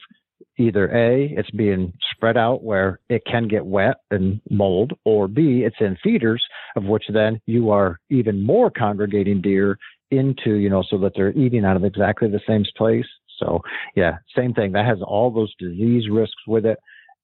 either 0.57 0.87
A, 0.95 1.33
it's 1.37 1.51
being 1.51 1.93
spread 2.11 2.37
out 2.37 2.63
where 2.63 2.99
it 3.09 3.23
can 3.25 3.47
get 3.47 3.65
wet 3.65 3.97
and 4.11 4.39
mold, 4.49 4.93
or 5.03 5.27
B, 5.27 5.63
it's 5.65 5.75
in 5.79 5.97
feeders, 6.03 6.43
of 6.75 6.85
which 6.85 7.05
then 7.11 7.41
you 7.45 7.71
are 7.71 7.99
even 8.09 8.43
more 8.43 8.69
congregating 8.69 9.41
deer 9.41 9.77
into, 10.11 10.55
you 10.55 10.69
know, 10.69 10.83
so 10.83 10.97
that 10.99 11.13
they're 11.15 11.33
eating 11.33 11.65
out 11.65 11.75
of 11.75 11.83
exactly 11.83 12.29
the 12.29 12.41
same 12.47 12.65
place. 12.75 13.07
So, 13.37 13.61
yeah, 13.95 14.17
same 14.35 14.53
thing. 14.53 14.71
That 14.71 14.85
has 14.85 14.99
all 15.01 15.31
those 15.31 15.53
disease 15.59 16.09
risks 16.09 16.41
with 16.47 16.65
it. 16.65 16.79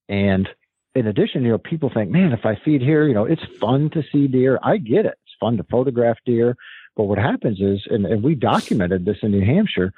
And 0.10 0.50
in 0.96 1.08
addition, 1.08 1.44
you 1.44 1.52
know, 1.52 1.58
people 1.58 1.90
think, 1.94 2.12
man, 2.12 2.34
if 2.34 2.46
I 2.46 2.56
feed 2.66 2.82
here, 2.82 3.08
you 3.08 3.14
know, 3.14 3.26
it's 3.26 3.44
fun 3.60 3.90
to 3.92 4.04
see 4.12 4.28
deer. 4.28 4.60
I 4.62 4.78
get 4.78 5.06
it. 5.06 5.18
It's 5.26 5.36
fun 5.40 5.58
to 5.58 5.64
photograph 5.64 6.18
deer. 6.26 6.56
But 6.98 7.04
what 7.04 7.18
happens 7.18 7.62
is, 7.62 7.82
and, 7.90 8.06
and 8.06 8.22
we 8.22 8.36
documented 8.36 9.06
this 9.06 9.18
in 9.22 9.32
New 9.32 9.46
Hampshire, 9.46 9.94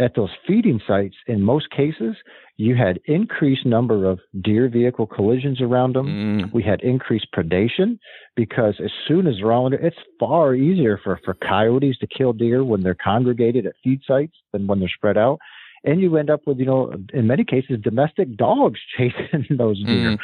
at 0.00 0.14
those 0.14 0.30
feeding 0.46 0.80
sites, 0.86 1.16
in 1.26 1.42
most 1.42 1.70
cases, 1.70 2.14
you 2.56 2.76
had 2.76 3.00
increased 3.06 3.66
number 3.66 4.04
of 4.04 4.20
deer 4.42 4.68
vehicle 4.68 5.06
collisions 5.06 5.60
around 5.60 5.94
them. 5.94 6.06
Mm. 6.06 6.52
We 6.52 6.62
had 6.62 6.80
increased 6.82 7.28
predation 7.36 7.98
because 8.36 8.74
as 8.82 8.90
soon 9.08 9.26
as 9.26 9.36
they're 9.36 9.52
all 9.52 9.66
under, 9.66 9.78
it's 9.78 9.96
far 10.20 10.54
easier 10.54 11.00
for, 11.02 11.18
for 11.24 11.34
coyotes 11.34 11.98
to 11.98 12.06
kill 12.06 12.32
deer 12.32 12.64
when 12.64 12.82
they're 12.82 12.94
congregated 12.94 13.66
at 13.66 13.74
feed 13.82 14.00
sites 14.06 14.34
than 14.52 14.66
when 14.68 14.78
they're 14.78 14.88
spread 14.88 15.18
out. 15.18 15.38
And 15.84 16.00
you 16.00 16.16
end 16.16 16.30
up 16.30 16.42
with, 16.46 16.58
you 16.58 16.66
know, 16.66 16.92
in 17.12 17.26
many 17.26 17.44
cases, 17.44 17.78
domestic 17.82 18.36
dogs 18.36 18.78
chasing 18.96 19.56
those 19.56 19.82
deer. 19.84 20.12
Mm. 20.12 20.18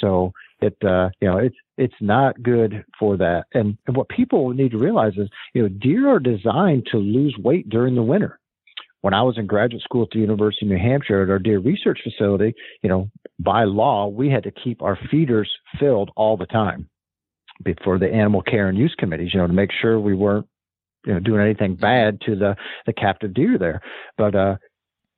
So 0.00 0.32
it, 0.60 0.76
uh, 0.84 1.10
you 1.20 1.28
know, 1.28 1.38
it's, 1.38 1.56
it's 1.78 1.94
not 2.00 2.42
good 2.42 2.84
for 2.98 3.16
that. 3.16 3.44
And, 3.54 3.76
and 3.86 3.96
what 3.96 4.08
people 4.08 4.50
need 4.50 4.70
to 4.70 4.78
realize 4.78 5.14
is, 5.16 5.28
you 5.52 5.62
know, 5.62 5.68
deer 5.68 6.08
are 6.08 6.20
designed 6.20 6.86
to 6.92 6.98
lose 6.98 7.36
weight 7.42 7.68
during 7.68 7.96
the 7.96 8.02
winter 8.02 8.38
when 9.06 9.14
I 9.14 9.22
was 9.22 9.38
in 9.38 9.46
graduate 9.46 9.84
school 9.84 10.02
at 10.02 10.08
the 10.10 10.18
University 10.18 10.66
of 10.66 10.72
New 10.72 10.78
Hampshire 10.78 11.22
at 11.22 11.30
our 11.30 11.38
deer 11.38 11.60
research 11.60 12.00
facility, 12.02 12.52
you 12.82 12.88
know, 12.88 13.08
by 13.38 13.62
law, 13.62 14.08
we 14.08 14.28
had 14.28 14.42
to 14.42 14.50
keep 14.50 14.82
our 14.82 14.98
feeders 15.12 15.48
filled 15.78 16.10
all 16.16 16.36
the 16.36 16.46
time 16.46 16.88
before 17.62 18.00
the 18.00 18.12
animal 18.12 18.42
care 18.42 18.68
and 18.68 18.76
use 18.76 18.92
committees, 18.98 19.32
you 19.32 19.38
know, 19.38 19.46
to 19.46 19.52
make 19.52 19.70
sure 19.80 20.00
we 20.00 20.16
weren't, 20.16 20.48
you 21.06 21.12
know, 21.14 21.20
doing 21.20 21.40
anything 21.40 21.76
bad 21.76 22.20
to 22.22 22.34
the, 22.34 22.56
the 22.86 22.92
captive 22.92 23.32
deer 23.32 23.56
there. 23.58 23.80
But, 24.18 24.34
uh, 24.34 24.56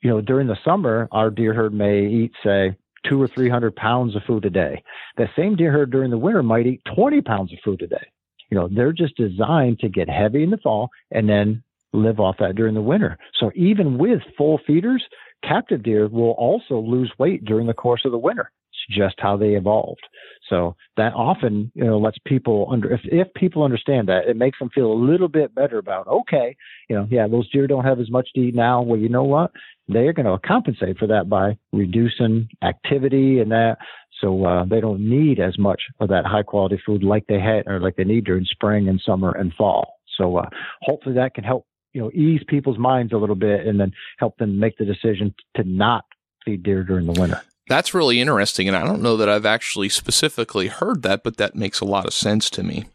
you 0.02 0.10
know, 0.10 0.20
during 0.20 0.48
the 0.48 0.58
summer, 0.66 1.08
our 1.10 1.30
deer 1.30 1.54
herd 1.54 1.72
may 1.72 2.04
eat, 2.04 2.32
say, 2.44 2.76
two 3.08 3.22
or 3.22 3.26
300 3.26 3.74
pounds 3.74 4.14
of 4.14 4.22
food 4.24 4.44
a 4.44 4.50
day. 4.50 4.82
The 5.16 5.30
same 5.34 5.56
deer 5.56 5.72
herd 5.72 5.90
during 5.90 6.10
the 6.10 6.18
winter 6.18 6.42
might 6.42 6.66
eat 6.66 6.82
20 6.94 7.22
pounds 7.22 7.54
of 7.54 7.58
food 7.64 7.80
a 7.80 7.86
day. 7.86 8.06
You 8.50 8.58
know, 8.58 8.68
they're 8.70 8.92
just 8.92 9.16
designed 9.16 9.78
to 9.78 9.88
get 9.88 10.10
heavy 10.10 10.42
in 10.42 10.50
the 10.50 10.58
fall 10.58 10.90
and 11.10 11.26
then 11.26 11.62
live 11.92 12.20
off 12.20 12.36
that 12.38 12.54
during 12.54 12.74
the 12.74 12.82
winter. 12.82 13.18
So 13.38 13.50
even 13.54 13.98
with 13.98 14.20
full 14.36 14.60
feeders, 14.66 15.04
captive 15.42 15.82
deer 15.82 16.08
will 16.08 16.32
also 16.32 16.78
lose 16.78 17.12
weight 17.18 17.44
during 17.44 17.66
the 17.66 17.74
course 17.74 18.02
of 18.04 18.12
the 18.12 18.18
winter. 18.18 18.50
It's 18.72 18.96
just 18.98 19.16
how 19.18 19.36
they 19.36 19.54
evolved. 19.54 20.06
So 20.48 20.76
that 20.96 21.12
often, 21.14 21.70
you 21.74 21.84
know, 21.84 21.98
lets 21.98 22.18
people 22.26 22.68
under 22.70 22.92
if 22.92 23.00
if 23.04 23.32
people 23.34 23.62
understand 23.62 24.08
that, 24.08 24.28
it 24.28 24.36
makes 24.36 24.58
them 24.58 24.70
feel 24.74 24.92
a 24.92 24.94
little 24.94 25.28
bit 25.28 25.54
better 25.54 25.78
about 25.78 26.06
okay, 26.06 26.56
you 26.88 26.96
know, 26.96 27.06
yeah, 27.10 27.26
those 27.26 27.50
deer 27.50 27.66
don't 27.66 27.84
have 27.84 28.00
as 28.00 28.10
much 28.10 28.28
to 28.34 28.40
eat 28.40 28.54
now. 28.54 28.82
Well, 28.82 28.98
you 28.98 29.08
know 29.08 29.24
what? 29.24 29.50
They're 29.88 30.12
going 30.12 30.26
to 30.26 30.38
compensate 30.46 30.98
for 30.98 31.06
that 31.06 31.30
by 31.30 31.56
reducing 31.72 32.48
activity 32.62 33.40
and 33.40 33.50
that. 33.50 33.78
So 34.20 34.44
uh, 34.44 34.64
they 34.64 34.80
don't 34.80 35.08
need 35.08 35.38
as 35.40 35.58
much 35.58 35.80
of 36.00 36.08
that 36.08 36.26
high 36.26 36.42
quality 36.42 36.80
food 36.84 37.02
like 37.02 37.26
they 37.26 37.40
had 37.40 37.66
or 37.66 37.80
like 37.80 37.96
they 37.96 38.04
need 38.04 38.24
during 38.24 38.44
spring 38.44 38.88
and 38.88 39.00
summer 39.04 39.32
and 39.32 39.52
fall. 39.54 39.94
So 40.18 40.38
uh, 40.38 40.48
hopefully 40.82 41.14
that 41.14 41.34
can 41.34 41.44
help 41.44 41.66
you 41.92 42.00
know 42.00 42.10
ease 42.12 42.42
people's 42.46 42.78
minds 42.78 43.12
a 43.12 43.16
little 43.16 43.36
bit 43.36 43.66
and 43.66 43.80
then 43.80 43.92
help 44.18 44.36
them 44.38 44.58
make 44.58 44.76
the 44.78 44.84
decision 44.84 45.34
to 45.56 45.64
not 45.64 46.04
feed 46.44 46.62
deer 46.62 46.82
during 46.84 47.06
the 47.06 47.18
winter. 47.18 47.40
That's 47.68 47.92
really 47.92 48.20
interesting, 48.20 48.66
and 48.66 48.76
I 48.76 48.84
don't 48.84 49.02
know 49.02 49.16
that 49.18 49.28
I've 49.28 49.44
actually 49.44 49.90
specifically 49.90 50.68
heard 50.68 51.02
that, 51.02 51.22
but 51.22 51.36
that 51.36 51.54
makes 51.54 51.80
a 51.80 51.84
lot 51.84 52.06
of 52.06 52.14
sense 52.14 52.48
to 52.50 52.62
me. 52.62 52.86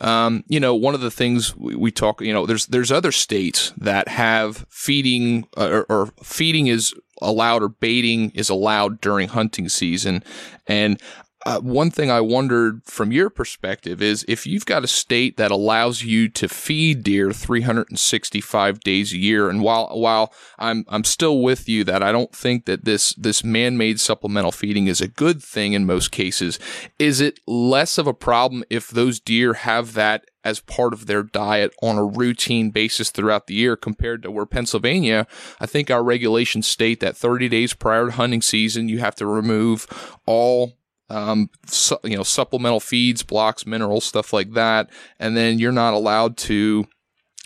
Um, 0.00 0.44
you 0.46 0.60
know, 0.60 0.74
one 0.74 0.94
of 0.94 1.00
the 1.00 1.10
things 1.10 1.56
we, 1.56 1.74
we, 1.74 1.90
talk, 1.90 2.20
you 2.20 2.32
know, 2.32 2.46
there's 2.46 2.66
there's 2.66 2.92
other 2.92 3.10
states 3.10 3.72
that 3.78 4.08
have 4.08 4.64
feeding 4.68 5.48
uh, 5.56 5.68
or, 5.68 5.86
or, 5.88 6.06
feeding 6.22 6.68
is 6.68 6.94
allowed 7.20 7.62
or 7.62 7.68
baiting 7.68 8.30
is 8.30 8.48
allowed 8.48 9.00
during 9.00 9.28
hunting 9.28 9.68
season, 9.68 10.22
and 10.68 11.02
uh, 11.46 11.60
one 11.60 11.90
thing 11.90 12.10
I 12.10 12.20
wondered 12.20 12.82
from 12.84 13.12
your 13.12 13.30
perspective 13.30 14.02
is 14.02 14.24
if 14.26 14.46
you've 14.46 14.66
got 14.66 14.82
a 14.82 14.88
state 14.88 15.36
that 15.36 15.52
allows 15.52 16.02
you 16.02 16.28
to 16.30 16.48
feed 16.48 17.04
deer 17.04 17.32
365 17.32 18.80
days 18.80 19.12
a 19.12 19.18
year, 19.18 19.48
and 19.48 19.62
while 19.62 19.88
while 19.96 20.32
I'm 20.58 20.84
I'm 20.88 21.04
still 21.04 21.40
with 21.40 21.68
you 21.68 21.84
that 21.84 22.02
I 22.02 22.10
don't 22.10 22.34
think 22.34 22.64
that 22.66 22.84
this 22.84 23.14
this 23.14 23.44
man-made 23.44 24.00
supplemental 24.00 24.50
feeding 24.50 24.88
is 24.88 25.00
a 25.00 25.08
good 25.08 25.42
thing 25.42 25.74
in 25.74 25.86
most 25.86 26.10
cases, 26.10 26.58
is 26.98 27.20
it 27.20 27.38
less 27.46 27.98
of 27.98 28.08
a 28.08 28.14
problem 28.14 28.64
if 28.68 28.88
those 28.88 29.20
deer 29.20 29.54
have 29.54 29.94
that 29.94 30.24
as 30.44 30.60
part 30.60 30.92
of 30.92 31.06
their 31.06 31.22
diet 31.22 31.74
on 31.82 31.98
a 31.98 32.04
routine 32.04 32.70
basis 32.70 33.10
throughout 33.10 33.46
the 33.46 33.54
year 33.54 33.76
compared 33.76 34.22
to 34.22 34.30
where 34.30 34.46
Pennsylvania, 34.46 35.26
I 35.60 35.66
think 35.66 35.90
our 35.90 36.02
regulations 36.02 36.66
state 36.66 37.00
that 37.00 37.16
30 37.16 37.48
days 37.48 37.74
prior 37.74 38.06
to 38.06 38.12
hunting 38.12 38.40
season, 38.40 38.88
you 38.88 38.98
have 38.98 39.14
to 39.16 39.26
remove 39.26 39.86
all 40.26 40.77
um, 41.10 41.50
su- 41.66 41.98
you 42.04 42.16
know, 42.16 42.22
supplemental 42.22 42.80
feeds, 42.80 43.22
blocks, 43.22 43.66
minerals, 43.66 44.04
stuff 44.04 44.32
like 44.32 44.52
that. 44.52 44.90
And 45.18 45.36
then 45.36 45.58
you're 45.58 45.72
not 45.72 45.94
allowed 45.94 46.36
to 46.38 46.86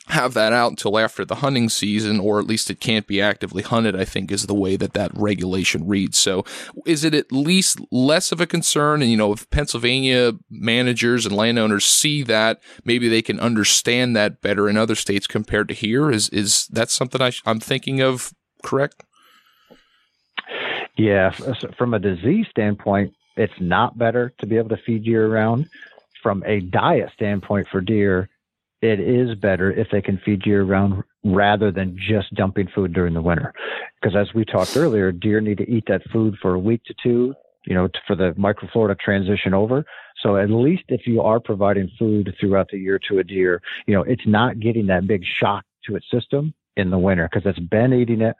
have 0.09 0.35
that 0.35 0.53
out 0.53 0.71
until 0.73 0.99
after 0.99 1.25
the 1.25 1.37
hunting 1.37 1.69
season, 1.69 2.19
or 2.19 2.41
at 2.41 2.47
least 2.47 2.69
it 2.69 2.81
can't 2.81 3.07
be 3.07 3.23
actively 3.23 3.63
hunted, 3.63 3.95
I 3.95 4.05
think 4.05 4.33
is 4.33 4.47
the 4.47 4.55
way 4.55 4.77
that 4.77 4.95
that 4.95 5.13
regulation 5.15 5.87
reads. 5.87 6.19
So 6.19 6.45
is 6.85 7.05
it 7.05 7.15
at 7.15 7.31
least 7.31 7.81
less 7.93 8.33
of 8.33 8.41
a 8.41 8.47
concern? 8.47 9.01
And, 9.01 9.11
you 9.13 9.17
know, 9.17 9.33
if 9.33 9.49
Pennsylvania 9.51 10.33
managers 10.51 11.25
and 11.25 11.37
landowners 11.37 11.85
see 11.85 12.25
that, 12.25 12.61
maybe 12.85 13.09
they 13.09 13.23
can 13.23 13.39
understand 13.39 14.17
that 14.17 14.43
better 14.43 14.69
in 14.69 14.77
other 14.77 14.97
states 14.97 15.29
compared 15.29 15.69
to 15.69 15.75
here. 15.75 16.11
Is, 16.11 16.29
is 16.31 16.67
that 16.67 16.91
something 16.91 17.23
I 17.23 17.31
sh- 17.31 17.43
I'm 17.47 17.61
thinking 17.61 18.01
of 18.01 18.35
correct? 18.65 19.05
Yeah. 20.97 21.31
From 21.79 21.95
a 21.95 22.01
disease 22.01 22.47
standpoint, 22.51 23.15
it's 23.37 23.61
not 23.61 23.99
better 23.99 24.33
to 24.39 24.47
be 24.47 24.57
able 24.57 24.70
to 24.70 24.83
feed 24.85 25.05
year 25.05 25.28
round. 25.28 25.68
From 26.22 26.43
a 26.47 26.61
diet 26.61 27.11
standpoint 27.14 27.66
for 27.68 27.80
deer, 27.80 28.28
it 28.80 29.01
is 29.01 29.37
better 29.37 29.72
if 29.72 29.89
they 29.91 30.03
can 30.03 30.18
feed 30.18 30.47
year 30.47 30.62
round 30.62 31.03
rather 31.24 31.70
than 31.70 31.97
just 31.97 32.35
dumping 32.35 32.68
food 32.74 32.93
during 32.93 33.14
the 33.14 33.22
winter. 33.22 33.53
Because 34.01 34.16
as 34.16 34.35
we 34.35 34.45
talked 34.45 34.76
earlier, 34.76 35.12
deer 35.12 35.41
need 35.41 35.59
to 35.59 35.70
eat 35.70 35.85
that 35.89 36.03
food 36.12 36.37
for 36.43 36.55
a 36.55 36.59
week 36.59 36.83
to 36.85 36.95
two, 37.03 37.35
you 37.64 37.74
know, 37.74 37.89
for 38.07 38.16
the 38.16 38.33
microflora 38.33 38.99
transition 38.99 39.55
over. 39.55 39.85
So 40.20 40.37
at 40.37 40.51
least 40.51 40.85
if 40.89 41.07
you 41.07 41.22
are 41.22 41.41
providing 41.41 41.91
food 41.99 42.35
throughout 42.39 42.68
the 42.70 42.78
year 42.78 43.01
to 43.09 43.18
a 43.18 43.24
deer, 43.24 43.61
you 43.87 43.95
know, 43.95 44.03
it's 44.03 44.26
not 44.26 44.61
getting 44.61 44.87
that 44.87 45.07
big 45.07 45.22
shock 45.41 45.64
to 45.87 45.97
its 45.97 46.07
system 46.11 46.55
in 46.76 46.91
the 46.91 46.99
winter 46.99 47.28
because 47.30 47.49
it's 47.49 47.66
been 47.68 47.93
eating 47.93 48.20
it. 48.20 48.37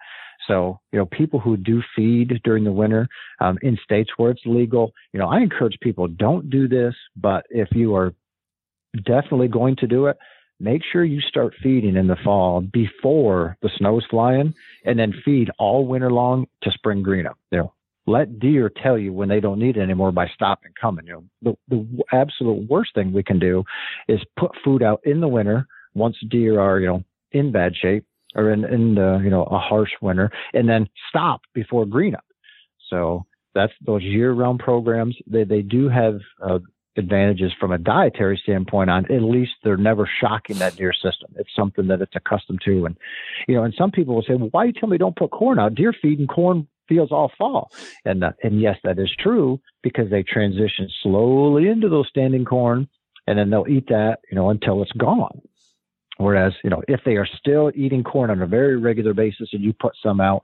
So, 0.47 0.80
you 0.93 0.99
know, 0.99 1.07
people 1.07 1.40
who 1.40 1.57
do 1.57 1.82
feed 1.95 2.40
during 2.45 2.64
the 2.64 2.72
winter 2.72 3.09
um, 3.40 3.59
in 3.62 3.78
states 3.82 4.11
where 4.16 4.30
it's 4.30 4.43
legal, 4.45 4.93
you 5.12 5.20
know, 5.20 5.28
I 5.28 5.40
encourage 5.40 5.78
people 5.80 6.09
don't 6.09 6.51
do 6.51 6.68
this, 6.68 6.95
but 7.16 7.47
if 7.51 7.68
you 7.72 7.95
are 7.95 8.12
definitely 9.05 9.49
going 9.49 9.76
to 9.76 9.86
do 9.86 10.07
it, 10.07 10.16
make 10.61 10.82
sure 10.93 11.05
you 11.05 11.20
start 11.20 11.55
feeding 11.62 11.97
in 11.97 12.07
the 12.07 12.16
fall 12.24 12.61
before 12.61 13.57
the 13.62 13.70
snow's 13.78 14.05
flying 14.11 14.55
and 14.84 14.99
then 14.99 15.12
feed 15.24 15.51
all 15.59 15.86
winter 15.86 16.11
long 16.11 16.47
to 16.62 16.70
spring 16.72 17.03
green 17.03 17.26
up. 17.26 17.38
You 17.51 17.59
know, 17.59 17.74
let 18.07 18.38
deer 18.38 18.70
tell 18.82 18.99
you 18.99 19.12
when 19.12 19.28
they 19.28 19.40
don't 19.40 19.59
need 19.59 19.76
it 19.76 19.82
anymore 19.82 20.12
by 20.12 20.28
stopping 20.34 20.72
coming. 20.80 21.07
You 21.07 21.28
know, 21.43 21.57
the, 21.68 21.76
the 21.76 22.03
absolute 22.12 22.68
worst 22.68 22.95
thing 22.95 23.12
we 23.12 23.22
can 23.22 23.38
do 23.38 23.64
is 24.09 24.20
put 24.38 24.53
food 24.64 24.82
out 24.82 25.01
in 25.05 25.20
the 25.20 25.28
winter 25.28 25.66
once 25.95 26.16
deer 26.28 26.61
are, 26.61 26.80
you 26.80 26.86
know, 26.86 27.05
in 27.32 27.53
bad 27.53 27.74
shape 27.74 28.05
or 28.35 28.51
in, 28.51 28.64
in 28.64 28.95
the, 28.95 29.20
you 29.22 29.30
know, 29.30 29.45
a 29.45 29.59
harsh 29.59 29.91
winter 30.01 30.30
and 30.53 30.68
then 30.68 30.89
stop 31.09 31.43
before 31.55 31.87
green 31.87 32.14
up. 32.14 32.24
So 32.89 33.26
that's 33.55 33.72
those 33.85 34.03
year 34.03 34.33
round 34.33 34.61
programs. 34.61 35.16
They, 35.26 35.45
they 35.45 35.62
do 35.62 35.89
have 35.89 36.20
uh, 36.43 36.59
advantages 36.97 37.53
from 37.59 37.72
a 37.72 37.78
dietary 37.78 38.39
standpoint 38.43 38.91
on 38.91 39.11
at 39.11 39.22
least 39.22 39.53
they're 39.62 39.76
never 39.76 40.09
shocking 40.20 40.59
that 40.59 40.76
deer 40.76 40.93
system. 40.93 41.33
It's 41.37 41.55
something 41.57 41.87
that 41.89 42.03
it's 42.03 42.16
accustomed 42.16 42.61
to. 42.64 42.87
And, 42.87 42.97
you 43.49 43.55
know, 43.55 43.64
and 43.64 43.74
some 43.76 43.91
people 43.91 44.14
will 44.14 44.22
say, 44.22 44.35
well, 44.35 44.51
why 44.51 44.64
you 44.64 44.72
tell 44.72 44.89
me 44.89 44.99
don't 44.99 45.16
put 45.16 45.30
corn 45.30 45.59
out? 45.59 45.74
Deer 45.74 45.93
feed 45.93 46.03
feeding 46.03 46.26
corn 46.26 46.66
fields 46.89 47.12
all 47.12 47.30
fall. 47.39 47.70
And, 48.05 48.24
uh, 48.24 48.33
and 48.43 48.61
yes, 48.61 48.76
that 48.85 48.99
is 48.99 49.11
true 49.18 49.61
because 49.83 50.11
they 50.11 50.22
transition 50.22 50.89
slowly 51.03 51.68
into 51.68 51.89
those 51.89 52.09
standing 52.09 52.45
corn 52.45 52.89
and 53.26 53.39
then 53.39 53.51
they'll 53.51 53.68
eat 53.68 53.89
that, 53.89 54.18
you 54.30 54.35
know, 54.35 54.51
until 54.51 54.83
it's 54.83 54.93
gone. 54.93 55.41
Whereas, 56.18 56.52
you 56.62 56.70
know, 56.70 56.82
if 56.88 57.00
they 57.04 57.16
are 57.16 57.26
still 57.38 57.72
eating 57.74 58.04
corn 58.04 58.30
on 58.30 58.42
a 58.42 58.46
very 58.46 58.76
regular 58.76 59.14
basis 59.14 59.48
and 59.52 59.62
you 59.62 59.72
put 59.72 59.94
some 60.02 60.20
out, 60.20 60.42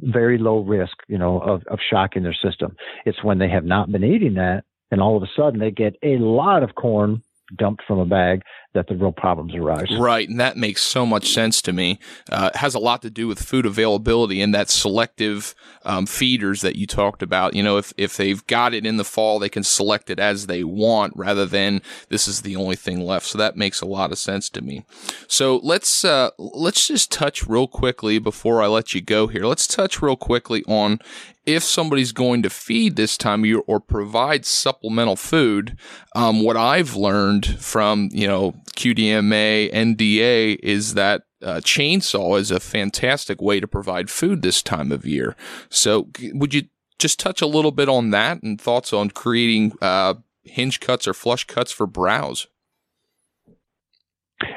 very 0.00 0.38
low 0.38 0.60
risk, 0.60 0.96
you 1.06 1.18
know, 1.18 1.38
of, 1.40 1.62
of 1.66 1.78
shocking 1.90 2.22
their 2.22 2.34
system. 2.34 2.74
It's 3.04 3.22
when 3.22 3.38
they 3.38 3.50
have 3.50 3.64
not 3.64 3.92
been 3.92 4.04
eating 4.04 4.34
that 4.34 4.64
and 4.90 5.00
all 5.00 5.16
of 5.16 5.22
a 5.22 5.30
sudden 5.36 5.60
they 5.60 5.70
get 5.70 5.96
a 6.02 6.18
lot 6.18 6.62
of 6.62 6.74
corn 6.74 7.22
dumped 7.56 7.82
from 7.86 7.98
a 7.98 8.06
bag 8.06 8.42
that 8.74 8.86
the 8.86 8.96
real 8.96 9.12
problems 9.12 9.54
arise. 9.54 9.88
Right, 9.98 10.28
and 10.28 10.40
that 10.40 10.56
makes 10.56 10.82
so 10.82 11.04
much 11.04 11.32
sense 11.32 11.60
to 11.62 11.72
me. 11.72 11.98
Uh, 12.30 12.50
it 12.54 12.58
has 12.58 12.74
a 12.74 12.78
lot 12.78 13.02
to 13.02 13.10
do 13.10 13.28
with 13.28 13.42
food 13.42 13.66
availability 13.66 14.40
and 14.40 14.54
that 14.54 14.70
selective 14.70 15.54
um, 15.84 16.06
feeders 16.06 16.62
that 16.62 16.76
you 16.76 16.86
talked 16.86 17.22
about. 17.22 17.54
You 17.54 17.62
know, 17.62 17.76
if 17.76 17.92
if 17.96 18.16
they've 18.16 18.44
got 18.46 18.72
it 18.72 18.86
in 18.86 18.96
the 18.96 19.04
fall, 19.04 19.38
they 19.38 19.48
can 19.48 19.62
select 19.62 20.08
it 20.08 20.18
as 20.18 20.46
they 20.46 20.64
want 20.64 21.12
rather 21.16 21.44
than 21.44 21.82
this 22.08 22.26
is 22.26 22.42
the 22.42 22.56
only 22.56 22.76
thing 22.76 23.00
left. 23.00 23.26
So 23.26 23.38
that 23.38 23.56
makes 23.56 23.80
a 23.80 23.86
lot 23.86 24.12
of 24.12 24.18
sense 24.18 24.48
to 24.50 24.62
me. 24.62 24.84
So 25.28 25.60
let's 25.62 26.04
uh, 26.04 26.30
let's 26.38 26.88
just 26.88 27.12
touch 27.12 27.46
real 27.46 27.66
quickly 27.66 28.18
before 28.18 28.62
I 28.62 28.68
let 28.68 28.94
you 28.94 29.00
go 29.02 29.26
here. 29.26 29.44
Let's 29.44 29.66
touch 29.66 30.00
real 30.00 30.16
quickly 30.16 30.64
on 30.66 30.98
if 31.44 31.64
somebody's 31.64 32.12
going 32.12 32.42
to 32.42 32.50
feed 32.50 32.94
this 32.94 33.16
time 33.16 33.40
of 33.40 33.46
year 33.46 33.60
or 33.66 33.80
provide 33.80 34.46
supplemental 34.46 35.16
food, 35.16 35.76
um, 36.14 36.42
what 36.42 36.56
I've 36.56 36.94
learned 36.94 37.46
from, 37.60 38.10
you 38.12 38.28
know, 38.28 38.54
QDMA, 38.76 39.72
NDA 39.72 40.58
is 40.62 40.94
that 40.94 41.22
uh, 41.42 41.56
chainsaw 41.56 42.38
is 42.38 42.50
a 42.50 42.60
fantastic 42.60 43.40
way 43.40 43.60
to 43.60 43.68
provide 43.68 44.10
food 44.10 44.42
this 44.42 44.62
time 44.62 44.92
of 44.92 45.04
year. 45.04 45.36
So 45.68 46.08
would 46.32 46.54
you 46.54 46.64
just 46.98 47.18
touch 47.18 47.42
a 47.42 47.46
little 47.46 47.72
bit 47.72 47.88
on 47.88 48.10
that 48.10 48.42
and 48.42 48.60
thoughts 48.60 48.92
on 48.92 49.10
creating, 49.10 49.72
uh, 49.82 50.14
hinge 50.44 50.80
cuts 50.80 51.06
or 51.06 51.14
flush 51.14 51.44
cuts 51.44 51.72
for 51.72 51.86
browse? 51.86 52.46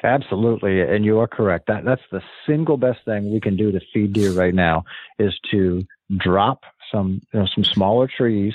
Absolutely, 0.04 0.82
and 0.82 1.06
you 1.06 1.20
are 1.20 1.28
correct. 1.28 1.68
That 1.68 1.86
that's 1.86 2.02
the 2.12 2.22
single 2.48 2.78
best 2.78 3.00
thing 3.06 3.32
we 3.32 3.40
can 3.40 3.56
do 3.56 3.72
to 3.72 3.80
feed 3.94 4.14
deer 4.14 4.32
right 4.32 4.54
now 4.54 4.84
is 5.20 5.38
to 5.52 5.86
drop 6.18 6.64
some 6.92 7.22
you 7.34 7.40
know 7.40 7.46
some 7.54 7.64
smaller 7.64 8.08
trees 8.08 8.54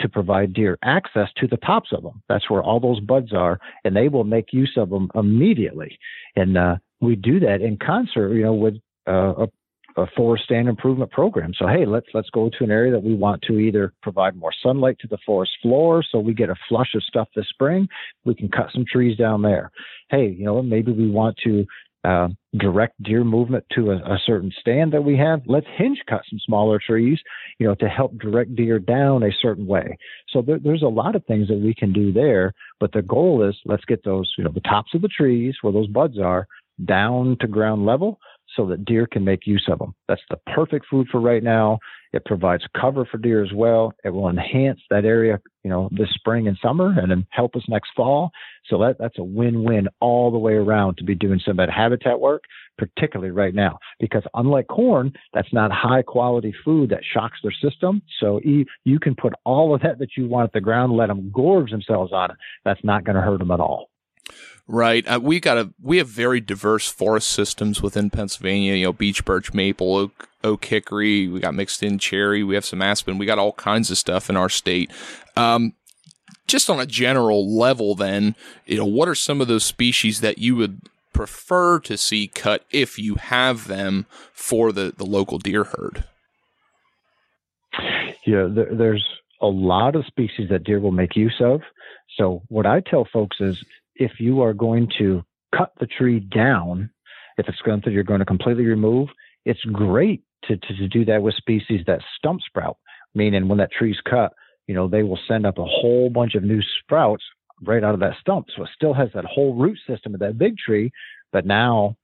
to 0.00 0.08
provide 0.08 0.52
deer 0.52 0.78
access 0.82 1.28
to 1.36 1.46
the 1.46 1.56
tops 1.58 1.90
of 1.92 2.02
them. 2.02 2.22
That's 2.28 2.48
where 2.50 2.62
all 2.62 2.80
those 2.80 3.00
buds 3.00 3.32
are, 3.32 3.58
and 3.84 3.94
they 3.94 4.08
will 4.08 4.24
make 4.24 4.52
use 4.52 4.74
of 4.76 4.90
them 4.90 5.10
immediately. 5.14 5.98
And 6.36 6.56
uh, 6.56 6.76
we 7.00 7.16
do 7.16 7.40
that 7.40 7.60
in 7.60 7.78
concert, 7.78 8.34
you 8.34 8.42
know, 8.42 8.54
with 8.54 8.74
uh, 9.08 9.44
a, 9.44 9.48
a 9.96 10.06
forest 10.16 10.44
stand 10.44 10.68
improvement 10.68 11.10
program. 11.10 11.52
So 11.58 11.66
hey, 11.66 11.86
let's 11.86 12.06
let's 12.14 12.30
go 12.30 12.50
to 12.50 12.64
an 12.64 12.70
area 12.70 12.92
that 12.92 13.02
we 13.02 13.14
want 13.14 13.42
to 13.42 13.58
either 13.58 13.92
provide 14.02 14.36
more 14.36 14.52
sunlight 14.62 14.98
to 15.00 15.08
the 15.08 15.18
forest 15.26 15.52
floor, 15.62 16.02
so 16.08 16.18
we 16.18 16.34
get 16.34 16.50
a 16.50 16.56
flush 16.68 16.94
of 16.94 17.02
stuff 17.02 17.28
this 17.34 17.48
spring. 17.48 17.88
We 18.24 18.34
can 18.34 18.48
cut 18.48 18.68
some 18.72 18.84
trees 18.90 19.16
down 19.16 19.42
there. 19.42 19.70
Hey, 20.10 20.28
you 20.28 20.44
know, 20.44 20.62
maybe 20.62 20.92
we 20.92 21.10
want 21.10 21.36
to 21.44 21.66
uh, 22.04 22.28
direct 22.56 23.00
deer 23.02 23.24
movement 23.24 23.64
to 23.72 23.90
a, 23.90 23.96
a, 23.96 24.18
certain 24.24 24.50
stand 24.58 24.92
that 24.92 25.04
we 25.04 25.16
have. 25.18 25.42
Let's 25.46 25.66
hinge 25.76 25.98
cut 26.08 26.22
some 26.30 26.38
smaller 26.46 26.80
trees, 26.84 27.18
you 27.58 27.66
know, 27.66 27.74
to 27.74 27.88
help 27.88 28.18
direct 28.18 28.56
deer 28.56 28.78
down 28.78 29.22
a 29.22 29.30
certain 29.42 29.66
way. 29.66 29.98
So 30.30 30.40
there, 30.40 30.58
there's 30.58 30.82
a 30.82 30.88
lot 30.88 31.14
of 31.14 31.24
things 31.26 31.48
that 31.48 31.60
we 31.60 31.74
can 31.74 31.92
do 31.92 32.10
there, 32.10 32.54
but 32.78 32.92
the 32.92 33.02
goal 33.02 33.46
is 33.46 33.54
let's 33.66 33.84
get 33.84 34.02
those, 34.02 34.32
you 34.38 34.44
know, 34.44 34.52
the 34.52 34.60
tops 34.60 34.94
of 34.94 35.02
the 35.02 35.08
trees 35.08 35.56
where 35.60 35.74
those 35.74 35.88
buds 35.88 36.18
are 36.18 36.46
down 36.86 37.36
to 37.40 37.46
ground 37.46 37.84
level 37.84 38.18
so 38.56 38.66
that 38.66 38.84
deer 38.84 39.06
can 39.06 39.24
make 39.24 39.46
use 39.46 39.66
of 39.70 39.78
them. 39.78 39.94
That's 40.08 40.22
the 40.30 40.38
perfect 40.54 40.86
food 40.90 41.08
for 41.10 41.20
right 41.20 41.42
now. 41.42 41.78
It 42.12 42.24
provides 42.24 42.64
cover 42.78 43.04
for 43.04 43.18
deer 43.18 43.44
as 43.44 43.52
well. 43.54 43.92
It 44.04 44.10
will 44.10 44.28
enhance 44.28 44.80
that 44.90 45.04
area, 45.04 45.38
you 45.62 45.70
know, 45.70 45.88
this 45.92 46.08
spring 46.14 46.48
and 46.48 46.58
summer 46.60 46.98
and 46.98 47.10
then 47.10 47.24
help 47.30 47.54
us 47.54 47.62
next 47.68 47.90
fall. 47.96 48.30
So 48.66 48.78
that, 48.78 48.96
that's 48.98 49.18
a 49.18 49.24
win-win 49.24 49.88
all 50.00 50.32
the 50.32 50.38
way 50.38 50.54
around 50.54 50.96
to 50.98 51.04
be 51.04 51.14
doing 51.14 51.40
some 51.44 51.52
of 51.52 51.66
that 51.66 51.72
habitat 51.72 52.18
work, 52.18 52.42
particularly 52.78 53.30
right 53.30 53.54
now, 53.54 53.78
because 54.00 54.24
unlike 54.34 54.66
corn, 54.66 55.12
that's 55.32 55.52
not 55.52 55.70
high 55.70 56.02
quality 56.02 56.52
food 56.64 56.90
that 56.90 57.04
shocks 57.14 57.38
their 57.42 57.52
system. 57.52 58.02
So 58.18 58.40
you, 58.42 58.64
you 58.84 58.98
can 58.98 59.14
put 59.14 59.34
all 59.44 59.72
of 59.74 59.82
that 59.82 60.00
that 60.00 60.16
you 60.16 60.28
want 60.28 60.46
at 60.46 60.52
the 60.52 60.60
ground, 60.60 60.96
let 60.96 61.06
them 61.06 61.30
gorge 61.32 61.70
themselves 61.70 62.12
on 62.12 62.32
it. 62.32 62.36
That's 62.64 62.82
not 62.82 63.04
going 63.04 63.16
to 63.16 63.22
hurt 63.22 63.38
them 63.38 63.52
at 63.52 63.60
all. 63.60 63.90
Right. 64.66 65.04
Uh, 65.06 65.18
we 65.20 65.40
got 65.40 65.58
a 65.58 65.72
we 65.82 65.98
have 65.98 66.08
very 66.08 66.40
diverse 66.40 66.88
forest 66.88 67.30
systems 67.30 67.82
within 67.82 68.08
Pennsylvania. 68.08 68.74
You 68.74 68.86
know, 68.86 68.92
beech, 68.92 69.24
birch, 69.24 69.52
maple, 69.52 69.96
oak, 69.96 70.28
oak, 70.44 70.64
hickory. 70.64 71.26
We 71.26 71.40
got 71.40 71.54
mixed 71.54 71.82
in 71.82 71.98
cherry. 71.98 72.44
We 72.44 72.54
have 72.54 72.64
some 72.64 72.80
aspen. 72.80 73.18
We 73.18 73.26
got 73.26 73.38
all 73.38 73.52
kinds 73.54 73.90
of 73.90 73.98
stuff 73.98 74.30
in 74.30 74.36
our 74.36 74.48
state. 74.48 74.92
Um, 75.36 75.74
just 76.46 76.70
on 76.70 76.78
a 76.78 76.86
general 76.86 77.56
level, 77.56 77.94
then, 77.94 78.36
you 78.66 78.76
know, 78.76 78.84
what 78.84 79.08
are 79.08 79.14
some 79.14 79.40
of 79.40 79.48
those 79.48 79.64
species 79.64 80.20
that 80.20 80.38
you 80.38 80.56
would 80.56 80.80
prefer 81.12 81.80
to 81.80 81.96
see 81.96 82.28
cut 82.28 82.64
if 82.70 82.98
you 82.98 83.16
have 83.16 83.66
them 83.66 84.06
for 84.32 84.70
the 84.70 84.92
the 84.96 85.04
local 85.04 85.38
deer 85.38 85.64
herd? 85.64 86.04
Yeah, 88.26 88.48
there, 88.48 88.72
there's 88.72 89.04
a 89.40 89.46
lot 89.46 89.96
of 89.96 90.06
species 90.06 90.48
that 90.50 90.64
deer 90.64 90.80
will 90.80 90.92
make 90.92 91.16
use 91.16 91.40
of. 91.40 91.62
So 92.16 92.42
what 92.48 92.66
I 92.66 92.80
tell 92.80 93.06
folks 93.12 93.38
is 93.40 93.64
if 94.00 94.12
you 94.18 94.40
are 94.40 94.54
going 94.54 94.88
to 94.98 95.22
cut 95.56 95.72
the 95.78 95.86
tree 95.86 96.18
down, 96.18 96.90
if 97.36 97.46
it's 97.46 97.58
something 97.64 97.92
you're 97.92 98.02
going 98.02 98.18
to 98.18 98.26
completely 98.26 98.64
remove, 98.64 99.08
it's 99.44 99.62
great 99.64 100.22
to, 100.44 100.56
to, 100.56 100.76
to 100.76 100.88
do 100.88 101.04
that 101.04 101.22
with 101.22 101.34
species 101.34 101.82
that 101.86 102.00
stump 102.16 102.40
sprout, 102.46 102.78
meaning 103.14 103.46
when 103.46 103.58
that 103.58 103.70
tree's 103.70 104.00
cut, 104.08 104.32
you 104.66 104.74
know, 104.74 104.88
they 104.88 105.02
will 105.02 105.18
send 105.28 105.46
up 105.46 105.58
a 105.58 105.64
whole 105.64 106.08
bunch 106.10 106.34
of 106.34 106.42
new 106.42 106.60
sprouts 106.82 107.22
right 107.62 107.84
out 107.84 107.94
of 107.94 108.00
that 108.00 108.14
stump. 108.20 108.46
So 108.56 108.62
it 108.62 108.70
still 108.74 108.94
has 108.94 109.10
that 109.14 109.26
whole 109.26 109.54
root 109.54 109.78
system 109.86 110.14
of 110.14 110.20
that 110.20 110.38
big 110.38 110.56
tree, 110.56 110.90
but 111.30 111.44
now, 111.44 111.96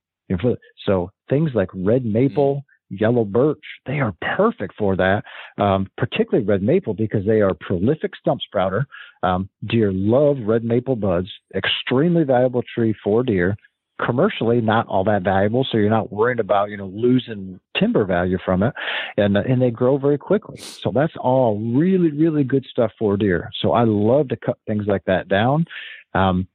so 0.85 1.09
things 1.29 1.51
like 1.55 1.69
red 1.73 2.05
maple, 2.05 2.57
mm. 2.57 2.61
Yellow 2.89 3.25
birch, 3.25 3.63
they 3.85 3.99
are 3.99 4.13
perfect 4.35 4.75
for 4.77 4.95
that, 4.95 5.23
um, 5.57 5.87
particularly 5.97 6.45
red 6.45 6.61
maple 6.61 6.93
because 6.93 7.25
they 7.25 7.41
are 7.41 7.53
prolific 7.53 8.15
stump 8.15 8.41
sprouter. 8.41 8.85
Um, 9.23 9.49
deer 9.65 9.91
love 9.91 10.37
red 10.45 10.63
maple 10.63 10.95
buds, 10.95 11.29
extremely 11.55 12.23
valuable 12.23 12.63
tree 12.75 12.95
for 13.03 13.23
deer. 13.23 13.55
Commercially, 14.05 14.61
not 14.61 14.85
all 14.87 15.03
that 15.05 15.23
valuable, 15.23 15.65
so 15.71 15.79
you're 15.79 15.89
not 15.89 16.13
worried 16.13 16.39
about 16.39 16.69
you 16.69 16.77
know 16.77 16.85
losing 16.85 17.59
timber 17.79 18.05
value 18.05 18.37
from 18.45 18.61
it, 18.61 18.73
and 19.17 19.35
and 19.35 19.59
they 19.59 19.71
grow 19.71 19.97
very 19.97 20.19
quickly. 20.19 20.57
So 20.57 20.91
that's 20.93 21.13
all 21.19 21.59
really 21.75 22.11
really 22.11 22.43
good 22.43 22.63
stuff 22.69 22.91
for 22.99 23.17
deer. 23.17 23.49
So 23.59 23.71
I 23.71 23.85
love 23.85 24.27
to 24.29 24.37
cut 24.37 24.59
things 24.67 24.85
like 24.85 25.05
that 25.05 25.27
down. 25.27 25.65
Um, 26.13 26.47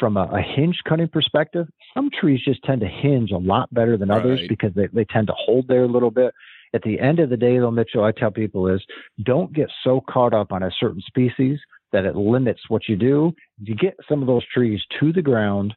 from 0.00 0.16
a, 0.16 0.24
a, 0.24 0.40
hinge 0.40 0.78
cutting 0.88 1.08
perspective, 1.08 1.68
some 1.94 2.10
trees 2.10 2.40
just 2.44 2.62
tend 2.64 2.80
to 2.80 2.86
hinge 2.86 3.30
a 3.30 3.38
lot 3.38 3.72
better 3.72 3.96
than 3.96 4.10
others 4.10 4.40
right. 4.40 4.48
because 4.48 4.72
they, 4.74 4.86
they 4.92 5.04
tend 5.04 5.26
to 5.26 5.34
hold 5.36 5.68
there 5.68 5.84
a 5.84 5.88
little 5.88 6.10
bit. 6.10 6.32
At 6.72 6.82
the 6.82 7.00
end 7.00 7.18
of 7.18 7.30
the 7.30 7.36
day, 7.36 7.58
though, 7.58 7.70
Mitchell, 7.70 8.04
I 8.04 8.12
tell 8.12 8.30
people 8.30 8.68
is 8.68 8.80
don't 9.24 9.52
get 9.52 9.68
so 9.82 10.00
caught 10.08 10.32
up 10.32 10.52
on 10.52 10.62
a 10.62 10.70
certain 10.78 11.02
species 11.04 11.58
that 11.92 12.04
it 12.04 12.14
limits 12.14 12.60
what 12.68 12.88
you 12.88 12.96
do. 12.96 13.32
You 13.60 13.74
get 13.74 13.96
some 14.08 14.20
of 14.20 14.28
those 14.28 14.46
trees 14.46 14.80
to 15.00 15.12
the 15.12 15.22
ground 15.22 15.74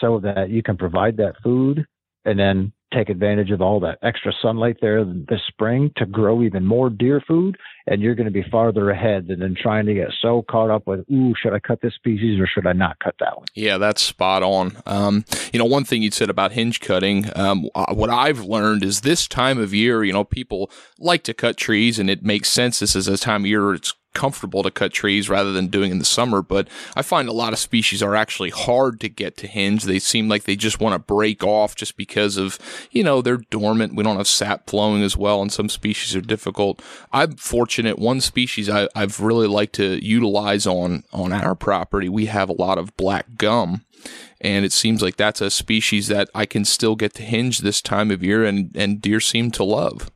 so 0.00 0.18
that 0.20 0.50
you 0.50 0.62
can 0.62 0.76
provide 0.76 1.16
that 1.18 1.34
food 1.42 1.86
and 2.24 2.38
then 2.38 2.72
take 2.94 3.08
advantage 3.08 3.50
of 3.50 3.60
all 3.60 3.80
that 3.80 3.98
extra 4.02 4.32
sunlight 4.40 4.76
there 4.80 5.04
this 5.04 5.40
spring 5.48 5.90
to 5.96 6.06
grow 6.06 6.42
even 6.42 6.64
more 6.64 6.90
deer 6.90 7.22
food 7.26 7.56
and 7.86 8.00
you're 8.00 8.14
going 8.14 8.26
to 8.26 8.32
be 8.32 8.44
farther 8.50 8.90
ahead 8.90 9.26
than 9.28 9.42
in 9.42 9.54
trying 9.54 9.86
to 9.86 9.94
get 9.94 10.08
so 10.22 10.44
caught 10.48 10.70
up 10.70 10.86
with 10.86 11.00
ooh 11.10 11.34
should 11.40 11.52
i 11.52 11.58
cut 11.58 11.80
this 11.82 11.94
species 11.94 12.40
or 12.40 12.46
should 12.46 12.66
i 12.66 12.72
not 12.72 12.98
cut 13.00 13.14
that 13.20 13.36
one? 13.36 13.46
Yeah 13.54 13.78
that's 13.78 14.02
spot 14.02 14.42
on. 14.42 14.76
Um, 14.86 15.24
you 15.52 15.58
know 15.58 15.64
one 15.64 15.84
thing 15.84 16.02
you 16.02 16.10
said 16.10 16.30
about 16.30 16.52
hinge 16.52 16.80
cutting 16.80 17.26
um, 17.36 17.68
uh, 17.74 17.92
what 17.94 18.10
i've 18.10 18.44
learned 18.44 18.84
is 18.84 19.00
this 19.00 19.26
time 19.26 19.58
of 19.58 19.74
year 19.74 20.04
you 20.04 20.12
know 20.12 20.24
people 20.24 20.70
like 20.98 21.22
to 21.24 21.34
cut 21.34 21.56
trees 21.56 21.98
and 21.98 22.10
it 22.10 22.22
makes 22.22 22.48
sense. 22.50 22.78
This 22.78 22.96
is 22.96 23.08
a 23.08 23.16
time 23.16 23.42
of 23.42 23.46
year 23.46 23.74
it's 23.74 23.94
comfortable 24.14 24.62
to 24.62 24.70
cut 24.70 24.92
trees 24.92 25.28
rather 25.28 25.52
than 25.52 25.68
doing 25.68 25.90
in 25.90 25.98
the 25.98 26.04
summer. 26.04 26.42
But 26.42 26.68
I 26.96 27.02
find 27.02 27.28
a 27.28 27.32
lot 27.32 27.52
of 27.52 27.58
species 27.58 28.02
are 28.02 28.14
actually 28.14 28.50
hard 28.50 29.00
to 29.00 29.08
get 29.08 29.36
to 29.38 29.46
hinge. 29.46 29.84
They 29.84 29.98
seem 29.98 30.28
like 30.28 30.44
they 30.44 30.56
just 30.56 30.80
want 30.80 30.94
to 30.94 30.98
break 30.98 31.44
off 31.44 31.74
just 31.74 31.96
because 31.96 32.36
of, 32.36 32.58
you 32.90 33.04
know, 33.04 33.20
they're 33.20 33.38
dormant. 33.50 33.94
We 33.94 34.04
don't 34.04 34.16
have 34.16 34.28
sap 34.28 34.68
flowing 34.68 35.02
as 35.02 35.16
well, 35.16 35.42
and 35.42 35.52
some 35.52 35.68
species 35.68 36.16
are 36.16 36.20
difficult. 36.20 36.82
I'm 37.12 37.36
fortunate. 37.36 37.98
One 37.98 38.20
species 38.20 38.70
I, 38.70 38.88
I've 38.94 39.20
really 39.20 39.48
liked 39.48 39.74
to 39.74 40.04
utilize 40.04 40.66
on 40.66 41.04
on 41.12 41.32
our 41.32 41.54
property. 41.54 42.08
We 42.08 42.26
have 42.26 42.48
a 42.48 42.54
lot 42.54 42.78
of 42.78 42.96
black 42.96 43.36
gum 43.36 43.84
and 44.40 44.64
it 44.64 44.72
seems 44.72 45.00
like 45.00 45.16
that's 45.16 45.40
a 45.40 45.50
species 45.50 46.08
that 46.08 46.28
I 46.34 46.44
can 46.46 46.64
still 46.64 46.96
get 46.96 47.14
to 47.14 47.22
hinge 47.22 47.58
this 47.58 47.80
time 47.80 48.10
of 48.10 48.22
year, 48.22 48.44
and 48.44 48.70
and 48.76 49.00
deer 49.00 49.20
seem 49.20 49.50
to 49.52 49.64
love. 49.64 50.10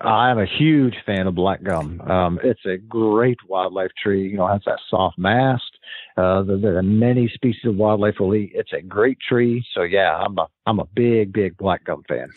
I'm 0.00 0.38
a 0.38 0.46
huge 0.46 0.94
fan 1.04 1.26
of 1.26 1.34
black 1.34 1.62
gum. 1.62 2.00
Um, 2.00 2.40
it's 2.42 2.64
a 2.64 2.78
great 2.78 3.38
wildlife 3.46 3.90
tree. 4.02 4.28
You 4.28 4.38
know, 4.38 4.46
it 4.46 4.52
has 4.52 4.62
that 4.66 4.78
soft 4.88 5.18
mast. 5.18 5.78
Uh, 6.16 6.42
there 6.42 6.78
are 6.78 6.82
many 6.82 7.28
species 7.28 7.66
of 7.66 7.76
wildlife 7.76 8.14
will 8.18 8.34
eat. 8.34 8.52
It's 8.54 8.72
a 8.72 8.80
great 8.80 9.18
tree. 9.20 9.64
So 9.74 9.82
yeah, 9.82 10.16
I'm 10.16 10.38
a 10.38 10.48
I'm 10.66 10.78
a 10.78 10.86
big 10.94 11.32
big 11.32 11.56
black 11.56 11.84
gum 11.84 12.04
fan. 12.08 12.32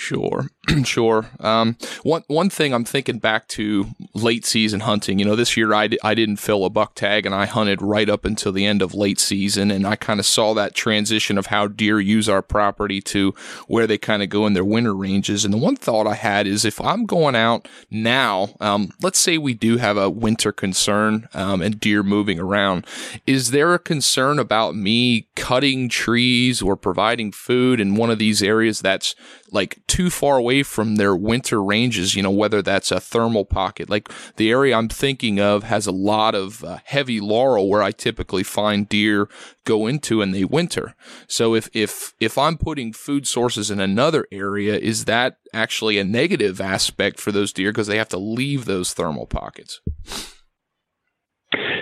Sure, 0.00 0.46
sure. 0.84 1.26
Um, 1.40 1.76
one 2.04 2.22
one 2.28 2.50
thing 2.50 2.72
I'm 2.72 2.84
thinking 2.84 3.18
back 3.18 3.48
to 3.48 3.86
late 4.14 4.46
season 4.46 4.78
hunting. 4.78 5.18
You 5.18 5.24
know, 5.24 5.34
this 5.34 5.56
year 5.56 5.74
I 5.74 5.88
d- 5.88 5.98
I 6.04 6.14
didn't 6.14 6.36
fill 6.36 6.64
a 6.64 6.70
buck 6.70 6.94
tag, 6.94 7.26
and 7.26 7.34
I 7.34 7.46
hunted 7.46 7.82
right 7.82 8.08
up 8.08 8.24
until 8.24 8.52
the 8.52 8.64
end 8.64 8.80
of 8.80 8.94
late 8.94 9.18
season, 9.18 9.72
and 9.72 9.84
I 9.84 9.96
kind 9.96 10.20
of 10.20 10.24
saw 10.24 10.54
that 10.54 10.76
transition 10.76 11.36
of 11.36 11.46
how 11.46 11.66
deer 11.66 11.98
use 11.98 12.28
our 12.28 12.42
property 12.42 13.00
to 13.02 13.34
where 13.66 13.88
they 13.88 13.98
kind 13.98 14.22
of 14.22 14.28
go 14.28 14.46
in 14.46 14.52
their 14.52 14.64
winter 14.64 14.94
ranges. 14.94 15.44
And 15.44 15.52
the 15.52 15.58
one 15.58 15.74
thought 15.74 16.06
I 16.06 16.14
had 16.14 16.46
is 16.46 16.64
if 16.64 16.80
I'm 16.80 17.04
going 17.04 17.34
out 17.34 17.66
now, 17.90 18.50
um, 18.60 18.90
let's 19.02 19.18
say 19.18 19.36
we 19.36 19.52
do 19.52 19.78
have 19.78 19.96
a 19.96 20.08
winter 20.08 20.52
concern 20.52 21.28
um, 21.34 21.60
and 21.60 21.80
deer 21.80 22.04
moving 22.04 22.38
around, 22.38 22.86
is 23.26 23.50
there 23.50 23.74
a 23.74 23.80
concern 23.80 24.38
about 24.38 24.76
me 24.76 25.26
cutting 25.34 25.88
trees 25.88 26.62
or 26.62 26.76
providing 26.76 27.32
food 27.32 27.80
in 27.80 27.96
one 27.96 28.10
of 28.10 28.20
these 28.20 28.44
areas 28.44 28.80
that's 28.80 29.16
like 29.50 29.80
too 29.88 30.10
far 30.10 30.36
away 30.36 30.62
from 30.62 30.96
their 30.96 31.16
winter 31.16 31.62
ranges, 31.62 32.14
you 32.14 32.22
know, 32.22 32.30
whether 32.30 32.62
that's 32.62 32.92
a 32.92 33.00
thermal 33.00 33.44
pocket. 33.44 33.90
Like 33.90 34.08
the 34.36 34.50
area 34.50 34.76
I'm 34.76 34.88
thinking 34.88 35.40
of 35.40 35.64
has 35.64 35.86
a 35.86 35.92
lot 35.92 36.34
of 36.34 36.62
uh, 36.62 36.78
heavy 36.84 37.20
laurel 37.20 37.68
where 37.68 37.82
I 37.82 37.90
typically 37.90 38.44
find 38.44 38.88
deer 38.88 39.28
go 39.64 39.86
into 39.86 40.22
and 40.22 40.34
they 40.34 40.44
winter. 40.44 40.94
So 41.26 41.54
if 41.54 41.68
if 41.72 42.14
if 42.20 42.38
I'm 42.38 42.58
putting 42.58 42.92
food 42.92 43.26
sources 43.26 43.70
in 43.70 43.80
another 43.80 44.26
area, 44.30 44.76
is 44.76 45.06
that 45.06 45.38
actually 45.52 45.98
a 45.98 46.04
negative 46.04 46.60
aspect 46.60 47.18
for 47.18 47.32
those 47.32 47.52
deer 47.52 47.72
because 47.72 47.86
they 47.86 47.98
have 47.98 48.08
to 48.10 48.18
leave 48.18 48.66
those 48.66 48.92
thermal 48.92 49.26
pockets? 49.26 49.80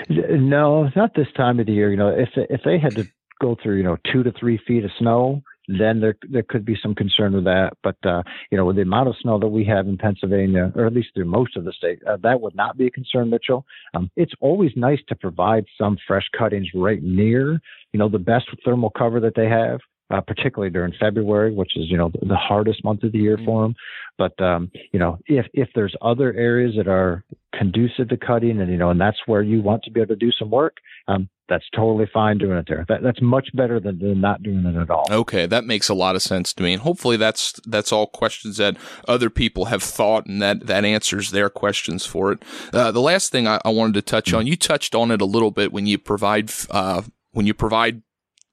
No, 0.08 0.88
not 0.94 1.14
this 1.14 1.26
time 1.36 1.58
of 1.58 1.66
the 1.66 1.72
year. 1.72 1.90
You 1.90 1.96
know, 1.96 2.08
if 2.08 2.30
if 2.36 2.60
they 2.64 2.78
had 2.78 2.94
to 2.94 3.06
go 3.40 3.56
through, 3.60 3.76
you 3.76 3.82
know, 3.82 3.96
two 4.12 4.22
to 4.22 4.32
three 4.32 4.58
feet 4.66 4.84
of 4.84 4.90
snow, 4.98 5.42
then 5.68 6.00
there 6.00 6.16
there 6.30 6.42
could 6.42 6.64
be 6.64 6.76
some 6.80 6.94
concern 6.94 7.34
with 7.34 7.44
that. 7.44 7.72
But 7.82 7.96
uh, 8.04 8.22
you 8.50 8.58
know, 8.58 8.64
with 8.64 8.76
the 8.76 8.82
amount 8.82 9.08
of 9.08 9.16
snow 9.20 9.38
that 9.38 9.48
we 9.48 9.64
have 9.64 9.86
in 9.86 9.98
Pennsylvania, 9.98 10.72
or 10.74 10.86
at 10.86 10.94
least 10.94 11.08
through 11.14 11.26
most 11.26 11.56
of 11.56 11.64
the 11.64 11.72
state, 11.72 12.00
uh, 12.08 12.16
that 12.22 12.40
would 12.40 12.54
not 12.54 12.76
be 12.76 12.86
a 12.86 12.90
concern, 12.90 13.30
Mitchell. 13.30 13.64
Um, 13.94 14.10
it's 14.16 14.34
always 14.40 14.72
nice 14.76 15.00
to 15.08 15.16
provide 15.16 15.64
some 15.78 15.96
fresh 16.06 16.26
cuttings 16.36 16.68
right 16.74 17.02
near, 17.02 17.60
you 17.92 17.98
know, 17.98 18.08
the 18.08 18.18
best 18.18 18.46
thermal 18.64 18.90
cover 18.90 19.20
that 19.20 19.34
they 19.34 19.48
have. 19.48 19.80
Uh, 20.08 20.20
particularly 20.20 20.70
during 20.70 20.92
February, 21.00 21.52
which 21.52 21.76
is 21.76 21.90
you 21.90 21.96
know 21.96 22.10
the, 22.10 22.26
the 22.26 22.36
hardest 22.36 22.84
month 22.84 23.02
of 23.02 23.10
the 23.10 23.18
year 23.18 23.36
for 23.44 23.64
them. 23.64 23.74
But 24.16 24.40
um, 24.40 24.70
you 24.92 25.00
know, 25.00 25.18
if 25.26 25.46
if 25.52 25.68
there's 25.74 25.96
other 26.00 26.32
areas 26.32 26.74
that 26.76 26.86
are 26.86 27.24
conducive 27.52 28.10
to 28.10 28.16
cutting, 28.16 28.60
and 28.60 28.70
you 28.70 28.76
know, 28.76 28.90
and 28.90 29.00
that's 29.00 29.18
where 29.26 29.42
you 29.42 29.60
want 29.60 29.82
to 29.82 29.90
be 29.90 30.00
able 30.00 30.14
to 30.14 30.16
do 30.16 30.30
some 30.30 30.48
work, 30.48 30.76
um, 31.08 31.28
that's 31.48 31.64
totally 31.74 32.08
fine 32.12 32.38
doing 32.38 32.58
it 32.58 32.66
there. 32.68 32.84
That, 32.88 33.02
that's 33.02 33.22
much 33.22 33.48
better 33.54 33.78
than, 33.78 33.98
than 33.98 34.20
not 34.20 34.42
doing 34.42 34.64
it 34.64 34.76
at 34.76 34.90
all. 34.90 35.06
Okay, 35.10 35.46
that 35.46 35.64
makes 35.64 35.88
a 35.88 35.94
lot 35.94 36.16
of 36.16 36.22
sense 36.22 36.52
to 36.54 36.62
me, 36.62 36.72
and 36.72 36.82
hopefully 36.82 37.16
that's 37.16 37.52
that's 37.66 37.92
all 37.92 38.06
questions 38.06 38.56
that 38.56 38.76
other 39.06 39.30
people 39.30 39.66
have 39.66 39.82
thought, 39.82 40.26
and 40.26 40.42
that 40.42 40.66
that 40.66 40.84
answers 40.84 41.30
their 41.30 41.48
questions 41.48 42.04
for 42.04 42.32
it. 42.32 42.42
Uh, 42.72 42.90
the 42.90 43.00
last 43.00 43.32
thing 43.32 43.46
I, 43.46 43.60
I, 43.64 43.70
wanted 43.70 43.94
to 43.94 44.02
touch 44.02 44.32
on, 44.32 44.46
you 44.46 44.56
touched 44.56 44.94
on 44.94 45.10
it 45.10 45.20
a 45.20 45.26
little 45.26 45.50
bit 45.50 45.72
when 45.72 45.86
you 45.86 45.98
provide 45.98 46.50
uh, 46.70 47.02
when 47.32 47.46
you 47.46 47.54
provide 47.54 48.02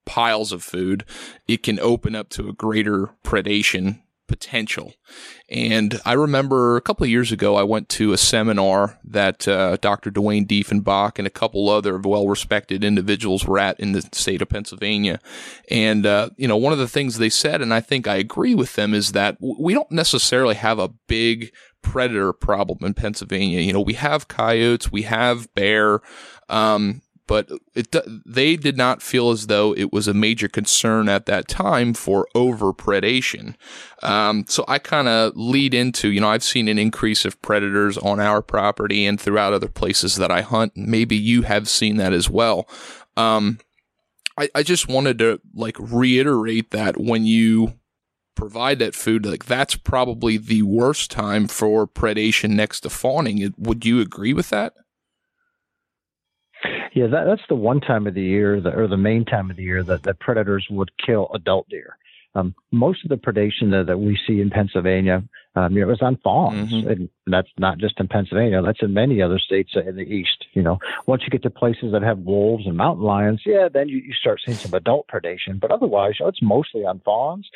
piles 0.06 0.52
of 0.52 0.64
food, 0.64 1.06
it 1.48 1.64
can 1.64 1.80
open 1.80 2.16
up 2.16 2.30
to 2.30 2.50
a 2.50 2.54
greater 2.54 3.12
predation 3.24 4.02
potential. 4.34 4.96
And 5.48 6.02
I 6.06 6.14
remember 6.14 6.76
a 6.76 6.82
couple 6.82 7.04
of 7.04 7.10
years 7.12 7.32
ago, 7.32 7.56
I 7.56 7.62
went 7.62 7.88
to 7.90 8.14
a 8.14 8.18
seminar 8.18 9.00
that 9.04 9.48
uh, 9.48 9.78
Dr. 9.80 10.10
Duane 10.10 10.48
Diefenbach 10.48 11.20
and 11.20 11.28
a 11.28 11.30
couple 11.30 11.70
other 11.70 12.00
well 12.00 12.28
respected 12.28 12.84
individuals 12.84 13.46
were 13.46 13.60
at 13.60 13.80
in 13.80 13.92
the 13.92 14.02
state 14.12 14.42
of 14.42 14.50
Pennsylvania. 14.50 15.20
And, 15.70 16.08
uh, 16.08 16.32
you 16.36 16.48
know, 16.48 16.58
one 16.58 16.74
of 16.74 16.80
the 16.80 16.88
things 16.88 17.20
they 17.20 17.30
said, 17.30 17.62
and 17.62 17.72
I 17.72 17.80
think 17.80 18.08
I 18.08 18.16
agree 18.16 18.56
with 18.56 18.74
them, 18.74 18.96
is 18.96 19.12
that 19.12 19.38
we 19.40 19.76
don't 19.76 19.92
necessarily 19.92 20.56
have 20.56 20.80
a 20.80 20.90
big 21.08 21.54
predator 21.84 22.34
problem 22.34 22.80
in 22.84 22.96
Pennsylvania. 22.96 23.60
You 23.60 23.74
know, 23.74 23.82
we 23.82 23.94
have 23.94 24.28
coyotes, 24.28 24.92
we 24.92 25.04
have 25.04 25.54
bear, 25.54 26.02
um, 26.50 27.04
but 27.28 27.50
it, 27.74 27.96
they 28.26 28.56
did 28.56 28.78
not 28.78 29.02
feel 29.02 29.32
as 29.32 29.48
though 29.48 29.74
it 29.76 29.94
was 29.94 30.08
a 30.08 30.14
major 30.14 30.48
concern 30.48 31.08
at 31.08 31.26
that 31.26 31.48
time 31.48 31.94
for 31.94 32.28
overpredation. 32.36 33.56
Um, 34.02 34.46
so 34.48 34.66
I 34.68 34.80
kind 34.80 35.08
of 35.08 35.34
lead 35.36 35.74
into, 35.74 36.10
you 36.12 36.22
know, 36.22 36.30
I've 36.30 36.44
seen 36.44 36.68
an 36.68 36.78
increase 36.78 37.26
of 37.26 37.42
predators 37.42 37.98
on 37.98 38.20
our 38.20 38.42
property 38.42 39.06
and 39.06 39.20
throughout 39.20 39.54
other 39.54 39.70
places 39.70 40.18
that 40.18 40.32
I 40.32 40.42
hunt. 40.42 40.74
Maybe 40.76 41.16
you 41.16 41.44
have 41.44 41.70
seen 41.70 41.98
that 41.98 42.14
as 42.14 42.30
well. 42.30 42.68
Um, 43.16 43.60
I, 44.38 44.50
I 44.56 44.64
just 44.64 44.88
wanted 44.88 45.20
to 45.20 45.40
like 45.54 45.78
reiterate 45.80 46.72
that 46.72 47.00
when 47.00 47.26
you 47.26 47.74
provide 48.36 48.80
that 48.80 48.96
food, 48.96 49.26
like 49.26 49.46
that's 49.46 49.76
probably 49.76 50.38
the 50.38 50.64
worst 50.64 51.12
time 51.12 51.48
for 51.48 51.88
predation 51.88 52.52
next 52.52 52.82
to 52.82 52.90
fawning. 52.90 53.54
Would 53.58 53.86
you 53.86 54.02
agree 54.02 54.34
with 54.34 54.50
that? 54.50 54.74
Yeah, 56.94 57.08
that, 57.08 57.26
that's 57.26 57.48
the 57.50 57.56
one 57.56 57.82
time 57.82 58.08
of 58.08 58.14
the 58.14 58.22
year, 58.22 58.62
that, 58.62 58.76
or 58.76 58.88
the 58.88 58.98
main 58.98 59.26
time 59.26 59.50
of 59.50 59.58
the 59.58 59.64
year 59.64 59.84
that, 59.84 60.04
that 60.04 60.20
predators 60.20 60.68
would 60.70 60.92
kill 61.04 61.30
adult 61.34 61.68
deer. 61.70 61.98
Um, 62.36 62.56
most 62.72 63.04
of 63.04 63.10
the 63.10 63.18
predation 63.18 63.70
that, 63.72 63.86
that 63.88 64.00
we 64.00 64.18
see 64.26 64.42
in 64.42 64.50
Pennsylvania, 64.50 65.24
um, 65.56 65.74
you 65.74 65.86
know, 65.86 65.92
is 65.92 66.02
on 66.02 66.18
fawns, 66.24 66.74
mm-hmm. 66.74 66.90
and 66.90 67.10
that's 67.28 67.50
not 67.60 67.78
just 67.78 68.00
in 68.00 68.08
Pennsylvania. 68.08 68.60
That's 68.64 68.82
in 68.82 68.92
many 68.92 69.22
other 69.22 69.38
states 69.38 69.72
in 69.76 69.96
the 69.96 70.02
east. 70.02 70.46
You 70.54 70.64
know, 70.64 70.80
once 71.06 71.22
you 71.24 71.30
get 71.30 71.44
to 71.44 71.52
places 71.52 71.92
that 71.92 72.02
have 72.02 72.18
wolves 72.20 72.66
and 72.66 72.76
mountain 72.76 73.06
lions, 73.06 73.42
yeah, 73.46 73.70
then 73.72 73.88
you, 73.88 73.98
you 73.98 74.14
start 74.14 74.42
seeing 74.44 74.58
some 74.58 74.74
adult 74.74 75.08
predation. 75.08 75.60
But 75.60 75.70
otherwise, 75.70 76.16
you 76.20 76.26
know, 76.26 76.30
it's 76.30 76.42
mostly 76.42 76.86
on 76.86 77.02
fawns. 77.06 77.48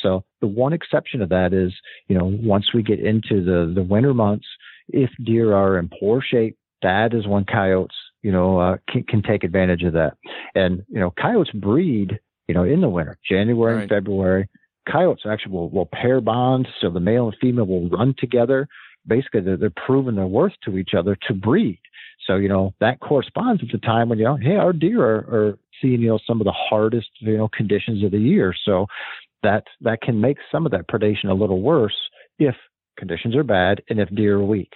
So 0.00 0.22
the 0.40 0.46
one 0.46 0.72
exception 0.72 1.18
to 1.20 1.26
that 1.26 1.52
is, 1.52 1.72
you 2.06 2.16
know, 2.16 2.26
once 2.40 2.72
we 2.72 2.84
get 2.84 3.00
into 3.00 3.44
the 3.44 3.72
the 3.74 3.82
winter 3.82 4.14
months, 4.14 4.46
if 4.88 5.10
deer 5.24 5.54
are 5.54 5.76
in 5.76 5.88
poor 5.88 6.22
shape, 6.22 6.56
that 6.82 7.14
is 7.14 7.26
when 7.26 7.44
coyotes 7.46 7.96
you 8.22 8.32
know, 8.32 8.58
uh, 8.58 8.76
can, 8.88 9.02
can 9.04 9.22
take 9.22 9.44
advantage 9.44 9.82
of 9.82 9.92
that. 9.94 10.16
And, 10.54 10.82
you 10.88 11.00
know, 11.00 11.12
coyotes 11.20 11.52
breed, 11.52 12.18
you 12.48 12.54
know, 12.54 12.64
in 12.64 12.80
the 12.80 12.88
winter, 12.88 13.18
January 13.28 13.74
right. 13.74 13.82
and 13.82 13.88
February. 13.88 14.48
Coyotes 14.90 15.24
actually 15.30 15.52
will, 15.52 15.70
will 15.70 15.88
pair 15.92 16.20
bond. 16.20 16.68
So 16.80 16.90
the 16.90 17.00
male 17.00 17.26
and 17.26 17.36
female 17.40 17.66
will 17.66 17.88
run 17.88 18.14
together. 18.18 18.66
Basically, 19.06 19.40
they're, 19.40 19.56
they're 19.56 19.72
proving 19.86 20.16
their 20.16 20.26
worth 20.26 20.52
to 20.64 20.76
each 20.78 20.90
other 20.96 21.16
to 21.28 21.34
breed. 21.34 21.78
So, 22.26 22.36
you 22.36 22.48
know, 22.48 22.74
that 22.80 23.00
corresponds 23.00 23.62
with 23.62 23.72
the 23.72 23.78
time 23.78 24.08
when, 24.08 24.18
you 24.18 24.24
know, 24.24 24.36
hey, 24.36 24.56
our 24.56 24.72
deer 24.72 25.02
are, 25.02 25.18
are 25.18 25.58
seeing, 25.80 26.00
you 26.00 26.08
know, 26.08 26.18
some 26.26 26.40
of 26.40 26.44
the 26.44 26.52
hardest, 26.52 27.08
you 27.20 27.36
know, 27.36 27.48
conditions 27.48 28.04
of 28.04 28.10
the 28.10 28.18
year. 28.18 28.54
So 28.64 28.86
that, 29.42 29.64
that 29.80 30.02
can 30.02 30.20
make 30.20 30.36
some 30.52 30.66
of 30.66 30.72
that 30.72 30.88
predation 30.88 31.30
a 31.30 31.34
little 31.34 31.62
worse 31.62 31.96
if 32.38 32.54
conditions 32.98 33.34
are 33.34 33.42
bad 33.42 33.82
and 33.88 33.98
if 33.98 34.14
deer 34.14 34.36
are 34.36 34.44
weak. 34.44 34.72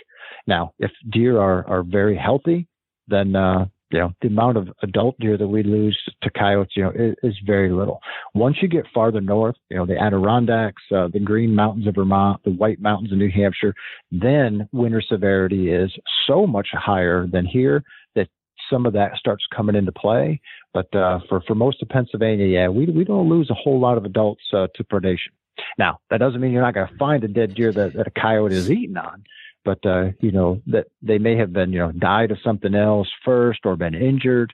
Now, 0.46 0.72
if 0.78 0.90
deer 1.10 1.38
are, 1.38 1.66
are 1.68 1.82
very 1.82 2.16
healthy, 2.16 2.66
then 3.08 3.36
uh, 3.36 3.66
you 3.90 3.98
know 3.98 4.12
the 4.22 4.28
amount 4.28 4.56
of 4.56 4.68
adult 4.82 5.16
deer 5.20 5.36
that 5.36 5.46
we 5.46 5.62
lose 5.62 5.98
to 6.22 6.30
coyotes, 6.30 6.72
you 6.76 6.82
know, 6.82 6.90
is, 6.90 7.14
is 7.22 7.34
very 7.46 7.70
little. 7.70 8.00
Once 8.34 8.56
you 8.60 8.68
get 8.68 8.86
farther 8.92 9.20
north, 9.20 9.56
you 9.70 9.76
know, 9.76 9.86
the 9.86 9.96
Adirondacks, 9.96 10.82
uh, 10.94 11.08
the 11.12 11.20
Green 11.20 11.54
Mountains 11.54 11.86
of 11.86 11.94
Vermont, 11.94 12.42
the 12.44 12.50
White 12.50 12.80
Mountains 12.80 13.12
of 13.12 13.18
New 13.18 13.30
Hampshire, 13.30 13.74
then 14.10 14.68
winter 14.72 15.00
severity 15.00 15.70
is 15.70 15.92
so 16.26 16.46
much 16.46 16.68
higher 16.72 17.26
than 17.26 17.46
here 17.46 17.84
that 18.14 18.28
some 18.68 18.86
of 18.86 18.94
that 18.94 19.16
starts 19.16 19.44
coming 19.54 19.76
into 19.76 19.92
play. 19.92 20.40
But 20.72 20.94
uh, 20.94 21.20
for 21.28 21.40
for 21.42 21.54
most 21.54 21.82
of 21.82 21.88
Pennsylvania, 21.88 22.46
yeah, 22.46 22.68
we 22.68 22.86
we 22.86 23.04
don't 23.04 23.28
lose 23.28 23.50
a 23.50 23.54
whole 23.54 23.78
lot 23.78 23.96
of 23.96 24.04
adults 24.04 24.42
uh, 24.52 24.66
to 24.74 24.84
predation. 24.84 25.30
Now, 25.78 26.00
that 26.10 26.18
doesn't 26.18 26.40
mean 26.40 26.50
you're 26.50 26.62
not 26.62 26.74
going 26.74 26.88
to 26.88 26.96
find 26.96 27.22
a 27.22 27.28
dead 27.28 27.54
deer 27.54 27.72
that, 27.72 27.92
that 27.94 28.08
a 28.08 28.10
coyote 28.10 28.54
is 28.54 28.70
eating 28.70 28.96
on 28.96 29.22
but 29.64 29.84
uh, 29.86 30.10
you 30.20 30.32
know 30.32 30.60
that 30.66 30.86
they 31.02 31.18
may 31.18 31.36
have 31.36 31.52
been 31.52 31.72
you 31.72 31.78
know 31.78 31.92
died 31.92 32.30
of 32.30 32.38
something 32.44 32.74
else 32.74 33.08
first 33.24 33.60
or 33.64 33.76
been 33.76 33.94
injured. 33.94 34.52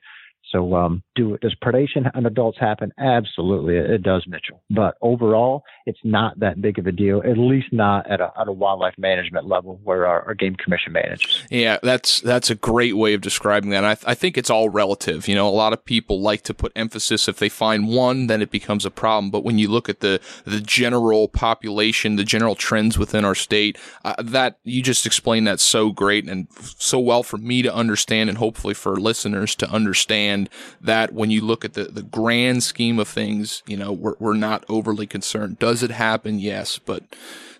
So, 0.51 0.75
um, 0.75 1.01
do 1.15 1.37
does 1.41 1.55
predation 1.63 2.11
on 2.13 2.25
adults 2.25 2.57
happen? 2.59 2.91
Absolutely, 2.97 3.77
it, 3.77 3.89
it, 3.89 4.03
does, 4.03 4.25
Mitchell. 4.27 4.61
But 4.69 4.97
overall, 5.01 5.63
it's 5.85 5.99
not 6.03 6.39
that 6.39 6.61
big 6.61 6.77
of 6.77 6.87
a 6.87 6.91
deal. 6.91 7.21
At 7.23 7.37
least 7.37 7.67
not 7.71 8.09
at 8.11 8.19
a, 8.19 8.33
at 8.39 8.47
a 8.47 8.51
wildlife 8.51 8.95
management 8.97 9.47
level 9.47 9.79
where 9.83 10.05
our, 10.05 10.23
our, 10.23 10.33
game 10.33 10.55
commission 10.55 10.91
manages. 10.93 11.43
Yeah, 11.49 11.77
that's 11.83 12.19
that's 12.21 12.49
a 12.49 12.55
great 12.55 12.97
way 12.97 13.13
of 13.13 13.21
describing 13.21 13.69
that. 13.69 13.85
I, 13.85 13.95
th- 13.95 14.05
I 14.07 14.13
think 14.13 14.37
it's 14.37 14.49
all 14.49 14.69
relative. 14.69 15.27
You 15.27 15.35
know, 15.35 15.47
a 15.47 15.51
lot 15.51 15.71
of 15.71 15.85
people 15.85 16.21
like 16.21 16.41
to 16.43 16.53
put 16.53 16.71
emphasis 16.75 17.27
if 17.27 17.37
they 17.37 17.49
find 17.49 17.87
one, 17.87 18.27
then 18.27 18.41
it 18.41 18.51
becomes 18.51 18.85
a 18.85 18.91
problem. 18.91 19.31
But 19.31 19.43
when 19.43 19.57
you 19.57 19.69
look 19.69 19.87
at 19.87 20.01
the 20.01 20.19
the 20.45 20.59
general 20.59 21.29
population, 21.29 22.17
the 22.17 22.23
general 22.23 22.55
trends 22.55 22.97
within 22.97 23.23
our 23.23 23.35
state, 23.35 23.77
uh, 24.03 24.15
that 24.19 24.59
you 24.63 24.81
just 24.81 25.05
explained 25.05 25.47
that 25.47 25.59
so 25.59 25.91
great 25.91 26.27
and 26.27 26.47
so 26.59 26.99
well 26.99 27.23
for 27.23 27.37
me 27.37 27.61
to 27.61 27.73
understand, 27.73 28.29
and 28.29 28.37
hopefully 28.37 28.73
for 28.73 28.99
listeners 28.99 29.55
to 29.55 29.69
understand 29.69 30.40
understand 30.41 30.81
that 30.81 31.13
when 31.13 31.31
you 31.31 31.41
look 31.41 31.65
at 31.65 31.73
the, 31.73 31.85
the 31.85 32.03
grand 32.03 32.63
scheme 32.63 32.99
of 32.99 33.07
things, 33.07 33.63
you 33.67 33.77
know, 33.77 33.91
we're, 33.91 34.15
we're 34.19 34.33
not 34.33 34.65
overly 34.69 35.07
concerned. 35.07 35.59
Does 35.59 35.83
it 35.83 35.91
happen? 35.91 36.39
Yes, 36.39 36.79
but 36.79 37.03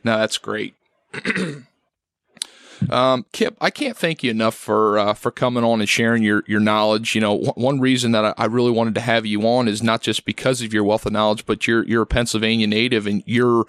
no, 0.03 0.17
that's 0.17 0.37
great. 0.37 0.75
Um, 2.89 3.27
Kip, 3.31 3.55
I 3.61 3.69
can't 3.69 3.95
thank 3.95 4.23
you 4.23 4.31
enough 4.31 4.55
for 4.55 4.97
uh, 4.97 5.13
for 5.13 5.29
coming 5.29 5.63
on 5.63 5.81
and 5.81 5.87
sharing 5.87 6.23
your 6.23 6.43
your 6.47 6.59
knowledge. 6.59 7.13
You 7.13 7.21
know, 7.21 7.37
w- 7.37 7.53
one 7.53 7.79
reason 7.79 8.11
that 8.13 8.25
I, 8.25 8.33
I, 8.39 8.45
really 8.45 8.71
wanted 8.71 8.95
to 8.95 9.01
have 9.01 9.23
you 9.23 9.47
on 9.47 9.67
is 9.67 9.83
not 9.83 10.01
just 10.01 10.25
because 10.25 10.63
of 10.63 10.73
your 10.73 10.83
wealth 10.83 11.05
of 11.05 11.11
knowledge, 11.11 11.45
but 11.45 11.67
you're 11.67 11.85
you're 11.85 12.01
a 12.01 12.07
Pennsylvania 12.07 12.65
native 12.65 13.05
and 13.05 13.21
you're 13.27 13.65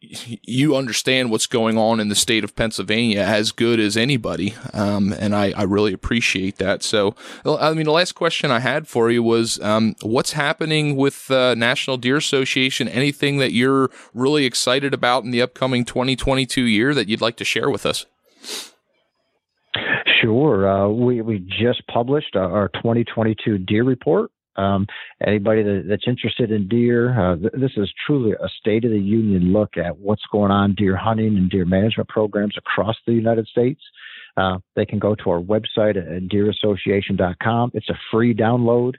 you 0.00 0.74
understand 0.76 1.30
what's 1.30 1.46
going 1.46 1.76
on 1.76 2.00
in 2.00 2.08
the 2.08 2.14
state 2.14 2.42
of 2.42 2.56
Pennsylvania 2.56 3.20
as 3.20 3.52
good 3.52 3.78
as 3.78 3.96
anybody. 3.98 4.54
Um, 4.72 5.12
and 5.12 5.34
I, 5.34 5.52
I, 5.52 5.64
really 5.64 5.92
appreciate 5.92 6.56
that. 6.56 6.82
So, 6.82 7.14
I 7.44 7.74
mean, 7.74 7.84
the 7.84 7.92
last 7.92 8.12
question 8.12 8.50
I 8.50 8.60
had 8.60 8.88
for 8.88 9.10
you 9.10 9.22
was, 9.22 9.60
um, 9.60 9.94
what's 10.00 10.32
happening 10.32 10.96
with 10.96 11.30
uh, 11.30 11.54
National 11.54 11.98
Deer 11.98 12.16
Association? 12.16 12.88
Anything 12.88 13.38
that 13.38 13.52
you're 13.52 13.90
really 14.14 14.46
excited 14.46 14.94
about 14.94 15.24
in 15.24 15.32
the 15.32 15.42
upcoming 15.42 15.84
2022 15.84 16.62
year 16.62 16.94
that 16.94 17.08
you'd 17.08 17.20
like 17.20 17.36
to 17.36 17.44
share 17.44 17.68
with 17.68 17.84
us? 17.84 18.06
Sure. 20.22 20.68
Uh, 20.68 20.88
we, 20.88 21.20
we 21.20 21.38
just 21.38 21.86
published 21.88 22.36
our 22.36 22.68
2022 22.68 23.58
deer 23.58 23.84
report. 23.84 24.30
Um, 24.60 24.86
anybody 25.26 25.62
that, 25.62 25.84
that's 25.88 26.06
interested 26.06 26.50
in 26.50 26.68
deer, 26.68 27.18
uh, 27.18 27.36
th- 27.36 27.52
this 27.54 27.72
is 27.76 27.90
truly 28.06 28.32
a 28.32 28.48
state 28.58 28.84
of 28.84 28.90
the 28.90 28.98
union 28.98 29.52
look 29.52 29.76
at 29.76 29.98
what's 29.98 30.24
going 30.30 30.50
on 30.50 30.74
deer 30.74 30.96
hunting 30.96 31.36
and 31.38 31.48
deer 31.48 31.64
management 31.64 32.08
programs 32.08 32.54
across 32.58 32.96
the 33.06 33.12
United 33.12 33.46
States. 33.46 33.80
Uh, 34.36 34.58
they 34.76 34.84
can 34.84 34.98
go 34.98 35.14
to 35.14 35.30
our 35.30 35.40
website 35.40 35.96
at 35.96 36.28
deerassociation.com. 36.28 37.70
It's 37.74 37.88
a 37.88 37.98
free 38.10 38.34
download, 38.34 38.94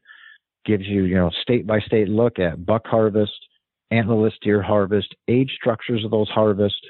gives 0.65 0.85
you 0.85 1.03
you 1.03 1.15
know 1.15 1.29
state 1.41 1.67
by 1.67 1.79
state 1.79 2.09
look 2.09 2.39
at 2.39 2.65
buck 2.65 2.85
harvest, 2.85 3.31
antlerless 3.93 4.33
deer 4.41 4.61
harvest, 4.61 5.15
age 5.27 5.51
structures 5.55 6.03
of 6.03 6.11
those 6.11 6.29
harvests, 6.29 6.81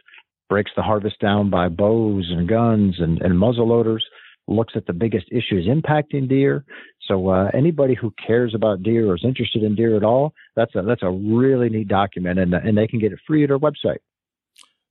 breaks 0.49 0.71
the 0.75 0.81
harvest 0.81 1.19
down 1.19 1.49
by 1.49 1.67
bows 1.67 2.29
and 2.29 2.47
guns 2.47 2.95
and, 2.99 3.21
and 3.21 3.37
muzzle 3.37 3.67
loaders 3.67 4.05
looks 4.51 4.73
at 4.75 4.85
the 4.85 4.93
biggest 4.93 5.27
issues 5.31 5.67
impacting 5.67 6.27
deer. 6.27 6.65
So 7.07 7.29
uh, 7.29 7.49
anybody 7.53 7.95
who 7.95 8.13
cares 8.25 8.53
about 8.53 8.83
deer 8.83 9.09
or 9.09 9.15
is 9.15 9.25
interested 9.25 9.63
in 9.63 9.75
deer 9.75 9.97
at 9.97 10.03
all, 10.03 10.33
that's 10.55 10.75
a 10.75 10.81
that's 10.81 11.03
a 11.03 11.09
really 11.09 11.69
neat 11.69 11.87
document, 11.87 12.39
and 12.39 12.53
and 12.53 12.77
they 12.77 12.87
can 12.87 12.99
get 12.99 13.11
it 13.11 13.19
free 13.25 13.43
at 13.43 13.51
our 13.51 13.57
website. 13.57 13.97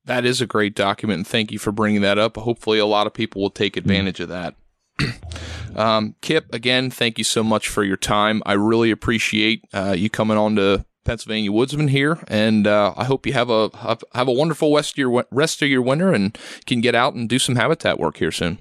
That 0.05 0.25
is 0.25 0.41
a 0.41 0.47
great 0.47 0.75
document, 0.75 1.17
and 1.17 1.27
thank 1.27 1.51
you 1.51 1.59
for 1.59 1.71
bringing 1.71 2.01
that 2.01 2.17
up. 2.17 2.35
Hopefully, 2.37 2.79
a 2.79 2.85
lot 2.85 3.07
of 3.07 3.13
people 3.13 3.41
will 3.41 3.49
take 3.49 3.77
advantage 3.77 4.17
mm-hmm. 4.17 4.31
of 4.31 4.55
that. 4.99 5.75
um, 5.75 6.15
Kip, 6.21 6.53
again, 6.53 6.89
thank 6.89 7.17
you 7.17 7.23
so 7.23 7.43
much 7.43 7.69
for 7.69 7.83
your 7.83 7.97
time. 7.97 8.41
I 8.45 8.53
really 8.53 8.91
appreciate 8.91 9.65
uh, 9.73 9.95
you 9.97 10.09
coming 10.09 10.37
on 10.37 10.55
to 10.55 10.85
Pennsylvania 11.05 11.51
Woodsman 11.51 11.87
here, 11.87 12.19
and 12.27 12.67
uh, 12.67 12.93
I 12.95 13.05
hope 13.05 13.25
you 13.25 13.33
have 13.33 13.49
a 13.49 13.69
have, 13.77 14.03
have 14.13 14.27
a 14.27 14.33
wonderful 14.33 14.75
rest 14.75 14.93
of 14.93 14.97
your 14.97 15.25
rest 15.31 15.61
of 15.61 15.69
your 15.69 15.81
winter 15.81 16.13
and 16.13 16.37
can 16.65 16.81
get 16.81 16.95
out 16.95 17.13
and 17.13 17.27
do 17.27 17.39
some 17.39 17.55
habitat 17.55 17.99
work 17.99 18.17
here 18.17 18.31
soon. 18.31 18.59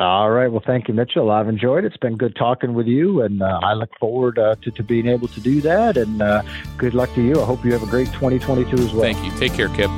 All 0.00 0.30
right. 0.30 0.48
Well, 0.48 0.62
thank 0.64 0.88
you, 0.88 0.94
Mitchell. 0.94 1.30
I've 1.30 1.48
enjoyed 1.48 1.84
it. 1.84 1.88
It's 1.88 1.96
been 1.96 2.16
good 2.16 2.34
talking 2.34 2.74
with 2.74 2.88
you, 2.88 3.22
and 3.22 3.40
uh, 3.40 3.60
I 3.62 3.74
look 3.74 3.90
forward 4.00 4.38
uh, 4.38 4.56
to, 4.62 4.70
to, 4.72 4.82
being 4.82 5.06
able 5.06 5.28
to 5.28 5.40
do 5.40 5.60
that. 5.60 5.96
And 5.96 6.20
uh, 6.20 6.42
good 6.76 6.94
luck 6.94 7.14
to 7.14 7.22
you. 7.22 7.40
I 7.40 7.44
hope 7.44 7.64
you 7.64 7.72
have 7.72 7.84
a 7.84 7.86
great 7.86 8.08
2022 8.08 8.76
as 8.76 8.92
well. 8.92 9.02
Thank 9.02 9.24
you. 9.24 9.30
Take 9.38 9.54
care, 9.54 9.68
Kip. 9.68 9.90